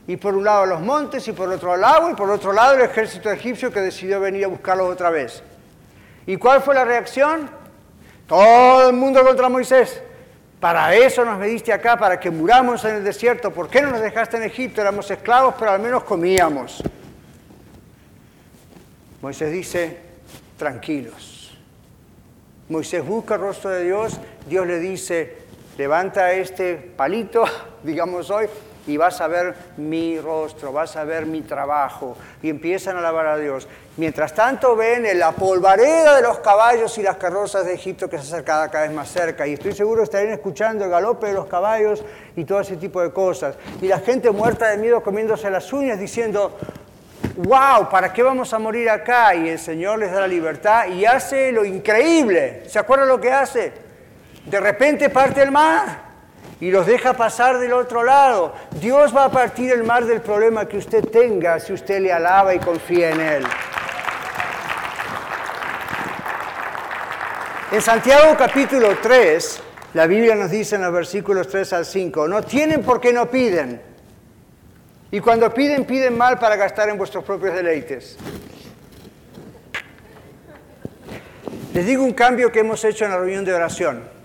y 0.09 0.17
por 0.17 0.35
un 0.35 0.45
lado 0.45 0.67
los 0.67 0.81
montes 0.81 1.27
y 1.29 1.33
por 1.33 1.49
otro 1.49 1.77
el 1.77 1.85
agua 1.85 2.11
y 2.11 2.15
por 2.15 2.29
otro 2.29 2.53
lado 2.53 2.75
el 2.75 2.81
ejército 2.81 3.31
egipcio 3.31 3.73
que 3.73 3.81
decidió 3.81 4.19
venir 4.19 4.45
a 4.45 4.49
buscarlos 4.49 4.93
otra 4.93 5.11
vez. 5.11 5.45
¿Y 6.27 6.37
cuál 6.37 6.61
fue 6.63 6.75
la 6.75 6.85
reacción? 6.85 7.49
Todo 8.27 8.91
el 8.91 8.97
mundo 8.97 9.25
contra 9.25 9.49
Moisés. 9.49 10.03
Para 10.61 10.95
eso 10.95 11.25
nos 11.25 11.39
mediste 11.39 11.73
acá, 11.73 11.97
para 11.97 12.19
que 12.19 12.31
muramos 12.31 12.85
en 12.85 12.97
el 12.97 13.05
desierto. 13.05 13.53
¿Por 13.53 13.69
qué 13.69 13.83
no 13.83 13.91
nos 13.91 14.01
dejaste 14.01 14.39
en 14.39 14.43
Egipto? 14.45 14.81
Éramos 14.81 15.11
esclavos, 15.11 15.55
pero 15.59 15.71
al 15.71 15.81
menos 15.81 16.03
comíamos. 16.03 16.83
Moisés 19.23 19.53
dice, 19.53 20.01
tranquilos. 20.57 21.57
Moisés 22.69 23.05
busca 23.05 23.35
el 23.35 23.43
rostro 23.43 23.71
de 23.71 23.85
Dios, 23.85 24.19
Dios 24.49 24.67
le 24.67 24.81
dice, 24.81 25.37
levanta 25.79 26.33
este 26.33 26.75
palito, 26.75 27.45
digamos 27.85 28.31
hoy, 28.31 28.47
y 28.87 28.97
vas 28.97 29.21
a 29.21 29.27
ver 29.27 29.55
mi 29.77 30.19
rostro, 30.21 30.73
vas 30.73 30.97
a 30.97 31.05
ver 31.05 31.27
mi 31.27 31.43
trabajo. 31.43 32.17
Y 32.43 32.51
empiezan 32.51 32.97
a 32.97 33.01
alabar 33.01 33.27
a 33.27 33.37
Dios. 33.37 33.67
Mientras 33.97 34.35
tanto 34.35 34.77
ven 34.77 35.07
la 35.19 35.33
polvareda 35.33 36.17
de 36.17 36.23
los 36.23 36.39
caballos 36.39 36.97
y 36.99 37.03
las 37.03 37.17
carrozas 37.17 37.67
de 37.67 37.75
Egipto 37.75 38.09
que 38.09 38.19
se 38.19 38.25
acerca 38.25 38.69
cada 38.71 38.87
vez 38.87 38.95
más 38.95 39.11
cerca. 39.11 39.47
Y 39.47 39.55
estoy 39.55 39.73
seguro 39.73 40.03
estarían 40.03 40.35
escuchando 40.35 40.85
el 40.85 40.91
galope 40.91 41.29
de 41.29 41.35
los 41.35 41.47
caballos 41.47 42.05
y 42.37 42.45
todo 42.45 42.61
ese 42.61 42.77
tipo 42.77 43.03
de 43.03 43.13
cosas. 43.13 43.57
Y 43.81 43.89
la 43.89 43.99
gente 43.99 44.31
muerta 44.31 44.69
de 44.69 44.77
miedo 44.77 45.03
comiéndose 45.03 45.51
las 45.51 45.73
uñas 45.73 45.99
diciendo, 45.99 46.57
wow, 47.37 47.89
¿para 47.91 48.13
qué 48.13 48.23
vamos 48.23 48.53
a 48.53 48.59
morir 48.59 48.89
acá? 48.89 49.35
Y 49.35 49.49
el 49.49 49.59
Señor 49.59 49.99
les 49.99 50.13
da 50.13 50.21
la 50.21 50.29
libertad 50.29 50.87
y 50.89 51.05
hace 51.05 51.51
lo 51.51 51.65
increíble. 51.65 52.65
¿Se 52.69 52.79
acuerdan 52.79 53.09
lo 53.09 53.21
que 53.21 53.33
hace? 53.33 53.73
De 54.45 54.61
repente 54.61 55.11
parte 55.11 55.43
el 55.43 55.51
mar 55.51 56.06
y 56.61 56.71
los 56.71 56.87
deja 56.87 57.15
pasar 57.15 57.59
del 57.59 57.73
otro 57.73 58.03
lado. 58.03 58.55
Dios 58.81 59.15
va 59.15 59.27
a 59.27 59.31
partir 59.31 59.73
el 59.73 59.85
mar 59.85 60.07
del 60.07 60.21
problema 60.21 60.67
que 60.67 60.79
usted 60.79 61.05
tenga 61.05 61.61
si 61.61 61.73
usted 61.73 62.01
le 62.01 62.13
alaba 62.13 62.55
y 62.55 62.59
confía 62.59 63.11
en 63.11 63.21
Él. 63.21 63.45
En 67.73 67.83
Santiago 67.83 68.37
capítulo 68.39 68.97
3, 69.03 69.63
la 69.95 70.07
Biblia 70.07 70.35
nos 70.35 70.51
dice 70.51 70.77
en 70.77 70.83
los 70.83 70.93
versículos 70.93 71.49
3 71.49 71.73
al 71.75 71.85
5, 71.85 72.29
no 72.29 72.43
tienen 72.43 72.83
porque 72.83 73.13
no 73.13 73.31
piden. 73.31 73.83
Y 75.11 75.21
cuando 75.21 75.53
piden, 75.53 75.85
piden 75.85 76.17
mal 76.17 76.39
para 76.39 76.57
gastar 76.57 76.89
en 76.89 76.97
vuestros 76.97 77.25
propios 77.25 77.55
deleites. 77.55 78.17
Les 81.75 81.85
digo 81.85 82.03
un 82.03 82.15
cambio 82.15 82.51
que 82.51 82.61
hemos 82.61 82.83
hecho 82.85 83.05
en 83.05 83.11
la 83.11 83.19
reunión 83.19 83.45
de 83.45 83.53
oración. 83.53 84.16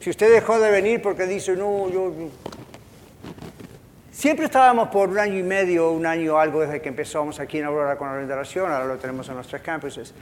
Si 0.00 0.08
usted 0.08 0.32
dejó 0.32 0.58
de 0.58 0.70
venir 0.70 1.02
porque 1.02 1.26
dice, 1.26 1.54
no, 1.54 1.88
yo... 1.90 2.12
Siempre 4.10 4.46
estábamos 4.46 4.88
por 4.88 5.10
un 5.10 5.18
año 5.18 5.38
y 5.38 5.42
medio, 5.42 5.92
un 5.92 6.04
año 6.04 6.38
algo 6.38 6.60
desde 6.60 6.80
que 6.80 6.88
empezamos 6.88 7.38
aquí 7.38 7.58
en 7.58 7.66
Aurora 7.66 7.96
con 7.96 8.08
la 8.08 8.34
oración, 8.34 8.70
ahora 8.70 8.86
lo 8.86 8.96
tenemos 8.96 9.28
en 9.28 9.36
los 9.36 9.46
tres 9.46 9.62
campuses. 9.62 10.14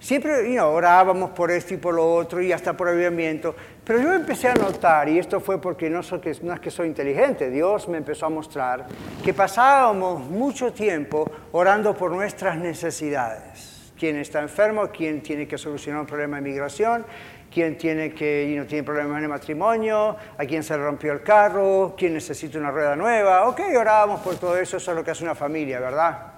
siempre 0.00 0.60
orábamos 0.60 1.30
por 1.30 1.50
esto 1.50 1.74
y 1.74 1.76
por 1.76 1.94
lo 1.94 2.14
otro 2.14 2.42
y 2.42 2.52
hasta 2.52 2.76
por 2.76 2.88
avivamiento, 2.88 3.54
pero 3.84 4.00
yo 4.00 4.12
empecé 4.12 4.48
a 4.48 4.54
notar, 4.54 5.08
y 5.08 5.18
esto 5.18 5.40
fue 5.40 5.60
porque 5.60 5.88
no, 5.88 6.02
soy, 6.02 6.20
no 6.42 6.52
es 6.52 6.60
que 6.60 6.70
soy 6.70 6.88
inteligente, 6.88 7.50
Dios 7.50 7.88
me 7.88 7.98
empezó 7.98 8.26
a 8.26 8.30
mostrar, 8.30 8.86
que 9.22 9.32
pasábamos 9.34 10.20
mucho 10.20 10.72
tiempo 10.72 11.30
orando 11.52 11.94
por 11.94 12.10
nuestras 12.10 12.56
necesidades. 12.56 13.92
Quién 13.98 14.16
está 14.16 14.42
enfermo, 14.42 14.88
quién 14.92 15.22
tiene 15.22 15.46
que 15.46 15.56
solucionar 15.56 16.00
un 16.00 16.06
problema 16.06 16.36
de 16.36 16.42
migración, 16.42 17.06
quién 17.54 17.78
tiene, 17.78 18.12
que, 18.12 18.52
no 18.58 18.66
tiene 18.66 18.82
problemas 18.82 19.18
en 19.18 19.22
el 19.22 19.28
matrimonio, 19.28 20.16
a 20.36 20.44
quién 20.44 20.64
se 20.64 20.76
le 20.76 20.82
rompió 20.82 21.12
el 21.12 21.22
carro, 21.22 21.94
quién 21.96 22.12
necesita 22.12 22.58
una 22.58 22.72
rueda 22.72 22.96
nueva. 22.96 23.48
Ok, 23.48 23.60
orábamos 23.78 24.20
por 24.20 24.34
todo 24.34 24.56
eso, 24.56 24.76
eso 24.76 24.90
es 24.90 24.96
lo 24.96 25.04
que 25.04 25.12
hace 25.12 25.22
una 25.22 25.36
familia, 25.36 25.78
¿verdad? 25.78 26.32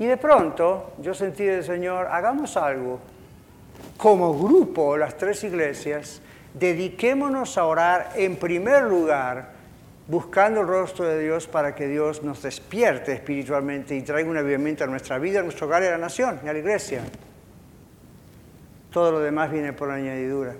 Y 0.00 0.06
de 0.06 0.16
pronto 0.16 0.94
yo 0.98 1.14
sentí 1.14 1.44
del 1.44 1.62
Señor, 1.62 2.08
hagamos 2.10 2.56
algo. 2.56 2.98
Como 3.96 4.36
grupo, 4.36 4.96
las 4.96 5.16
tres 5.16 5.44
iglesias, 5.44 6.20
dediquémonos 6.54 7.56
a 7.56 7.64
orar 7.64 8.10
en 8.16 8.34
primer 8.34 8.82
lugar 8.82 9.52
buscando 10.08 10.62
el 10.62 10.66
rostro 10.66 11.06
de 11.06 11.20
Dios 11.20 11.46
para 11.46 11.76
que 11.76 11.86
Dios 11.86 12.24
nos 12.24 12.42
despierte 12.42 13.12
espiritualmente 13.12 13.94
y 13.94 14.02
traiga 14.02 14.28
un 14.28 14.36
avivamiento 14.36 14.82
a 14.82 14.88
nuestra 14.88 15.18
vida, 15.18 15.38
a 15.38 15.42
nuestro 15.44 15.68
hogar 15.68 15.84
y 15.84 15.86
a 15.86 15.92
la 15.92 15.98
nación 15.98 16.40
y 16.44 16.48
a 16.48 16.52
la 16.52 16.58
iglesia. 16.58 17.02
Todo 18.92 19.12
lo 19.12 19.20
demás 19.20 19.50
viene 19.50 19.72
por 19.72 19.90
añadidura. 19.90 20.54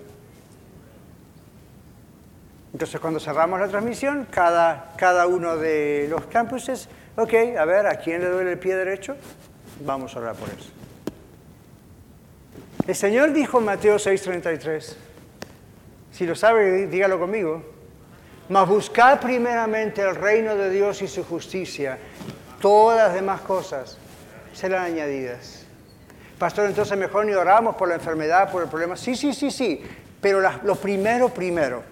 Entonces, 2.73 2.99
cuando 3.01 3.21
cerramos 3.21 3.61
la 3.61 3.69
transmisión, 3.69 4.27
cada, 4.31 4.95
cada 4.97 5.27
uno 5.27 5.57
de 5.59 6.07
los 6.09 6.25
campuses, 6.27 6.89
ok, 7.17 7.35
a 7.59 7.65
ver, 7.67 7.87
¿a 7.87 7.97
quién 7.97 8.23
le 8.23 8.29
duele 8.29 8.53
el 8.53 8.59
pie 8.59 8.75
derecho? 8.75 9.17
Vamos 9.85 10.17
a 10.17 10.21
orar 10.21 10.37
por 10.37 10.49
eso. 10.49 10.71
El 12.87 12.95
Señor 12.95 13.33
dijo 13.33 13.59
en 13.59 13.67
Mateo 13.67 13.97
6:33, 13.97 14.97
si 16.11 16.27
lo 16.27 16.35
sabe, 16.35 16.87
dígalo 16.87 17.19
conmigo, 17.19 17.63
mas 18.49 18.69
buscad 18.69 19.21
primeramente 19.21 20.03
el 20.03 20.17
reino 20.17 20.57
de 20.57 20.71
Dios 20.71 21.01
y 21.03 21.09
su 21.09 21.25
justicia, 21.25 21.99
todas 22.61 22.99
las 22.99 23.15
demás 23.15 23.43
cosas 23.43 23.99
serán 24.53 24.85
añadidas. 24.85 25.62
Pastor, 26.43 26.67
entonces 26.67 26.99
mejor 26.99 27.25
ni 27.25 27.35
oramos 27.35 27.77
por 27.77 27.89
la 27.89 27.95
enfermedad, 27.95 28.51
por 28.51 28.65
el 28.65 28.69
problema. 28.69 28.97
Sí, 28.97 29.15
sí, 29.15 29.33
sí, 29.33 29.49
sí, 29.49 29.81
pero 30.21 30.41
lo 30.41 30.75
primero, 30.75 31.29
primero. 31.29 31.85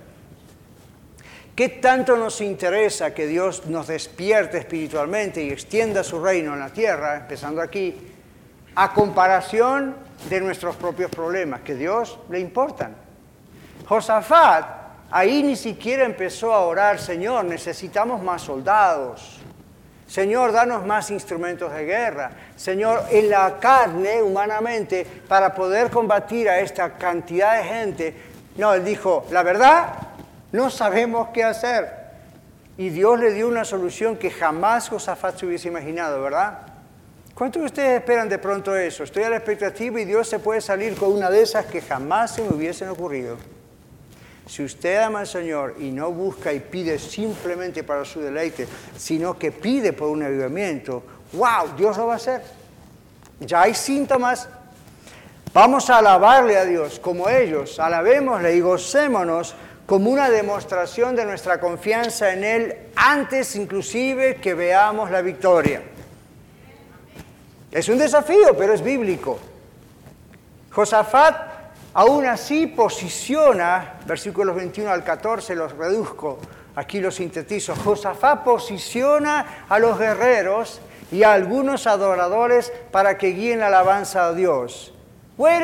¿Qué 1.54 1.68
tanto 1.68 2.16
nos 2.16 2.40
interesa 2.40 3.14
que 3.14 3.28
Dios 3.28 3.66
nos 3.66 3.86
despierte 3.86 4.58
espiritualmente 4.58 5.40
y 5.40 5.50
extienda 5.50 6.02
su 6.02 6.20
reino 6.20 6.54
en 6.54 6.58
la 6.58 6.70
tierra, 6.70 7.18
empezando 7.18 7.62
aquí, 7.62 7.94
a 8.74 8.92
comparación 8.92 9.94
de 10.28 10.40
nuestros 10.40 10.74
propios 10.74 11.12
problemas, 11.12 11.60
que 11.60 11.76
Dios 11.76 12.18
le 12.28 12.40
importan? 12.40 12.96
Josafat 13.86 14.66
ahí 15.12 15.44
ni 15.44 15.54
siquiera 15.54 16.04
empezó 16.04 16.52
a 16.52 16.66
orar, 16.66 16.98
Señor, 16.98 17.44
necesitamos 17.44 18.20
más 18.20 18.42
soldados. 18.42 19.39
Señor, 20.10 20.50
danos 20.50 20.84
más 20.84 21.12
instrumentos 21.12 21.72
de 21.72 21.84
guerra. 21.84 22.32
Señor, 22.56 23.04
en 23.12 23.30
la 23.30 23.60
carne, 23.60 24.20
humanamente, 24.20 25.06
para 25.28 25.54
poder 25.54 25.88
combatir 25.88 26.48
a 26.48 26.58
esta 26.58 26.94
cantidad 26.94 27.58
de 27.58 27.62
gente. 27.62 28.14
No, 28.56 28.74
él 28.74 28.84
dijo, 28.84 29.24
la 29.30 29.44
verdad, 29.44 29.94
no 30.50 30.68
sabemos 30.68 31.28
qué 31.32 31.44
hacer. 31.44 31.94
Y 32.76 32.88
Dios 32.88 33.20
le 33.20 33.32
dio 33.32 33.46
una 33.46 33.64
solución 33.64 34.16
que 34.16 34.32
jamás 34.32 34.88
Josafat 34.88 35.38
se 35.38 35.46
hubiese 35.46 35.68
imaginado, 35.68 36.20
¿verdad? 36.20 36.58
¿Cuántos 37.32 37.62
de 37.62 37.66
ustedes 37.66 38.00
esperan 38.00 38.28
de 38.28 38.38
pronto 38.38 38.74
eso? 38.74 39.04
Estoy 39.04 39.22
a 39.22 39.30
la 39.30 39.36
expectativa 39.36 40.00
y 40.00 40.06
Dios 40.06 40.28
se 40.28 40.40
puede 40.40 40.60
salir 40.60 40.96
con 40.96 41.12
una 41.12 41.30
de 41.30 41.42
esas 41.42 41.66
que 41.66 41.80
jamás 41.80 42.34
se 42.34 42.42
me 42.42 42.48
hubiesen 42.48 42.88
ocurrido. 42.88 43.36
Si 44.50 44.64
usted 44.64 44.98
ama 44.98 45.20
al 45.20 45.28
Señor 45.28 45.76
y 45.78 45.92
no 45.92 46.10
busca 46.10 46.52
y 46.52 46.58
pide 46.58 46.98
simplemente 46.98 47.84
para 47.84 48.04
su 48.04 48.20
deleite, 48.20 48.66
sino 48.96 49.38
que 49.38 49.52
pide 49.52 49.92
por 49.92 50.08
un 50.08 50.24
avivamiento, 50.24 51.04
wow, 51.34 51.76
Dios 51.76 51.96
lo 51.96 52.08
va 52.08 52.14
a 52.14 52.16
hacer. 52.16 52.42
Ya 53.38 53.62
hay 53.62 53.76
síntomas. 53.76 54.48
Vamos 55.54 55.88
a 55.88 55.98
alabarle 55.98 56.58
a 56.58 56.64
Dios 56.64 56.98
como 56.98 57.28
ellos, 57.28 57.78
alabémosle 57.78 58.56
y 58.56 58.60
gocémonos 58.60 59.54
como 59.86 60.10
una 60.10 60.28
demostración 60.28 61.14
de 61.14 61.26
nuestra 61.26 61.60
confianza 61.60 62.32
en 62.32 62.42
Él 62.42 62.76
antes 62.96 63.54
inclusive 63.54 64.36
que 64.36 64.54
veamos 64.54 65.12
la 65.12 65.22
victoria. 65.22 65.80
Es 67.70 67.88
un 67.88 67.98
desafío, 67.98 68.56
pero 68.58 68.72
es 68.72 68.82
bíblico. 68.82 69.38
Josafat 70.72 71.49
Aún 71.92 72.26
así 72.26 72.68
posiciona, 72.68 73.94
versículos 74.06 74.54
21 74.54 74.90
al 74.90 75.02
14 75.02 75.56
los 75.56 75.76
reduzco, 75.76 76.38
aquí 76.76 77.00
los 77.00 77.16
sintetizo, 77.16 77.74
Josafá 77.74 78.44
posiciona 78.44 79.64
a 79.68 79.78
los 79.80 79.98
guerreros 79.98 80.80
y 81.10 81.24
a 81.24 81.32
algunos 81.32 81.88
adoradores 81.88 82.72
para 82.92 83.18
que 83.18 83.28
guíen 83.28 83.58
la 83.58 83.66
alabanza 83.66 84.26
a 84.26 84.32
Dios. 84.32 84.94
Wait 85.36 85.62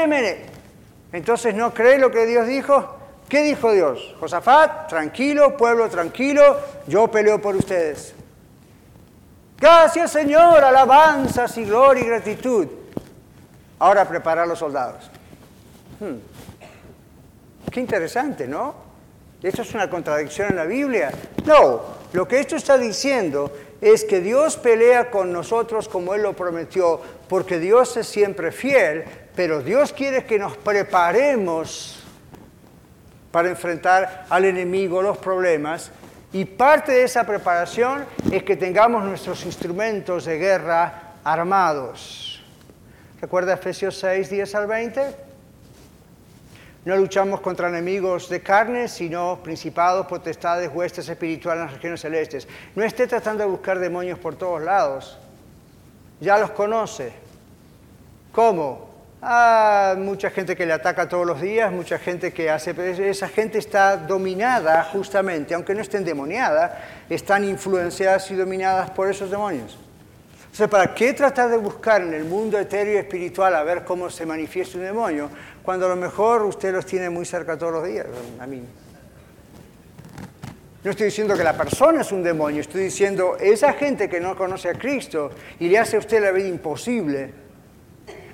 Entonces, 1.12 1.54
¿no 1.54 1.72
cree 1.72 1.98
lo 1.98 2.10
que 2.10 2.26
Dios 2.26 2.46
dijo? 2.48 2.96
¿Qué 3.28 3.42
dijo 3.42 3.72
Dios? 3.72 4.16
Josafat, 4.18 4.88
tranquilo, 4.88 5.56
pueblo 5.56 5.88
tranquilo, 5.88 6.58
yo 6.88 7.08
peleo 7.08 7.40
por 7.40 7.54
ustedes. 7.54 8.14
Gracias 9.58 10.10
Señor, 10.10 10.62
alabanzas 10.62 11.56
y 11.58 11.64
gloria 11.64 12.02
y 12.02 12.06
gratitud. 12.06 12.66
Ahora 13.78 14.04
prepara 14.06 14.42
a 14.42 14.46
los 14.46 14.58
soldados. 14.58 15.10
Hmm. 16.00 16.16
Qué 17.70 17.80
interesante, 17.80 18.46
¿no? 18.46 18.74
¿Esto 19.42 19.62
es 19.62 19.74
una 19.74 19.88
contradicción 19.88 20.50
en 20.50 20.56
la 20.56 20.64
Biblia? 20.64 21.10
No, 21.44 21.82
lo 22.12 22.26
que 22.26 22.40
esto 22.40 22.56
está 22.56 22.78
diciendo 22.78 23.52
es 23.80 24.04
que 24.04 24.20
Dios 24.20 24.56
pelea 24.56 25.10
con 25.10 25.32
nosotros 25.32 25.88
como 25.88 26.14
Él 26.14 26.22
lo 26.22 26.34
prometió, 26.34 27.00
porque 27.28 27.58
Dios 27.58 27.96
es 27.96 28.06
siempre 28.06 28.52
fiel, 28.52 29.04
pero 29.34 29.62
Dios 29.62 29.92
quiere 29.92 30.24
que 30.24 30.38
nos 30.38 30.56
preparemos 30.56 32.02
para 33.30 33.50
enfrentar 33.50 34.26
al 34.30 34.46
enemigo, 34.46 35.02
los 35.02 35.18
problemas, 35.18 35.90
y 36.32 36.44
parte 36.44 36.92
de 36.92 37.04
esa 37.04 37.24
preparación 37.24 38.04
es 38.32 38.42
que 38.42 38.56
tengamos 38.56 39.04
nuestros 39.04 39.44
instrumentos 39.44 40.24
de 40.24 40.38
guerra 40.38 41.14
armados. 41.22 42.42
¿Recuerda 43.20 43.54
Efesios 43.54 43.98
6, 43.98 44.30
10 44.30 44.54
al 44.54 44.66
20? 44.66 45.25
No 46.86 46.96
luchamos 46.96 47.40
contra 47.40 47.68
enemigos 47.68 48.28
de 48.28 48.40
carne, 48.40 48.86
sino 48.86 49.40
principados, 49.42 50.06
potestades, 50.06 50.70
huestes 50.72 51.08
espirituales 51.08 51.62
en 51.62 51.66
las 51.66 51.74
regiones 51.74 52.00
celestes. 52.00 52.46
No 52.76 52.84
esté 52.84 53.08
tratando 53.08 53.42
de 53.42 53.50
buscar 53.50 53.80
demonios 53.80 54.20
por 54.20 54.36
todos 54.36 54.62
lados. 54.62 55.18
Ya 56.20 56.38
los 56.38 56.52
conoce. 56.52 57.12
¿Cómo? 58.30 58.88
Ah, 59.20 59.96
mucha 59.98 60.30
gente 60.30 60.54
que 60.54 60.64
le 60.64 60.74
ataca 60.74 61.08
todos 61.08 61.26
los 61.26 61.40
días, 61.40 61.72
mucha 61.72 61.98
gente 61.98 62.32
que 62.32 62.48
hace... 62.50 62.72
Esa 63.10 63.26
gente 63.26 63.58
está 63.58 63.96
dominada 63.96 64.84
justamente, 64.84 65.54
aunque 65.54 65.74
no 65.74 65.80
esté 65.80 65.96
endemoniada, 65.96 66.84
están 67.10 67.42
influenciadas 67.42 68.30
y 68.30 68.36
dominadas 68.36 68.90
por 68.90 69.10
esos 69.10 69.28
demonios. 69.28 69.76
O 70.58 70.68
¿para 70.68 70.94
qué 70.94 71.12
tratar 71.12 71.50
de 71.50 71.58
buscar 71.58 72.00
en 72.00 72.14
el 72.14 72.24
mundo 72.24 72.58
etéreo 72.58 72.94
y 72.94 72.96
espiritual 72.96 73.54
a 73.54 73.62
ver 73.62 73.84
cómo 73.84 74.08
se 74.08 74.24
manifiesta 74.24 74.78
un 74.78 74.84
demonio? 74.84 75.28
Cuando 75.66 75.86
a 75.86 75.88
lo 75.88 75.96
mejor 75.96 76.44
usted 76.44 76.72
los 76.72 76.86
tiene 76.86 77.10
muy 77.10 77.26
cerca 77.26 77.58
todos 77.58 77.72
los 77.72 77.84
días. 77.84 78.06
A 78.38 78.46
mí. 78.46 78.62
No 80.84 80.90
estoy 80.92 81.06
diciendo 81.06 81.36
que 81.36 81.42
la 81.42 81.56
persona 81.56 82.02
es 82.02 82.12
un 82.12 82.22
demonio, 82.22 82.60
estoy 82.60 82.84
diciendo 82.84 83.36
esa 83.40 83.72
gente 83.72 84.08
que 84.08 84.20
no 84.20 84.36
conoce 84.36 84.68
a 84.68 84.74
Cristo 84.74 85.32
y 85.58 85.68
le 85.68 85.80
hace 85.80 85.96
a 85.96 85.98
usted 85.98 86.22
la 86.22 86.30
vida 86.30 86.46
imposible 86.46 87.32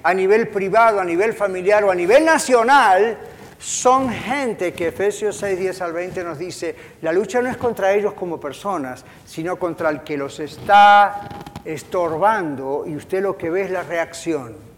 a 0.03 0.13
nivel 0.13 0.49
privado, 0.49 1.01
a 1.01 1.05
nivel 1.07 1.33
familiar 1.33 1.83
o 1.85 1.91
a 1.91 1.95
nivel 1.95 2.23
nacional, 2.27 3.17
son 3.59 4.11
gente 4.11 4.75
que 4.75 4.89
Efesios 4.89 5.35
6, 5.39 5.59
10 5.59 5.81
al 5.81 5.95
20 5.95 6.25
nos 6.25 6.39
dice, 6.39 6.77
la 7.01 7.15
lucha 7.15 7.41
no 7.41 7.49
es 7.49 7.57
contra 7.57 7.95
ellos 7.95 8.13
como 8.13 8.39
personas, 8.39 9.07
sino 9.25 9.57
contra 9.57 9.89
el 9.89 10.03
que 10.03 10.19
los 10.19 10.39
está 10.39 11.29
estorbando 11.65 12.85
y 12.87 12.95
usted 12.95 13.23
lo 13.23 13.39
que 13.39 13.49
ve 13.49 13.63
es 13.63 13.71
la 13.71 13.85
reacción. 13.85 14.72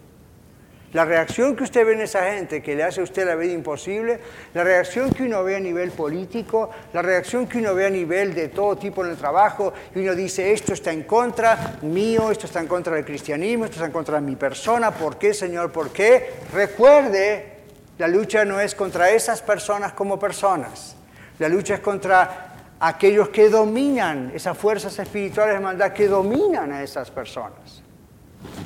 La 0.94 1.04
reacción 1.04 1.56
que 1.56 1.64
usted 1.64 1.84
ve 1.84 1.94
en 1.94 2.02
esa 2.02 2.22
gente 2.30 2.62
que 2.62 2.76
le 2.76 2.84
hace 2.84 3.00
a 3.00 3.04
usted 3.04 3.26
la 3.26 3.34
vida 3.34 3.52
imposible, 3.52 4.20
la 4.54 4.62
reacción 4.62 5.10
que 5.10 5.24
uno 5.24 5.42
ve 5.42 5.56
a 5.56 5.60
nivel 5.60 5.90
político, 5.90 6.70
la 6.92 7.02
reacción 7.02 7.48
que 7.48 7.58
uno 7.58 7.74
ve 7.74 7.86
a 7.86 7.90
nivel 7.90 8.32
de 8.32 8.46
todo 8.46 8.76
tipo 8.76 9.04
en 9.04 9.10
el 9.10 9.16
trabajo, 9.16 9.72
y 9.92 9.98
uno 9.98 10.14
dice, 10.14 10.52
esto 10.52 10.72
está 10.72 10.92
en 10.92 11.02
contra 11.02 11.78
mío, 11.82 12.30
esto 12.30 12.46
está 12.46 12.60
en 12.60 12.68
contra 12.68 12.94
del 12.94 13.04
cristianismo, 13.04 13.64
esto 13.64 13.74
está 13.74 13.86
en 13.86 13.92
contra 13.92 14.20
de 14.20 14.20
mi 14.20 14.36
persona, 14.36 14.92
¿por 14.92 15.18
qué, 15.18 15.34
Señor? 15.34 15.72
¿Por 15.72 15.90
qué? 15.90 16.34
Recuerde 16.52 17.54
la 17.98 18.06
lucha 18.06 18.44
no 18.44 18.60
es 18.60 18.76
contra 18.76 19.10
esas 19.10 19.42
personas 19.42 19.94
como 19.94 20.16
personas. 20.16 20.94
La 21.40 21.48
lucha 21.48 21.74
es 21.74 21.80
contra 21.80 22.54
aquellos 22.78 23.30
que 23.30 23.48
dominan, 23.48 24.30
esas 24.32 24.56
fuerzas 24.56 24.96
espirituales 24.96 25.54
de 25.54 25.60
maldad 25.60 25.92
que 25.92 26.06
dominan 26.06 26.70
a 26.70 26.84
esas 26.84 27.10
personas. 27.10 27.82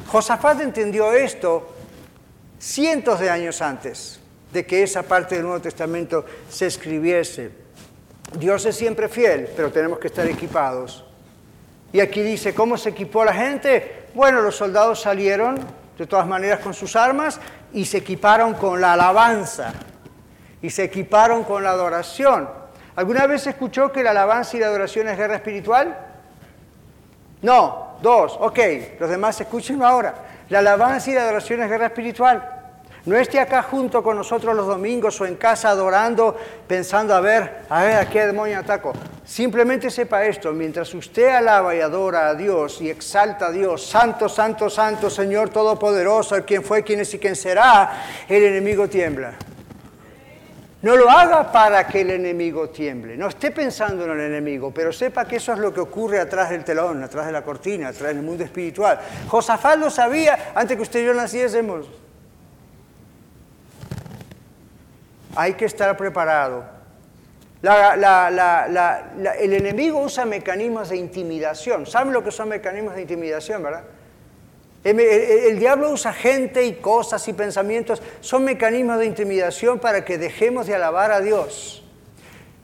Josafat 0.08 0.60
entendió 0.60 1.12
esto 1.12 1.77
cientos 2.58 3.20
de 3.20 3.30
años 3.30 3.62
antes 3.62 4.20
de 4.52 4.66
que 4.66 4.82
esa 4.82 5.02
parte 5.02 5.36
del 5.36 5.44
Nuevo 5.44 5.60
Testamento 5.60 6.24
se 6.48 6.66
escribiese. 6.66 7.50
Dios 8.38 8.64
es 8.66 8.76
siempre 8.76 9.08
fiel, 9.08 9.48
pero 9.56 9.70
tenemos 9.70 9.98
que 9.98 10.08
estar 10.08 10.26
equipados. 10.26 11.04
Y 11.92 12.00
aquí 12.00 12.22
dice, 12.22 12.54
¿cómo 12.54 12.76
se 12.76 12.90
equipó 12.90 13.24
la 13.24 13.32
gente? 13.32 14.06
Bueno, 14.14 14.42
los 14.42 14.56
soldados 14.56 15.00
salieron 15.00 15.58
de 15.96 16.06
todas 16.06 16.26
maneras 16.26 16.60
con 16.60 16.74
sus 16.74 16.96
armas 16.96 17.40
y 17.72 17.84
se 17.84 17.98
equiparon 17.98 18.54
con 18.54 18.80
la 18.80 18.92
alabanza 18.92 19.72
y 20.60 20.70
se 20.70 20.84
equiparon 20.84 21.44
con 21.44 21.62
la 21.62 21.70
adoración. 21.70 22.48
¿Alguna 22.96 23.26
vez 23.26 23.46
escuchó 23.46 23.92
que 23.92 24.02
la 24.02 24.10
alabanza 24.10 24.56
y 24.56 24.60
la 24.60 24.66
adoración 24.66 25.08
es 25.08 25.16
guerra 25.16 25.36
espiritual? 25.36 25.96
No, 27.42 27.96
dos, 28.02 28.36
ok, 28.40 28.58
los 28.98 29.08
demás 29.08 29.40
escúchenlo 29.40 29.86
ahora. 29.86 30.14
La 30.50 30.60
alabanza 30.60 31.10
y 31.10 31.14
la 31.14 31.22
adoración 31.22 31.62
es 31.62 31.68
guerra 31.68 31.86
espiritual. 31.86 32.54
No 33.04 33.16
esté 33.16 33.40
acá 33.40 33.62
junto 33.62 34.02
con 34.02 34.16
nosotros 34.16 34.54
los 34.54 34.66
domingos 34.66 35.20
o 35.20 35.26
en 35.26 35.36
casa 35.36 35.70
adorando, 35.70 36.36
pensando, 36.66 37.14
a 37.14 37.20
ver, 37.20 37.60
a 37.68 37.82
ver, 37.82 37.96
¿a 37.96 38.08
qué 38.08 38.26
demonio 38.26 38.58
ataco? 38.58 38.92
Simplemente 39.24 39.90
sepa 39.90 40.24
esto, 40.24 40.52
mientras 40.52 40.92
usted 40.94 41.28
alaba 41.28 41.74
y 41.74 41.80
adora 41.80 42.28
a 42.28 42.34
Dios 42.34 42.80
y 42.80 42.90
exalta 42.90 43.46
a 43.46 43.50
Dios, 43.50 43.86
Santo, 43.86 44.28
Santo, 44.28 44.68
Santo, 44.68 45.08
Señor 45.08 45.50
Todopoderoso, 45.50 46.34
el 46.34 46.44
quien 46.44 46.62
fue, 46.62 46.82
quien 46.82 47.00
es 47.00 47.12
y 47.14 47.18
quien 47.18 47.36
será, 47.36 48.04
el 48.28 48.42
enemigo 48.42 48.88
tiembla. 48.88 49.34
No 50.80 50.96
lo 50.96 51.10
haga 51.10 51.50
para 51.50 51.88
que 51.88 52.02
el 52.02 52.10
enemigo 52.10 52.70
tiemble. 52.70 53.16
No 53.16 53.26
esté 53.26 53.50
pensando 53.50 54.04
en 54.04 54.12
el 54.12 54.20
enemigo, 54.20 54.72
pero 54.72 54.92
sepa 54.92 55.26
que 55.26 55.36
eso 55.36 55.52
es 55.52 55.58
lo 55.58 55.74
que 55.74 55.80
ocurre 55.80 56.20
atrás 56.20 56.50
del 56.50 56.62
telón, 56.62 57.02
atrás 57.02 57.26
de 57.26 57.32
la 57.32 57.42
cortina, 57.42 57.88
atrás 57.88 58.14
del 58.14 58.22
mundo 58.22 58.44
espiritual. 58.44 59.00
Josafat 59.26 59.78
lo 59.78 59.90
sabía 59.90 60.52
antes 60.54 60.76
que 60.76 60.82
usted 60.82 61.02
y 61.02 61.06
yo 61.06 61.14
naciésemos. 61.14 61.88
Hay 65.34 65.54
que 65.54 65.64
estar 65.64 65.96
preparado. 65.96 66.64
el 67.60 69.52
enemigo 69.52 70.00
usa 70.00 70.24
mecanismos 70.26 70.90
de 70.90 70.96
intimidación. 70.96 71.86
¿Saben 71.86 72.12
lo 72.12 72.22
que 72.22 72.30
son 72.30 72.50
mecanismos 72.50 72.94
de 72.94 73.02
intimidación, 73.02 73.64
verdad? 73.64 73.82
El, 74.84 75.58
diablo 75.58 75.90
usa 75.90 76.12
gente 76.12 76.64
y 76.64 76.74
cosas 76.74 77.26
y 77.28 77.32
pensamientos. 77.32 78.00
Son 78.20 78.44
mecanismos 78.44 78.98
de 78.98 79.06
intimidación 79.06 79.78
para 79.78 80.04
que 80.04 80.18
dejemos 80.18 80.66
de 80.66 80.74
alabar 80.74 81.10
a 81.10 81.20
Dios. 81.20 81.84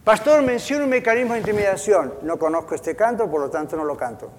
Pastor, 0.04 0.42
menciona 0.42 0.84
un 0.84 0.90
mecanismo 0.90 1.32
de 1.32 1.40
intimidación. 1.40 2.14
No 2.22 2.38
conozco 2.38 2.74
este 2.74 2.94
canto, 2.94 3.30
por 3.30 3.40
lo 3.40 3.50
tanto 3.50 3.76
no 3.76 3.84
lo 3.84 3.96
canto. 3.96 4.30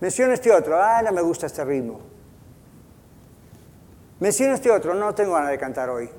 Menciona 0.00 0.34
este 0.34 0.50
otro. 0.50 0.82
Ah, 0.82 1.00
no 1.02 1.12
me 1.12 1.22
gusta 1.22 1.46
este 1.46 1.64
ritmo. 1.64 2.00
Menciona 4.20 4.54
este 4.54 4.70
otro. 4.70 4.94
No 4.94 5.14
tengo 5.14 5.34
ganas 5.34 5.50
de 5.50 5.58
cantar 5.58 5.90
hoy. 5.90 6.10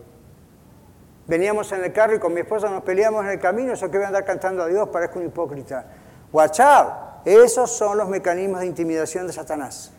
Veníamos 1.28 1.72
en 1.72 1.84
el 1.84 1.94
carro 1.94 2.16
y 2.16 2.20
con 2.20 2.34
mi 2.34 2.42
esposa 2.42 2.70
nos 2.70 2.84
peleamos 2.84 3.24
en 3.24 3.32
el 3.32 3.40
camino, 3.40 3.74
eso 3.74 3.90
que 3.90 3.98
voy 3.98 4.04
a 4.04 4.08
andar 4.08 4.26
cantando 4.26 4.64
a 4.64 4.68
Dios, 4.68 4.90
parezco 4.90 5.20
un 5.20 5.26
hipócrita. 5.26 5.86
Out. 6.34 7.14
Esos 7.26 7.72
son 7.72 7.98
los 7.98 8.10
mecanismos 8.10 8.60
de 8.60 8.66
intimidación 8.66 9.28
de 9.28 9.34
Satanás. 9.34 9.94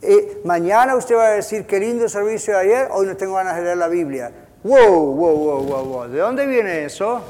Eh, 0.00 0.40
mañana 0.44 0.94
usted 0.94 1.16
va 1.16 1.26
a 1.26 1.30
decir, 1.30 1.66
qué 1.66 1.80
lindo 1.80 2.08
servicio 2.08 2.54
de 2.54 2.60
ayer, 2.60 2.88
hoy 2.92 3.06
no 3.06 3.16
tengo 3.16 3.34
ganas 3.34 3.56
de 3.56 3.62
leer 3.62 3.76
la 3.76 3.88
Biblia. 3.88 4.30
Wow, 4.62 5.14
wow, 5.14 5.36
wow, 5.36 5.62
wow, 5.62 5.84
wow. 5.84 6.08
¿De 6.08 6.18
dónde 6.18 6.46
viene 6.46 6.84
eso? 6.84 7.22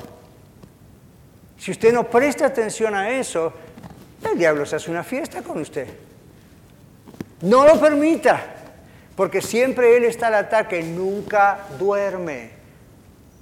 Si 1.59 1.71
usted 1.71 1.93
no 1.93 2.05
presta 2.05 2.47
atención 2.47 2.95
a 2.95 3.11
eso, 3.11 3.53
el 4.31 4.39
diablo 4.39 4.66
se 4.66 4.77
hace 4.77 4.91
una 4.91 5.03
fiesta 5.03 5.43
con 5.43 5.61
usted. 5.61 5.87
No 7.43 7.66
lo 7.66 7.81
permita 7.81 8.41
porque 9.16 9.41
siempre 9.41 9.97
Él 9.97 10.05
está 10.05 10.29
al 10.29 10.35
ataque, 10.35 10.83
nunca 10.83 11.66
duerme. 11.79 12.51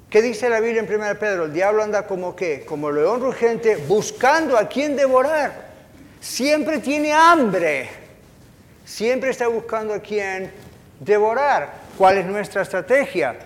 ¿Qué 0.08 0.22
dice 0.22 0.48
la 0.48 0.60
Biblia 0.60 0.82
en 0.82 0.92
1 0.92 1.18
Pedro? 1.18 1.44
El 1.44 1.52
diablo 1.52 1.82
anda 1.82 2.06
como 2.06 2.34
qué? 2.34 2.64
Como 2.64 2.90
león 2.90 3.20
rugente, 3.20 3.76
buscando 3.76 4.56
a 4.56 4.68
quien 4.68 4.96
devorar. 4.96 5.66
Siempre 6.20 6.78
tiene 6.78 7.12
hambre. 7.12 8.05
Siempre 8.86 9.30
está 9.30 9.48
buscando 9.48 9.92
a 9.92 9.98
quien 9.98 10.52
devorar. 11.00 11.74
¿Cuál 11.98 12.18
es 12.18 12.26
nuestra 12.26 12.62
estrategia? 12.62 13.36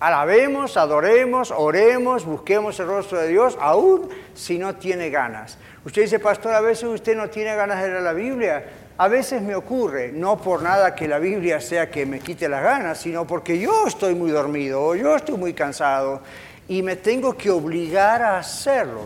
Alabemos, 0.00 0.76
adoremos, 0.76 1.52
oremos, 1.56 2.24
busquemos 2.24 2.78
el 2.80 2.88
rostro 2.88 3.20
de 3.20 3.28
Dios, 3.28 3.56
aún 3.60 4.08
si 4.34 4.58
no 4.58 4.74
tiene 4.74 5.08
ganas. 5.10 5.56
Usted 5.84 6.02
dice, 6.02 6.18
pastor, 6.18 6.52
a 6.52 6.60
veces 6.60 6.84
usted 6.84 7.16
no 7.16 7.30
tiene 7.30 7.54
ganas 7.54 7.80
de 7.80 7.88
leer 7.88 8.02
la 8.02 8.12
Biblia. 8.12 8.64
A 8.96 9.06
veces 9.06 9.40
me 9.40 9.54
ocurre, 9.54 10.10
no 10.12 10.36
por 10.38 10.60
nada 10.60 10.96
que 10.96 11.06
la 11.06 11.20
Biblia 11.20 11.60
sea 11.60 11.88
que 11.88 12.06
me 12.06 12.18
quite 12.18 12.48
las 12.48 12.64
ganas, 12.64 12.98
sino 12.98 13.24
porque 13.24 13.56
yo 13.56 13.86
estoy 13.86 14.16
muy 14.16 14.32
dormido 14.32 14.82
o 14.82 14.96
yo 14.96 15.14
estoy 15.14 15.36
muy 15.36 15.54
cansado 15.54 16.22
y 16.66 16.82
me 16.82 16.96
tengo 16.96 17.36
que 17.36 17.50
obligar 17.50 18.20
a 18.20 18.38
hacerlo. 18.38 19.02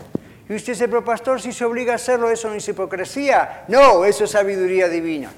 Y 0.53 0.55
usted 0.55 0.73
dice, 0.73 0.87
pero 0.87 1.03
pastor, 1.03 1.41
si 1.41 1.51
se 1.51 1.65
obliga 1.65 1.93
a 1.93 1.95
hacerlo, 1.95 2.29
eso 2.29 2.47
no 2.47 2.53
es 2.53 2.67
hipocresía. 2.69 3.63
No, 3.69 4.05
eso 4.05 4.25
es 4.25 4.29
sabiduría 4.29 4.87
divina. 4.87 5.31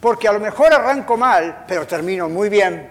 Porque 0.00 0.28
a 0.28 0.32
lo 0.32 0.38
mejor 0.38 0.72
arranco 0.72 1.16
mal, 1.16 1.64
pero 1.66 1.88
termino 1.88 2.28
muy 2.28 2.48
bien. 2.48 2.88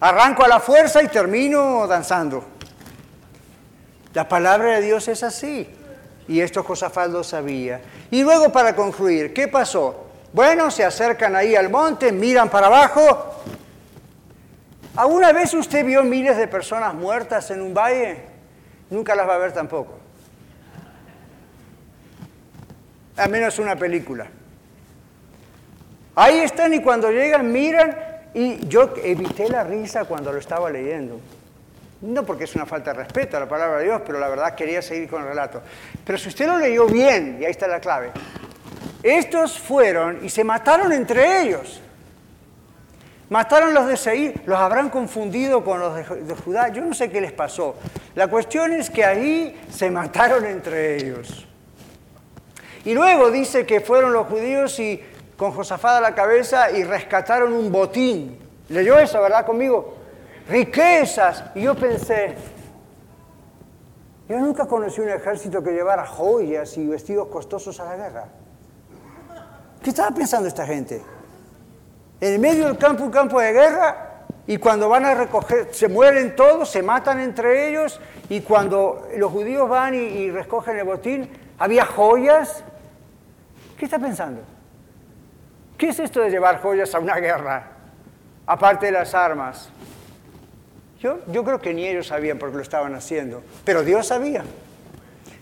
Arranco 0.00 0.42
a 0.42 0.48
la 0.48 0.58
fuerza 0.58 1.02
y 1.02 1.08
termino 1.08 1.86
danzando. 1.86 2.42
La 4.14 4.26
palabra 4.26 4.76
de 4.76 4.86
Dios 4.86 5.06
es 5.08 5.22
así 5.22 5.68
y 6.26 6.40
esto 6.40 6.64
Josafat 6.64 7.10
lo 7.10 7.22
sabía. 7.22 7.82
Y 8.10 8.22
luego 8.22 8.50
para 8.50 8.74
concluir, 8.74 9.34
¿qué 9.34 9.48
pasó? 9.48 10.06
Bueno, 10.32 10.70
se 10.70 10.82
acercan 10.82 11.36
ahí 11.36 11.54
al 11.54 11.68
monte, 11.68 12.10
miran 12.10 12.48
para 12.48 12.68
abajo. 12.68 13.42
¿Alguna 14.96 15.30
vez 15.30 15.52
usted 15.52 15.84
vio 15.84 16.02
miles 16.04 16.38
de 16.38 16.48
personas 16.48 16.94
muertas 16.94 17.50
en 17.50 17.60
un 17.60 17.74
valle? 17.74 18.29
Nunca 18.90 19.14
las 19.14 19.28
va 19.28 19.36
a 19.36 19.38
ver 19.38 19.52
tampoco. 19.52 19.98
A 23.16 23.28
menos 23.28 23.58
una 23.58 23.76
película. 23.76 24.26
Ahí 26.16 26.40
están 26.40 26.74
y 26.74 26.82
cuando 26.82 27.10
llegan 27.10 27.50
miran 27.50 27.96
y 28.34 28.66
yo 28.66 28.94
evité 29.02 29.48
la 29.48 29.64
risa 29.64 30.04
cuando 30.04 30.32
lo 30.32 30.38
estaba 30.38 30.70
leyendo. 30.70 31.20
No 32.00 32.24
porque 32.24 32.44
es 32.44 32.54
una 32.54 32.66
falta 32.66 32.92
de 32.92 32.98
respeto 32.98 33.36
a 33.36 33.40
la 33.40 33.48
palabra 33.48 33.78
de 33.78 33.84
Dios, 33.84 34.02
pero 34.06 34.18
la 34.18 34.28
verdad 34.28 34.54
quería 34.54 34.80
seguir 34.80 35.08
con 35.08 35.22
el 35.22 35.28
relato. 35.28 35.62
Pero 36.04 36.18
si 36.18 36.28
usted 36.28 36.46
lo 36.46 36.58
leyó 36.58 36.86
bien, 36.86 37.38
y 37.40 37.44
ahí 37.44 37.50
está 37.50 37.68
la 37.68 37.80
clave, 37.80 38.10
estos 39.02 39.58
fueron 39.58 40.24
y 40.24 40.30
se 40.30 40.42
mataron 40.42 40.92
entre 40.92 41.42
ellos. 41.42 41.80
Mataron 43.30 43.72
los 43.72 43.86
de 43.86 43.96
Seir, 43.96 44.42
los 44.44 44.58
habrán 44.58 44.90
confundido 44.90 45.64
con 45.64 45.80
los 45.80 45.96
de, 45.96 46.04
Judá, 46.44 46.68
yo 46.68 46.82
no 46.82 46.92
sé 46.92 47.10
qué 47.10 47.20
les 47.20 47.32
pasó. 47.32 47.76
La 48.14 48.26
cuestión 48.28 48.72
es 48.72 48.90
que 48.90 49.04
ahí 49.04 49.58
se 49.70 49.90
mataron 49.90 50.44
entre 50.44 50.96
ellos. 50.96 51.46
Y 52.84 52.92
luego 52.92 53.30
dice 53.30 53.64
que 53.64 53.80
fueron 53.80 54.12
los 54.12 54.26
judíos 54.26 54.78
y 54.78 55.02
con 55.36 55.52
Josafat 55.52 55.96
a 55.96 56.00
la 56.00 56.14
cabeza 56.14 56.70
y 56.70 56.84
rescataron 56.84 57.52
un 57.52 57.72
botín. 57.72 58.38
¿Leyó 58.68 58.98
eso, 58.98 59.22
verdad, 59.22 59.46
conmigo? 59.46 60.00
riquezas. 60.50 61.44
Y 61.54 61.62
yo 61.62 61.74
pensé, 61.74 62.34
yo 64.28 64.38
nunca 64.38 64.66
conocí 64.66 65.00
un 65.00 65.08
ejército 65.08 65.62
que 65.62 65.70
llevara 65.70 66.06
joyas 66.06 66.76
y 66.76 66.86
vestidos 66.86 67.28
costosos 67.28 67.78
a 67.80 67.84
la 67.84 67.96
guerra. 67.96 68.24
¿Qué 69.82 69.90
estaba 69.90 70.14
pensando 70.14 70.48
esta 70.48 70.66
gente? 70.66 71.00
En 72.20 72.40
medio 72.40 72.66
del 72.66 72.76
campo, 72.76 73.04
un 73.04 73.10
campo 73.10 73.40
de 73.40 73.52
guerra, 73.52 74.10
y 74.46 74.56
cuando 74.58 74.88
van 74.88 75.04
a 75.04 75.14
recoger, 75.14 75.68
se 75.72 75.88
mueren 75.88 76.34
todos, 76.34 76.68
se 76.68 76.82
matan 76.82 77.20
entre 77.20 77.68
ellos, 77.68 78.00
y 78.28 78.40
cuando 78.40 79.08
los 79.16 79.30
judíos 79.30 79.68
van 79.68 79.94
y, 79.94 80.30
recogen 80.30 80.76
el 80.78 80.84
botín, 80.84 81.30
había 81.58 81.84
joyas. 81.86 82.62
¿Qué 83.78 83.84
está 83.84 83.98
pensando? 83.98 84.42
¿Qué 85.78 85.88
es 85.88 86.00
esto 86.00 86.20
de 86.20 86.30
llevar 86.30 86.60
joyas 86.60 86.94
a 86.94 86.98
una 86.98 87.16
guerra? 87.16 87.68
Aparte 88.46 88.86
de 88.86 88.92
las 88.92 89.14
armas. 89.14 89.70
Yo, 91.00 91.44
creo 91.44 91.60
que 91.60 91.72
ni 91.72 91.86
ellos 91.86 92.08
sabían 92.08 92.38
por 92.38 92.50
qué 92.50 92.56
lo 92.56 92.62
estaban 92.62 92.94
haciendo, 92.94 93.42
pero 93.64 93.82
Dios 93.82 94.08
sabía. 94.08 94.44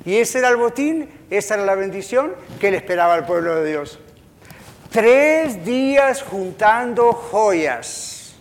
Y 0.04 0.16
ese 0.18 0.38
era 0.38 0.50
el 0.50 0.56
botín, 0.56 1.10
esa 1.30 1.54
era 1.54 1.64
la 1.64 1.74
bendición 1.74 2.34
que 2.60 2.70
le 2.70 2.76
esperaba 2.76 3.14
al 3.14 3.26
pueblo 3.26 3.56
de 3.56 3.68
Dios. 3.68 3.98
Tres 4.90 5.64
días 5.66 6.22
juntando 6.22 7.12
joyas. 7.12 8.34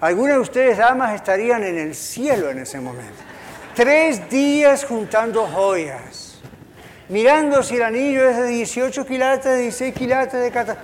Algunos 0.00 0.34
de 0.34 0.40
ustedes, 0.40 0.78
damas, 0.78 1.14
estarían 1.14 1.62
en 1.62 1.78
el 1.78 1.94
cielo 1.94 2.50
en 2.50 2.58
ese 2.58 2.80
momento. 2.80 3.22
Tres 3.76 4.28
días 4.28 4.84
juntando 4.84 5.46
joyas. 5.46 6.40
Mirando 7.08 7.62
si 7.62 7.76
el 7.76 7.82
anillo 7.82 8.28
es 8.28 8.36
de 8.38 8.46
18 8.48 9.06
quilates, 9.06 9.44
de 9.44 9.58
16 9.58 9.94
quilates, 9.94 10.40
de 10.40 10.50
14. 10.50 10.80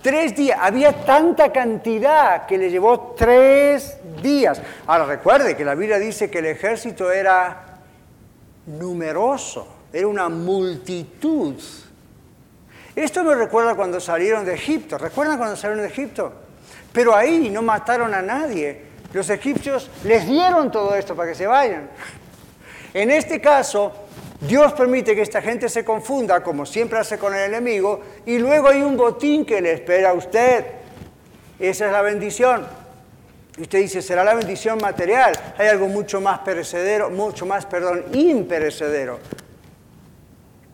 Tres 0.00 0.36
días. 0.36 0.58
Había 0.62 1.04
tanta 1.04 1.50
cantidad 1.50 2.46
que 2.46 2.58
le 2.58 2.70
llevó 2.70 3.16
tres 3.18 3.96
días. 4.22 4.62
Ahora 4.86 5.06
recuerde 5.06 5.56
que 5.56 5.64
la 5.64 5.74
Biblia 5.74 5.98
dice 5.98 6.30
que 6.30 6.38
el 6.38 6.46
ejército 6.46 7.10
era 7.10 7.80
numeroso. 8.66 9.66
era 9.92 10.06
una 10.06 10.28
multitud. 10.28 11.60
Esto 12.96 13.22
me 13.22 13.34
recuerda 13.34 13.74
cuando 13.74 14.00
salieron 14.00 14.46
de 14.46 14.54
Egipto. 14.54 14.96
¿Recuerdan 14.96 15.36
cuando 15.36 15.54
salieron 15.54 15.82
de 15.84 15.92
Egipto? 15.92 16.32
Pero 16.94 17.14
ahí 17.14 17.50
no 17.50 17.60
mataron 17.60 18.14
a 18.14 18.22
nadie. 18.22 18.80
Los 19.12 19.28
egipcios 19.28 19.90
les 20.02 20.26
dieron 20.26 20.70
todo 20.70 20.94
esto 20.94 21.14
para 21.14 21.28
que 21.28 21.34
se 21.34 21.46
vayan. 21.46 21.90
En 22.94 23.10
este 23.10 23.38
caso, 23.38 23.92
Dios 24.40 24.72
permite 24.72 25.14
que 25.14 25.20
esta 25.20 25.42
gente 25.42 25.68
se 25.68 25.84
confunda, 25.84 26.42
como 26.42 26.64
siempre 26.64 26.98
hace 26.98 27.18
con 27.18 27.34
el 27.34 27.42
enemigo, 27.42 28.00
y 28.24 28.38
luego 28.38 28.68
hay 28.68 28.80
un 28.80 28.96
botín 28.96 29.44
que 29.44 29.60
le 29.60 29.72
espera 29.72 30.10
a 30.10 30.14
usted. 30.14 30.64
Esa 31.58 31.86
es 31.86 31.92
la 31.92 32.00
bendición. 32.00 32.66
Y 33.58 33.62
usted 33.62 33.78
dice, 33.80 34.00
será 34.00 34.24
la 34.24 34.32
bendición 34.32 34.78
material. 34.80 35.34
Hay 35.58 35.68
algo 35.68 35.88
mucho 35.88 36.22
más 36.22 36.38
perecedero, 36.38 37.10
mucho 37.10 37.44
más, 37.44 37.66
perdón, 37.66 38.06
imperecedero 38.14 39.18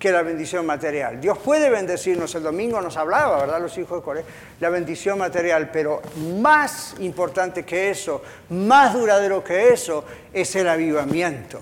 que 0.03 0.11
la 0.11 0.22
bendición 0.22 0.66
material. 0.66 1.20
Dios 1.20 1.38
puede 1.38 1.70
bendecirnos, 1.70 2.34
el 2.34 2.42
domingo 2.42 2.80
nos 2.80 2.96
hablaba, 2.96 3.38
¿verdad? 3.38 3.61
Los 3.61 3.78
hijos 3.78 4.00
de 4.00 4.05
Corea, 4.05 4.24
la 4.59 4.68
bendición 4.68 5.16
material, 5.16 5.70
pero 5.72 6.03
más 6.40 6.96
importante 6.98 7.64
que 7.64 7.90
eso, 7.90 8.20
más 8.48 8.94
duradero 8.94 9.44
que 9.44 9.68
eso, 9.68 10.05
es 10.32 10.57
el 10.57 10.68
avivamiento. 10.68 11.61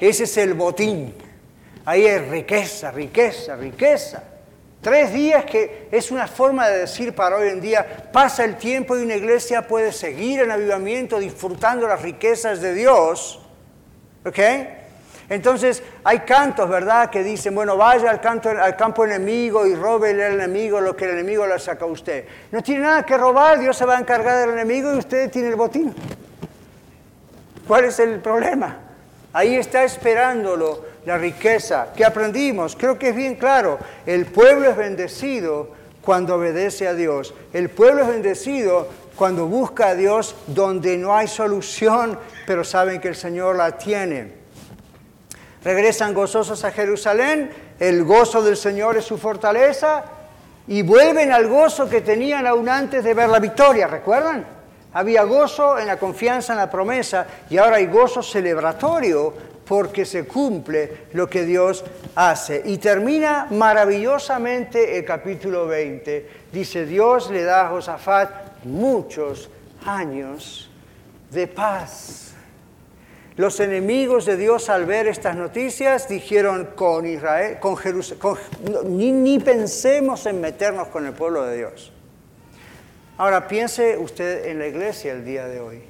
Ese 0.00 0.22
es 0.22 0.36
el 0.36 0.54
botín. 0.54 1.16
Ahí 1.84 2.06
hay 2.06 2.18
riqueza, 2.18 2.92
riqueza, 2.92 3.56
riqueza. 3.56 4.22
Tres 4.80 5.12
días 5.12 5.44
que 5.44 5.88
es 5.90 6.12
una 6.12 6.28
forma 6.28 6.68
de 6.68 6.78
decir 6.78 7.12
para 7.12 7.38
hoy 7.38 7.48
en 7.48 7.60
día, 7.60 8.08
pasa 8.12 8.44
el 8.44 8.54
tiempo 8.54 8.96
y 8.96 9.02
una 9.02 9.16
iglesia 9.16 9.66
puede 9.66 9.90
seguir 9.90 10.42
en 10.42 10.52
avivamiento 10.52 11.18
disfrutando 11.18 11.88
las 11.88 12.00
riquezas 12.02 12.60
de 12.60 12.72
Dios. 12.72 13.40
¿Ok? 14.24 14.38
Entonces 15.28 15.82
hay 16.04 16.20
cantos, 16.20 16.68
¿verdad?, 16.68 17.08
que 17.10 17.22
dicen, 17.22 17.54
bueno, 17.54 17.76
vaya 17.76 18.10
al, 18.10 18.58
al 18.58 18.76
campo 18.76 19.04
enemigo 19.04 19.66
y 19.66 19.74
robe 19.74 20.10
al 20.10 20.34
enemigo 20.34 20.80
lo 20.80 20.94
que 20.94 21.06
el 21.06 21.12
enemigo 21.12 21.46
le 21.46 21.58
saca 21.58 21.84
a 21.84 21.88
usted. 21.88 22.26
No 22.52 22.62
tiene 22.62 22.82
nada 22.82 23.06
que 23.06 23.16
robar, 23.16 23.58
Dios 23.58 23.76
se 23.76 23.86
va 23.86 23.96
a 23.96 24.00
encargar 24.00 24.40
del 24.40 24.50
enemigo 24.50 24.92
y 24.94 24.98
usted 24.98 25.30
tiene 25.30 25.48
el 25.48 25.56
botín. 25.56 25.94
¿Cuál 27.66 27.86
es 27.86 27.98
el 27.98 28.20
problema? 28.20 28.78
Ahí 29.32 29.56
está 29.56 29.82
esperándolo 29.82 30.84
la 31.06 31.16
riqueza. 31.16 31.88
¿Qué 31.96 32.04
aprendimos? 32.04 32.76
Creo 32.76 32.98
que 32.98 33.08
es 33.08 33.16
bien 33.16 33.36
claro. 33.36 33.78
El 34.04 34.26
pueblo 34.26 34.68
es 34.68 34.76
bendecido 34.76 35.70
cuando 36.02 36.36
obedece 36.36 36.86
a 36.86 36.94
Dios. 36.94 37.34
El 37.54 37.70
pueblo 37.70 38.02
es 38.02 38.08
bendecido 38.08 38.88
cuando 39.16 39.46
busca 39.46 39.88
a 39.88 39.94
Dios 39.94 40.36
donde 40.46 40.98
no 40.98 41.16
hay 41.16 41.28
solución, 41.28 42.18
pero 42.46 42.62
saben 42.62 43.00
que 43.00 43.08
el 43.08 43.16
Señor 43.16 43.56
la 43.56 43.78
tiene 43.78 44.43
regresan 45.64 46.14
gozosos 46.14 46.64
a 46.64 46.70
Jerusalén, 46.70 47.50
el 47.80 48.04
gozo 48.04 48.42
del 48.42 48.56
Señor 48.56 48.96
es 48.96 49.04
su 49.04 49.18
fortaleza, 49.18 50.04
y 50.66 50.82
vuelven 50.82 51.32
al 51.32 51.48
gozo 51.48 51.88
que 51.88 52.00
tenían 52.00 52.46
aún 52.46 52.68
antes 52.68 53.04
de 53.04 53.14
ver 53.14 53.28
la 53.28 53.38
victoria, 53.38 53.86
¿recuerdan? 53.86 54.44
Había 54.92 55.24
gozo 55.24 55.78
en 55.78 55.88
la 55.88 55.98
confianza 55.98 56.52
en 56.52 56.60
la 56.60 56.70
promesa 56.70 57.26
y 57.50 57.58
ahora 57.58 57.76
hay 57.76 57.86
gozo 57.86 58.22
celebratorio 58.22 59.34
porque 59.66 60.04
se 60.04 60.24
cumple 60.24 61.06
lo 61.12 61.28
que 61.28 61.44
Dios 61.44 61.84
hace. 62.14 62.62
Y 62.64 62.78
termina 62.78 63.48
maravillosamente 63.50 64.96
el 64.96 65.04
capítulo 65.04 65.66
20. 65.66 66.30
Dice, 66.52 66.86
Dios 66.86 67.30
le 67.30 67.42
da 67.42 67.66
a 67.66 67.68
Josafat 67.70 68.30
muchos 68.64 69.50
años 69.84 70.70
de 71.30 71.48
paz. 71.48 72.33
Los 73.36 73.58
enemigos 73.58 74.26
de 74.26 74.36
Dios 74.36 74.68
al 74.68 74.86
ver 74.86 75.08
estas 75.08 75.34
noticias 75.34 76.08
dijeron 76.08 76.70
con 76.76 77.04
Israel, 77.04 77.58
con 77.58 77.76
Jerusalén, 77.76 78.36
ni, 78.84 79.40
pensemos 79.40 80.24
en 80.26 80.40
meternos 80.40 80.86
con 80.88 81.04
el 81.04 81.14
pueblo 81.14 81.44
de 81.44 81.56
Dios. 81.56 81.92
Ahora 83.18 83.48
piense 83.48 83.98
usted 83.98 84.46
en 84.46 84.60
la 84.60 84.68
iglesia 84.68 85.12
el 85.12 85.24
día 85.24 85.46
de 85.46 85.58
hoy. 85.58 85.82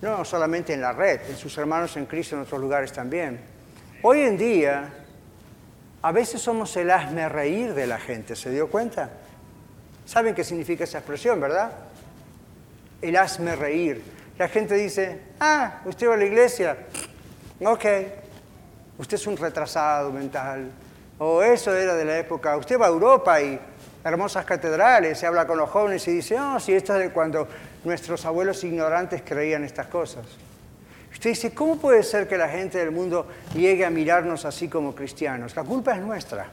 No 0.00 0.24
solamente 0.24 0.72
en 0.72 0.80
la 0.80 0.92
red, 0.92 1.20
en 1.28 1.36
sus 1.36 1.56
hermanos 1.58 1.94
en 1.98 2.06
Cristo 2.06 2.34
en 2.34 2.42
otros 2.42 2.62
lugares 2.62 2.92
también. 2.94 3.38
Hoy 4.00 4.20
en 4.20 4.38
día, 4.38 4.88
a 6.00 6.12
veces 6.12 6.40
somos 6.40 6.74
el 6.78 6.90
hazme 6.90 7.28
reír 7.28 7.74
de 7.74 7.86
la 7.86 7.98
gente, 7.98 8.36
¿se 8.36 8.50
dio 8.50 8.70
cuenta? 8.70 9.10
¿Saben 10.06 10.34
qué 10.34 10.44
significa 10.44 10.84
esa 10.84 10.98
expresión, 10.98 11.38
verdad? 11.38 11.72
El 13.02 13.16
hazme 13.16 13.54
reír. 13.54 14.19
La 14.40 14.48
gente 14.48 14.74
dice, 14.74 15.20
ah, 15.38 15.82
usted 15.84 16.08
va 16.08 16.14
a 16.14 16.16
la 16.16 16.24
iglesia, 16.24 16.74
ok, 17.62 17.84
usted 18.96 19.16
es 19.18 19.26
un 19.26 19.36
retrasado 19.36 20.10
mental. 20.10 20.70
O 21.18 21.42
eso 21.42 21.76
era 21.76 21.94
de 21.94 22.06
la 22.06 22.18
época, 22.18 22.56
usted 22.56 22.80
va 22.80 22.86
a 22.86 22.88
Europa 22.88 23.38
y 23.42 23.60
hermosas 24.02 24.46
catedrales, 24.46 25.18
se 25.18 25.26
habla 25.26 25.46
con 25.46 25.58
los 25.58 25.68
jóvenes 25.68 26.08
y 26.08 26.12
dice, 26.12 26.40
oh, 26.40 26.58
sí, 26.58 26.72
esto 26.72 26.94
es 26.94 27.00
de 27.00 27.10
cuando 27.10 27.46
nuestros 27.84 28.24
abuelos 28.24 28.64
ignorantes 28.64 29.20
creían 29.22 29.62
estas 29.62 29.88
cosas. 29.88 30.24
Usted 31.12 31.28
dice, 31.28 31.52
¿cómo 31.52 31.76
puede 31.76 32.02
ser 32.02 32.26
que 32.26 32.38
la 32.38 32.48
gente 32.48 32.78
del 32.78 32.92
mundo 32.92 33.26
llegue 33.52 33.84
a 33.84 33.90
mirarnos 33.90 34.46
así 34.46 34.68
como 34.68 34.94
cristianos? 34.94 35.54
La 35.54 35.64
culpa 35.64 35.92
es 35.92 36.00
nuestra. 36.00 36.46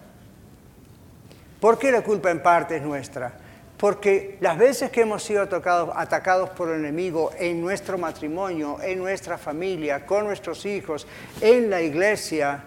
¿Por 1.61 1.79
qué 1.79 1.93
la 1.93 2.01
culpa 2.01 2.31
en 2.31 2.43
parte 2.43 2.75
es 2.75 2.81
nuestra? 2.81 3.46
Porque 3.78 4.38
las 4.41 4.57
veces 4.57 4.89
que 4.89 5.01
hemos 5.01 5.21
sido 5.23 5.43
atacados 5.43 6.49
por 6.49 6.69
el 6.69 6.80
enemigo 6.80 7.32
en 7.38 7.61
nuestro 7.61 7.97
matrimonio, 7.97 8.80
en 8.82 8.97
nuestra 8.97 9.38
familia, 9.38 10.05
con 10.05 10.25
nuestros 10.25 10.65
hijos, 10.65 11.05
en 11.41 11.69
la 11.69 11.82
iglesia, 11.82 12.63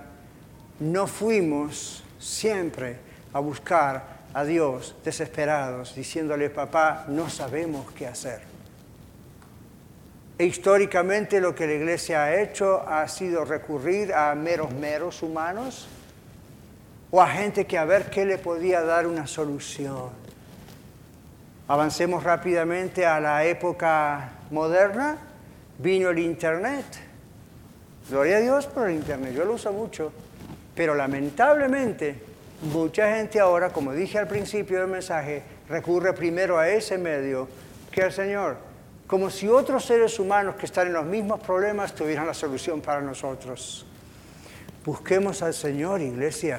no 0.78 1.08
fuimos 1.08 2.04
siempre 2.18 2.96
a 3.32 3.40
buscar 3.40 4.20
a 4.32 4.44
Dios 4.44 4.94
desesperados, 5.04 5.94
diciéndole, 5.94 6.50
papá, 6.50 7.06
no 7.08 7.28
sabemos 7.28 7.90
qué 7.92 8.06
hacer. 8.06 8.40
E 10.38 10.46
históricamente 10.46 11.40
lo 11.40 11.54
que 11.54 11.66
la 11.66 11.74
iglesia 11.74 12.24
ha 12.24 12.40
hecho 12.40 12.80
ha 12.88 13.06
sido 13.08 13.44
recurrir 13.44 14.14
a 14.14 14.34
meros 14.34 14.72
meros 14.72 15.22
humanos 15.22 15.86
o 17.11 17.20
a 17.20 17.28
gente 17.28 17.66
que 17.66 17.76
a 17.76 17.84
ver 17.84 18.08
qué 18.08 18.24
le 18.24 18.38
podía 18.38 18.80
dar 18.80 19.06
una 19.06 19.26
solución. 19.26 20.08
Avancemos 21.70 22.24
rápidamente 22.24 23.06
a 23.06 23.20
la 23.20 23.44
época 23.44 24.28
moderna. 24.50 25.16
Vino 25.78 26.10
el 26.10 26.18
Internet. 26.18 26.84
Gloria 28.10 28.38
a 28.38 28.40
Dios 28.40 28.66
por 28.66 28.90
el 28.90 28.96
Internet, 28.96 29.34
yo 29.36 29.44
lo 29.44 29.52
uso 29.52 29.72
mucho. 29.72 30.10
Pero 30.74 30.96
lamentablemente, 30.96 32.20
mucha 32.72 33.14
gente 33.14 33.38
ahora, 33.38 33.72
como 33.72 33.92
dije 33.92 34.18
al 34.18 34.26
principio 34.26 34.80
del 34.80 34.88
mensaje, 34.88 35.44
recurre 35.68 36.12
primero 36.12 36.58
a 36.58 36.68
ese 36.68 36.98
medio 36.98 37.46
que 37.92 38.02
al 38.02 38.12
Señor. 38.12 38.56
Como 39.06 39.30
si 39.30 39.46
otros 39.46 39.84
seres 39.84 40.18
humanos 40.18 40.56
que 40.56 40.66
están 40.66 40.88
en 40.88 40.94
los 40.94 41.06
mismos 41.06 41.38
problemas 41.38 41.94
tuvieran 41.94 42.26
la 42.26 42.34
solución 42.34 42.80
para 42.80 43.00
nosotros. 43.00 43.86
Busquemos 44.84 45.40
al 45.40 45.54
Señor, 45.54 46.00
iglesia. 46.00 46.58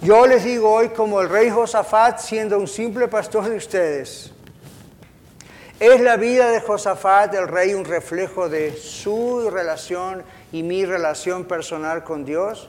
Yo 0.00 0.28
les 0.28 0.44
digo 0.44 0.70
hoy 0.70 0.90
como 0.90 1.20
el 1.20 1.28
rey 1.28 1.50
Josafat, 1.50 2.20
siendo 2.20 2.56
un 2.56 2.68
simple 2.68 3.08
pastor 3.08 3.48
de 3.48 3.56
ustedes, 3.56 4.30
¿es 5.80 6.00
la 6.00 6.16
vida 6.16 6.52
de 6.52 6.60
Josafat, 6.60 7.34
el 7.34 7.48
rey, 7.48 7.74
un 7.74 7.84
reflejo 7.84 8.48
de 8.48 8.76
su 8.76 9.50
relación 9.50 10.22
y 10.52 10.62
mi 10.62 10.84
relación 10.84 11.46
personal 11.46 12.04
con 12.04 12.24
Dios? 12.24 12.68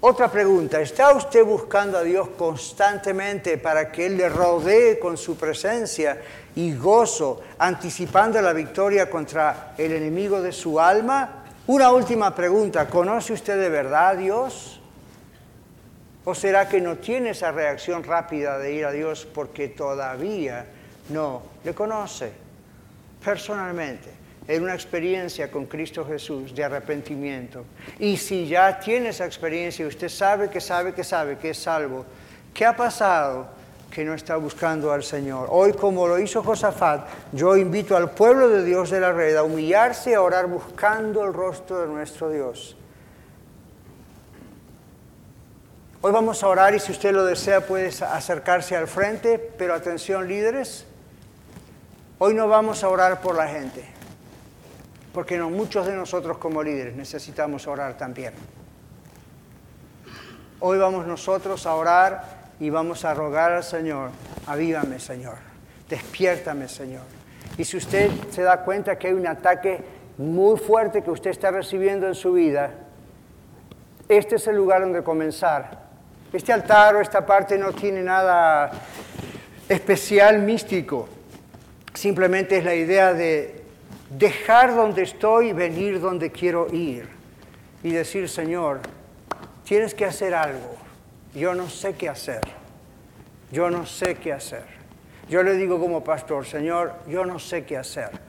Otra 0.00 0.30
pregunta, 0.30 0.82
¿está 0.82 1.14
usted 1.14 1.42
buscando 1.46 1.96
a 1.96 2.02
Dios 2.02 2.28
constantemente 2.36 3.56
para 3.56 3.90
que 3.90 4.04
Él 4.04 4.18
le 4.18 4.28
rodee 4.28 4.98
con 4.98 5.16
su 5.16 5.38
presencia 5.38 6.20
y 6.54 6.76
gozo, 6.76 7.40
anticipando 7.58 8.38
la 8.42 8.52
victoria 8.52 9.08
contra 9.08 9.72
el 9.78 9.92
enemigo 9.92 10.42
de 10.42 10.52
su 10.52 10.78
alma? 10.78 11.44
Una 11.66 11.90
última 11.90 12.34
pregunta, 12.34 12.86
¿conoce 12.86 13.32
usted 13.32 13.58
de 13.58 13.70
verdad 13.70 14.10
a 14.10 14.14
Dios? 14.14 14.77
¿O 16.28 16.34
será 16.34 16.68
que 16.68 16.78
no 16.78 16.98
tiene 16.98 17.30
esa 17.30 17.52
reacción 17.52 18.04
rápida 18.04 18.58
de 18.58 18.74
ir 18.74 18.84
a 18.84 18.92
Dios 18.92 19.24
porque 19.24 19.68
todavía 19.68 20.66
no 21.08 21.40
le 21.64 21.72
conoce 21.72 22.30
personalmente? 23.24 24.18
en 24.46 24.62
una 24.62 24.72
experiencia 24.72 25.50
con 25.50 25.66
Cristo 25.66 26.06
Jesús 26.06 26.54
de 26.54 26.64
arrepentimiento. 26.64 27.66
Y 27.98 28.16
si 28.16 28.46
ya 28.46 28.80
tiene 28.80 29.10
esa 29.10 29.26
experiencia 29.26 29.84
y 29.84 29.88
usted 29.88 30.08
sabe 30.08 30.48
que 30.48 30.58
sabe 30.58 30.94
que 30.94 31.04
sabe 31.04 31.36
que 31.36 31.50
es 31.50 31.58
salvo, 31.58 32.06
¿qué 32.54 32.64
ha 32.64 32.74
pasado 32.74 33.46
que 33.90 34.06
no 34.06 34.14
está 34.14 34.36
buscando 34.36 34.90
al 34.90 35.04
Señor? 35.04 35.48
Hoy, 35.50 35.74
como 35.74 36.08
lo 36.08 36.18
hizo 36.18 36.42
Josafat, 36.42 37.06
yo 37.32 37.58
invito 37.58 37.94
al 37.94 38.10
pueblo 38.12 38.48
de 38.48 38.64
Dios 38.64 38.88
de 38.88 39.00
la 39.00 39.12
red 39.12 39.36
a 39.36 39.42
humillarse 39.42 40.12
y 40.12 40.14
a 40.14 40.22
orar 40.22 40.46
buscando 40.46 41.26
el 41.26 41.34
rostro 41.34 41.82
de 41.82 41.88
nuestro 41.88 42.30
Dios. 42.30 42.77
Hoy 46.00 46.12
vamos 46.12 46.44
a 46.44 46.48
orar 46.48 46.76
y 46.76 46.78
si 46.78 46.92
usted 46.92 47.12
lo 47.12 47.24
desea 47.24 47.60
puede 47.60 47.88
acercarse 47.88 48.76
al 48.76 48.86
frente, 48.86 49.36
pero 49.58 49.74
atención 49.74 50.28
líderes, 50.28 50.86
hoy 52.18 52.34
no 52.34 52.46
vamos 52.46 52.84
a 52.84 52.88
orar 52.88 53.20
por 53.20 53.34
la 53.34 53.48
gente, 53.48 53.84
porque 55.12 55.40
muchos 55.40 55.88
de 55.88 55.96
nosotros 55.96 56.38
como 56.38 56.62
líderes 56.62 56.94
necesitamos 56.94 57.66
orar 57.66 57.98
también. 57.98 58.32
Hoy 60.60 60.78
vamos 60.78 61.04
nosotros 61.04 61.66
a 61.66 61.74
orar 61.74 62.22
y 62.60 62.70
vamos 62.70 63.04
a 63.04 63.12
rogar 63.12 63.50
al 63.50 63.64
Señor, 63.64 64.10
avívame 64.46 65.00
Señor, 65.00 65.38
despiértame 65.88 66.68
Señor. 66.68 67.02
Y 67.56 67.64
si 67.64 67.76
usted 67.76 68.08
se 68.30 68.42
da 68.42 68.62
cuenta 68.62 68.96
que 68.96 69.08
hay 69.08 69.14
un 69.14 69.26
ataque 69.26 69.80
muy 70.16 70.60
fuerte 70.60 71.02
que 71.02 71.10
usted 71.10 71.30
está 71.30 71.50
recibiendo 71.50 72.06
en 72.06 72.14
su 72.14 72.34
vida, 72.34 72.70
este 74.08 74.36
es 74.36 74.46
el 74.46 74.54
lugar 74.54 74.82
donde 74.82 75.02
comenzar. 75.02 75.87
Este 76.32 76.52
altar 76.52 76.96
o 76.96 77.00
esta 77.00 77.24
parte 77.24 77.56
no 77.56 77.72
tiene 77.72 78.02
nada 78.02 78.70
especial 79.68 80.40
místico. 80.40 81.08
Simplemente 81.94 82.58
es 82.58 82.64
la 82.64 82.74
idea 82.74 83.14
de 83.14 83.64
dejar 84.10 84.74
donde 84.74 85.02
estoy 85.02 85.48
y 85.48 85.52
venir 85.52 86.00
donde 86.00 86.30
quiero 86.30 86.72
ir. 86.72 87.08
Y 87.82 87.90
decir, 87.90 88.28
Señor, 88.28 88.80
tienes 89.64 89.94
que 89.94 90.04
hacer 90.04 90.34
algo. 90.34 90.76
Yo 91.34 91.54
no 91.54 91.68
sé 91.68 91.94
qué 91.94 92.08
hacer. 92.08 92.40
Yo 93.50 93.70
no 93.70 93.86
sé 93.86 94.16
qué 94.16 94.32
hacer. 94.32 94.64
Yo 95.28 95.42
le 95.42 95.54
digo 95.54 95.78
como 95.78 96.04
pastor, 96.04 96.44
Señor, 96.44 96.94
yo 97.06 97.24
no 97.24 97.38
sé 97.38 97.64
qué 97.64 97.76
hacer. 97.76 98.27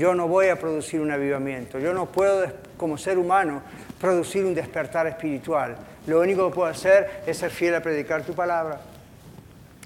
Yo 0.00 0.14
no 0.14 0.28
voy 0.28 0.48
a 0.48 0.58
producir 0.58 0.98
un 0.98 1.10
avivamiento. 1.10 1.78
Yo 1.78 1.92
no 1.92 2.06
puedo, 2.06 2.50
como 2.78 2.96
ser 2.96 3.18
humano, 3.18 3.60
producir 4.00 4.46
un 4.46 4.54
despertar 4.54 5.06
espiritual. 5.06 5.76
Lo 6.06 6.20
único 6.20 6.48
que 6.48 6.54
puedo 6.54 6.70
hacer 6.70 7.20
es 7.26 7.36
ser 7.36 7.50
fiel 7.50 7.74
a 7.74 7.82
predicar 7.82 8.22
tu 8.22 8.32
palabra. 8.32 8.80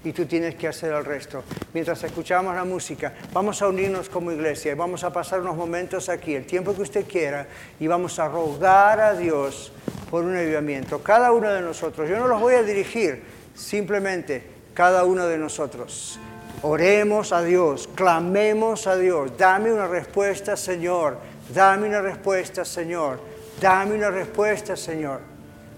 Y 0.05 0.13
tú 0.13 0.25
tienes 0.25 0.55
que 0.55 0.69
hacer 0.69 0.93
el 0.93 1.05
resto. 1.05 1.43
Mientras 1.73 2.05
escuchamos 2.05 2.55
la 2.55 2.63
música, 2.63 3.13
vamos 3.33 3.61
a 3.61 3.67
unirnos 3.67 4.09
como 4.09 4.31
iglesia 4.31 4.71
y 4.71 4.77
vamos 4.77 5.03
a 5.03 5.13
pasar 5.13 5.41
unos 5.41 5.57
momentos 5.57 6.09
aquí, 6.09 6.37
el 6.37 6.47
tiempo 6.47 6.77
que 6.77 6.83
usted 6.83 7.09
quiera, 7.09 7.49
y 7.81 7.89
vamos 7.89 8.21
a 8.21 8.29
rogar 8.29 9.01
a 9.01 9.15
Dios 9.15 9.73
por 10.13 10.23
un 10.23 10.37
avivamiento. 10.37 11.03
Cada 11.03 11.33
uno 11.33 11.51
de 11.51 11.61
nosotros. 11.61 12.09
Yo 12.09 12.21
no 12.21 12.29
los 12.29 12.41
voy 12.41 12.55
a 12.55 12.63
dirigir, 12.63 13.21
simplemente 13.57 14.45
cada 14.75 15.03
uno 15.07 15.27
de 15.27 15.39
nosotros. 15.39 16.21
Oremos 16.63 17.33
a 17.33 17.43
Dios, 17.43 17.89
clamemos 17.95 18.87
a 18.87 18.97
Dios. 18.97 19.37
Dame 19.37 19.73
una 19.73 19.87
respuesta, 19.87 20.57
Señor. 20.57 21.19
Dame 21.53 21.89
una 21.89 22.01
respuesta, 22.01 22.65
Señor. 22.65 23.21
Dame 23.61 23.95
una 23.95 24.11
respuesta, 24.11 24.77
Señor. 24.77 25.21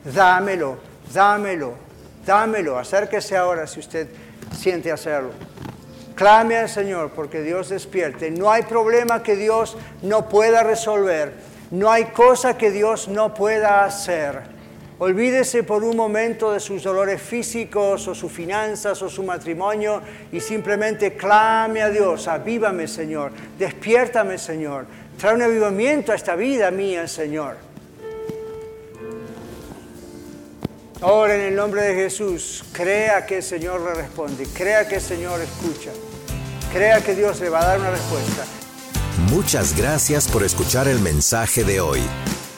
Dámelo, 0.04 0.78
dámelo, 1.12 1.74
dámelo. 2.24 2.78
Acérquese 2.78 3.36
ahora 3.36 3.66
si 3.66 3.80
usted 3.80 4.08
siente 4.56 4.92
hacerlo. 4.92 5.30
Clame 6.14 6.56
al 6.56 6.68
Señor 6.68 7.10
porque 7.10 7.42
Dios 7.42 7.68
despierte. 7.68 8.30
No 8.30 8.50
hay 8.50 8.62
problema 8.62 9.22
que 9.22 9.36
Dios 9.36 9.76
no 10.02 10.28
pueda 10.28 10.62
resolver. 10.62 11.34
No 11.70 11.90
hay 11.90 12.06
cosa 12.06 12.56
que 12.56 12.70
Dios 12.70 13.08
no 13.08 13.34
pueda 13.34 13.84
hacer. 13.84 14.55
Olvídese 14.98 15.62
por 15.62 15.84
un 15.84 15.94
momento 15.94 16.52
de 16.52 16.60
sus 16.60 16.82
dolores 16.82 17.20
físicos 17.20 18.08
o 18.08 18.14
sus 18.14 18.32
finanzas 18.32 19.02
o 19.02 19.10
su 19.10 19.22
matrimonio 19.22 20.00
y 20.32 20.40
simplemente 20.40 21.14
clame 21.14 21.82
a 21.82 21.90
Dios, 21.90 22.26
avívame 22.28 22.88
Señor, 22.88 23.30
despiértame 23.58 24.38
Señor, 24.38 24.86
trae 25.18 25.34
un 25.34 25.42
avivamiento 25.42 26.12
a 26.12 26.14
esta 26.14 26.34
vida 26.34 26.70
mía 26.70 27.06
Señor. 27.08 27.58
Ahora 31.02 31.34
en 31.34 31.42
el 31.42 31.54
nombre 31.54 31.82
de 31.82 31.94
Jesús, 31.94 32.64
crea 32.72 33.26
que 33.26 33.36
el 33.36 33.42
Señor 33.42 33.82
le 33.82 33.92
responde, 33.92 34.46
crea 34.46 34.88
que 34.88 34.94
el 34.94 35.02
Señor 35.02 35.42
escucha, 35.42 35.90
crea 36.72 37.02
que 37.02 37.14
Dios 37.14 37.38
le 37.40 37.50
va 37.50 37.60
a 37.60 37.66
dar 37.66 37.80
una 37.80 37.90
respuesta. 37.90 38.46
Muchas 39.30 39.76
gracias 39.76 40.26
por 40.26 40.42
escuchar 40.42 40.88
el 40.88 41.00
mensaje 41.00 41.64
de 41.64 41.80
hoy. 41.80 42.00